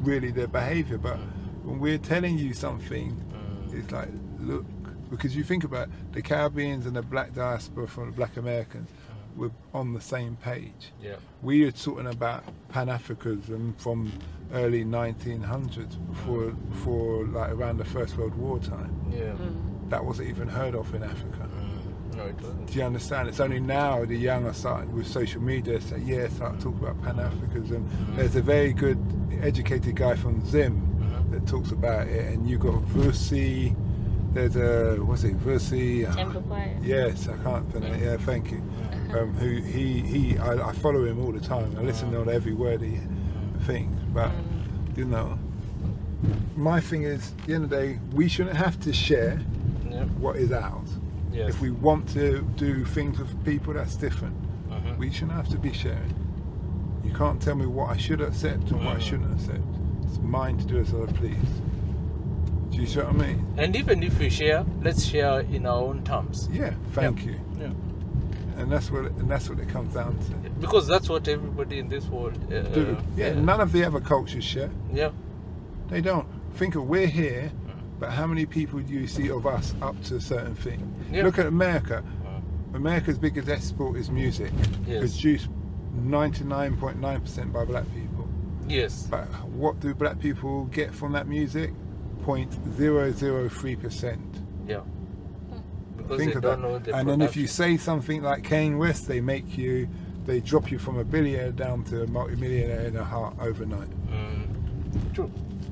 really 0.02 0.30
their 0.30 0.48
behaviour, 0.48 0.98
but 0.98 1.16
mm. 1.16 1.64
when 1.64 1.80
we're 1.80 1.98
telling 1.98 2.38
you 2.38 2.54
something, 2.54 3.12
mm. 3.12 3.74
it's 3.74 3.90
like 3.92 4.08
look 4.40 4.64
because 5.10 5.36
you 5.36 5.44
think 5.44 5.64
about 5.64 5.88
it, 5.88 6.12
the 6.12 6.22
Caribbeans 6.22 6.86
and 6.86 6.96
the 6.96 7.02
black 7.02 7.34
diaspora 7.34 7.86
from 7.86 8.06
the 8.06 8.12
black 8.12 8.36
Americans 8.36 8.88
mm. 8.88 9.36
were 9.38 9.50
on 9.74 9.92
the 9.92 10.00
same 10.00 10.36
page. 10.36 10.92
Yeah. 11.02 11.16
We 11.42 11.64
are 11.64 11.72
talking 11.72 12.06
about 12.06 12.44
Pan 12.70 12.88
Africanism 12.88 13.78
from 13.78 14.12
early 14.54 14.84
1900s 14.84 15.96
before 16.08 16.50
before 16.50 17.26
like 17.26 17.50
around 17.50 17.78
the 17.78 17.84
First 17.84 18.16
World 18.16 18.34
War 18.34 18.58
time. 18.58 18.94
Yeah. 19.10 19.32
mm, 19.32 19.90
That 19.90 20.04
wasn't 20.04 20.28
even 20.28 20.48
heard 20.48 20.74
of 20.74 20.94
in 20.94 21.02
Africa. 21.02 21.48
Mm. 21.48 22.16
No, 22.16 22.26
it 22.26 22.34
wasn't. 22.36 22.66
Do 22.66 22.78
you 22.78 22.84
understand? 22.84 23.28
It's 23.28 23.40
only 23.40 23.60
now 23.60 24.04
the 24.04 24.16
young 24.16 24.46
are 24.46 24.52
starting 24.52 24.92
with 24.92 25.06
social 25.06 25.40
media 25.40 25.78
to 25.78 25.86
say, 25.86 25.98
yeah, 25.98 26.28
start 26.28 26.58
to 26.58 26.64
talk 26.64 26.80
about 26.80 27.02
Pan 27.02 27.16
Africanism. 27.16 27.86
There's 28.16 28.36
a 28.36 28.42
very 28.42 28.72
good 28.72 28.98
educated 29.42 29.96
guy 29.96 30.14
from 30.16 30.44
Zim 30.46 30.80
Mhm. 31.00 31.30
that 31.32 31.46
talks 31.46 31.70
about 31.72 32.06
it, 32.08 32.32
and 32.34 32.48
you 32.48 32.58
got 32.58 32.74
Versi. 32.86 33.74
There's 34.34 34.56
a 34.56 34.96
what's 35.04 35.24
it, 35.24 35.38
Versi? 35.40 36.04
Temple 36.14 36.42
Choir. 36.42 36.76
Yes, 36.82 37.28
I 37.28 37.36
can't 37.42 37.68
pronounce. 37.70 38.00
Yeah, 38.02 38.16
thank 38.16 38.50
you. 38.50 38.62
Um, 39.16 39.34
who 39.34 39.48
he 39.60 40.00
he? 40.00 40.38
I, 40.38 40.70
I 40.70 40.72
follow 40.72 41.04
him 41.04 41.20
all 41.22 41.32
the 41.32 41.40
time. 41.40 41.74
I 41.78 41.82
listen 41.82 42.14
on 42.16 42.28
every 42.30 42.54
word 42.54 42.80
he 42.80 42.98
thinks. 43.66 43.94
But 44.14 44.30
you 44.96 45.04
know, 45.04 45.38
my 46.56 46.80
thing 46.80 47.02
is, 47.02 47.32
at 47.40 47.46
the 47.46 47.54
end 47.54 47.64
of 47.64 47.70
the 47.70 47.76
day, 47.76 47.98
we 48.12 48.28
shouldn't 48.28 48.56
have 48.56 48.78
to 48.80 48.92
share 48.92 49.40
Yeah. 49.90 50.04
what 50.18 50.36
is 50.36 50.50
ours. 50.52 50.98
Yes. 51.32 51.50
If 51.50 51.60
we 51.60 51.70
want 51.70 52.08
to 52.10 52.42
do 52.56 52.84
things 52.84 53.18
with 53.18 53.44
people, 53.44 53.74
that's 53.74 53.96
different. 53.96 54.34
Mhm. 54.70 54.98
We 54.98 55.10
shouldn't 55.10 55.32
have 55.32 55.48
to 55.48 55.58
be 55.58 55.72
sharing. 55.72 56.14
You 57.04 57.12
can't 57.12 57.40
tell 57.40 57.54
me 57.54 57.66
what 57.66 57.90
I 57.90 57.96
should 57.96 58.20
accept 58.20 58.70
and 58.70 58.84
what 58.84 58.96
I 58.96 59.00
shouldn't 59.00 59.32
accept. 59.40 59.60
It's 60.04 60.18
mine 60.18 60.58
to 60.58 60.64
do 60.64 60.78
as 60.78 60.92
I 60.94 61.06
please. 61.06 61.36
Do 62.70 62.78
you 62.78 62.86
see 62.86 62.98
what 63.00 63.08
I 63.08 63.12
mean? 63.12 63.54
And 63.58 63.76
even 63.76 64.02
if 64.02 64.18
we 64.18 64.30
share, 64.30 64.64
let's 64.82 65.04
share 65.04 65.40
in 65.40 65.66
our 65.66 65.82
own 65.82 66.02
terms. 66.04 66.48
Yeah, 66.52 66.72
thank 66.92 67.24
you. 67.26 67.38
Yeah. 67.58 67.70
And 68.56 68.70
that's 68.70 68.90
what 68.90 69.04
and 69.06 69.30
that's 69.30 69.48
what 69.48 69.58
it 69.58 69.68
comes 69.68 69.94
down 69.94 70.16
to. 70.18 70.50
Because 70.60 70.86
that's 70.86 71.08
what 71.08 71.26
everybody 71.28 71.78
in 71.78 71.88
this 71.88 72.06
world 72.06 72.38
uh, 72.52 72.60
Do 72.62 72.96
yeah, 73.16 73.34
none 73.34 73.60
of 73.60 73.72
the 73.72 73.84
other 73.84 74.00
cultures 74.00 74.44
share. 74.44 74.70
yeah. 74.92 75.10
They 75.88 76.00
don't. 76.00 76.26
Think 76.54 76.74
of 76.74 76.84
we're 76.88 77.06
here, 77.06 77.50
Mm. 77.66 77.74
but 78.00 78.10
how 78.10 78.26
many 78.26 78.46
people 78.46 78.80
do 78.80 78.92
you 78.94 79.06
see 79.06 79.30
of 79.30 79.46
us 79.46 79.74
up 79.82 80.00
to 80.04 80.16
a 80.16 80.20
certain 80.20 80.54
thing? 80.54 80.80
Yeah. 81.10 81.24
Look 81.24 81.38
at 81.38 81.46
America. 81.46 82.02
Mm. 82.24 82.76
America's 82.76 83.18
biggest 83.18 83.48
export 83.48 83.98
is 83.98 84.10
music, 84.10 84.50
Yes. 84.86 85.00
produced 85.00 85.48
99.9% 85.96 87.52
by 87.52 87.64
black 87.64 87.84
people. 87.94 88.28
Yes. 88.68 89.06
But 89.10 89.26
what 89.50 89.80
do 89.80 89.94
black 89.94 90.18
people 90.20 90.64
get 90.66 90.94
from 90.94 91.12
that 91.12 91.26
music? 91.28 91.72
0.003%. 92.24 94.18
Yeah. 94.68 94.80
Because 95.96 96.18
Think 96.18 96.34
of 96.36 96.42
that. 96.42 96.84
the 96.84 96.94
And 96.96 97.08
then 97.08 97.20
if 97.20 97.36
you 97.36 97.46
say 97.46 97.76
something 97.76 98.22
like 98.22 98.42
Kanye 98.44 98.78
West, 98.78 99.06
they 99.08 99.20
make 99.20 99.56
you, 99.58 99.88
they 100.24 100.40
drop 100.40 100.70
you 100.70 100.78
from 100.78 100.98
a 100.98 101.04
billionaire 101.04 101.52
down 101.52 101.84
to 101.84 102.02
a 102.02 102.06
multimillionaire 102.06 102.82
in 102.86 102.96
a 102.96 103.04
heart 103.04 103.34
overnight 103.40 103.88
Mm. 104.08 105.14
True. 105.14 105.30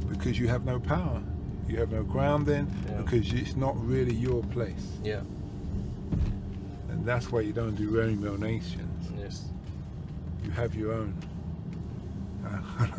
because 0.09 0.39
you 0.39 0.49
have 0.49 0.64
no 0.64 0.79
power. 0.81 1.23
You 1.68 1.77
have 1.79 1.93
no 1.93 2.03
grounding 2.03 2.66
Yeah. 2.89 3.03
because 3.03 3.33
it's 3.33 3.55
not 3.57 3.77
really 3.87 4.14
your 4.14 4.43
place. 4.45 4.99
Yeah. 5.05 5.21
And 6.91 7.05
that's 7.07 7.31
why 7.31 7.43
you 7.43 7.53
don't 7.53 7.77
do 7.77 7.89
rainbow 7.91 8.35
nations. 8.37 8.77
Yes. 8.77 8.89
You 10.51 10.57
have 10.57 10.74
your 10.74 10.92
own. 10.92 11.14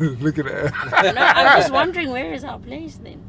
Look 0.00 0.38
at 0.38 0.46
it. 0.46 0.72
no, 1.14 1.20
I'm 1.20 1.60
just 1.60 1.72
wondering 1.72 2.10
where 2.10 2.32
is 2.32 2.44
our 2.44 2.58
place 2.58 2.96
then? 2.96 3.22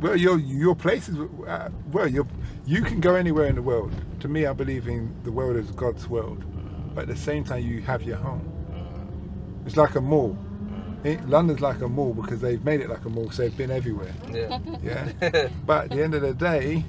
Well, 0.00 0.16
your 0.16 0.38
your 0.38 0.76
place 0.76 1.08
is 1.08 1.16
uh, 1.46 1.70
well. 1.90 2.06
You 2.06 2.26
you 2.66 2.82
can 2.82 3.00
go 3.00 3.14
anywhere 3.14 3.46
in 3.46 3.54
the 3.54 3.62
world. 3.62 3.92
To 4.20 4.28
me, 4.28 4.44
I 4.44 4.52
believe 4.52 4.86
in 4.86 5.14
the 5.24 5.32
world 5.32 5.56
as 5.56 5.70
God's 5.70 6.06
world, 6.08 6.44
but 6.94 7.02
at 7.02 7.08
the 7.08 7.16
same 7.16 7.42
time, 7.42 7.64
you 7.64 7.80
have 7.80 8.02
your 8.02 8.16
home. 8.16 8.52
It's 9.64 9.76
like 9.76 9.94
a 9.94 10.00
mall. 10.00 10.36
Eh, 11.04 11.16
London's 11.26 11.60
like 11.60 11.80
a 11.80 11.88
mall 11.88 12.12
because 12.12 12.40
they've 12.40 12.64
made 12.64 12.80
it 12.80 12.90
like 12.90 13.04
a 13.06 13.08
mall, 13.08 13.30
so 13.30 13.42
they've 13.42 13.56
been 13.56 13.70
everywhere. 13.70 14.12
Yeah. 14.30 14.58
Yeah. 14.82 15.48
but 15.66 15.84
at 15.84 15.90
the 15.90 16.02
end 16.02 16.14
of 16.14 16.22
the 16.22 16.34
day, 16.34 16.84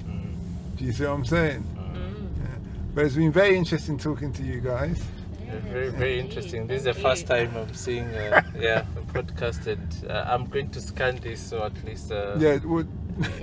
do 0.76 0.84
you 0.84 0.92
see 0.92 1.04
what 1.04 1.12
I'm 1.12 1.24
saying? 1.24 1.62
Mm. 1.62 2.42
Yeah. 2.42 2.46
But 2.94 3.06
it's 3.06 3.14
been 3.14 3.32
very 3.32 3.56
interesting 3.56 3.96
talking 3.96 4.32
to 4.34 4.42
you 4.42 4.60
guys. 4.60 5.00
Yeah, 5.50 5.72
very, 5.72 5.88
very 5.90 6.20
interesting. 6.20 6.66
This 6.66 6.78
is 6.78 6.84
the 6.84 6.94
first 6.94 7.26
time 7.26 7.56
I'm 7.56 7.74
seeing, 7.74 8.06
uh, 8.14 8.42
yeah, 8.58 8.84
a 8.96 9.00
podcast, 9.12 9.66
and 9.66 10.10
uh, 10.10 10.24
I'm 10.26 10.46
going 10.46 10.70
to 10.70 10.80
scan 10.80 11.16
this 11.16 11.40
so 11.40 11.64
at 11.64 11.84
least. 11.84 12.12
Uh, 12.12 12.36
Yeah. 12.38 12.58
Well, 12.64 12.86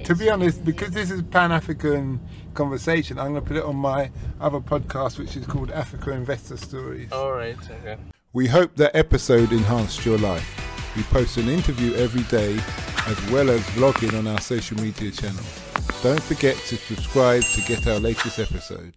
to 0.05 0.15
be 0.15 0.29
honest, 0.29 0.63
because 0.63 0.91
this 0.91 1.11
is 1.11 1.21
Pan 1.23 1.51
African 1.51 2.19
conversation, 2.53 3.19
I'm 3.19 3.33
going 3.33 3.43
to 3.43 3.47
put 3.47 3.57
it 3.57 3.63
on 3.63 3.75
my 3.75 4.09
other 4.39 4.59
podcast, 4.59 5.19
which 5.19 5.35
is 5.35 5.45
called 5.45 5.71
Africa 5.71 6.11
Investor 6.11 6.57
Stories. 6.57 7.11
All 7.11 7.33
right. 7.33 7.57
Okay. 7.81 7.97
We 8.33 8.47
hope 8.47 8.75
that 8.77 8.95
episode 8.95 9.51
enhanced 9.51 10.05
your 10.05 10.17
life. 10.17 10.47
We 10.95 11.03
post 11.03 11.37
an 11.37 11.49
interview 11.49 11.93
every 11.95 12.23
day 12.23 12.57
as 13.05 13.31
well 13.31 13.49
as 13.49 13.61
vlogging 13.71 14.17
on 14.17 14.27
our 14.27 14.41
social 14.41 14.79
media 14.81 15.11
channels. 15.11 15.61
Don't 16.01 16.21
forget 16.23 16.55
to 16.55 16.75
subscribe 16.77 17.43
to 17.43 17.61
get 17.61 17.87
our 17.87 17.99
latest 17.99 18.39
episode. 18.39 18.93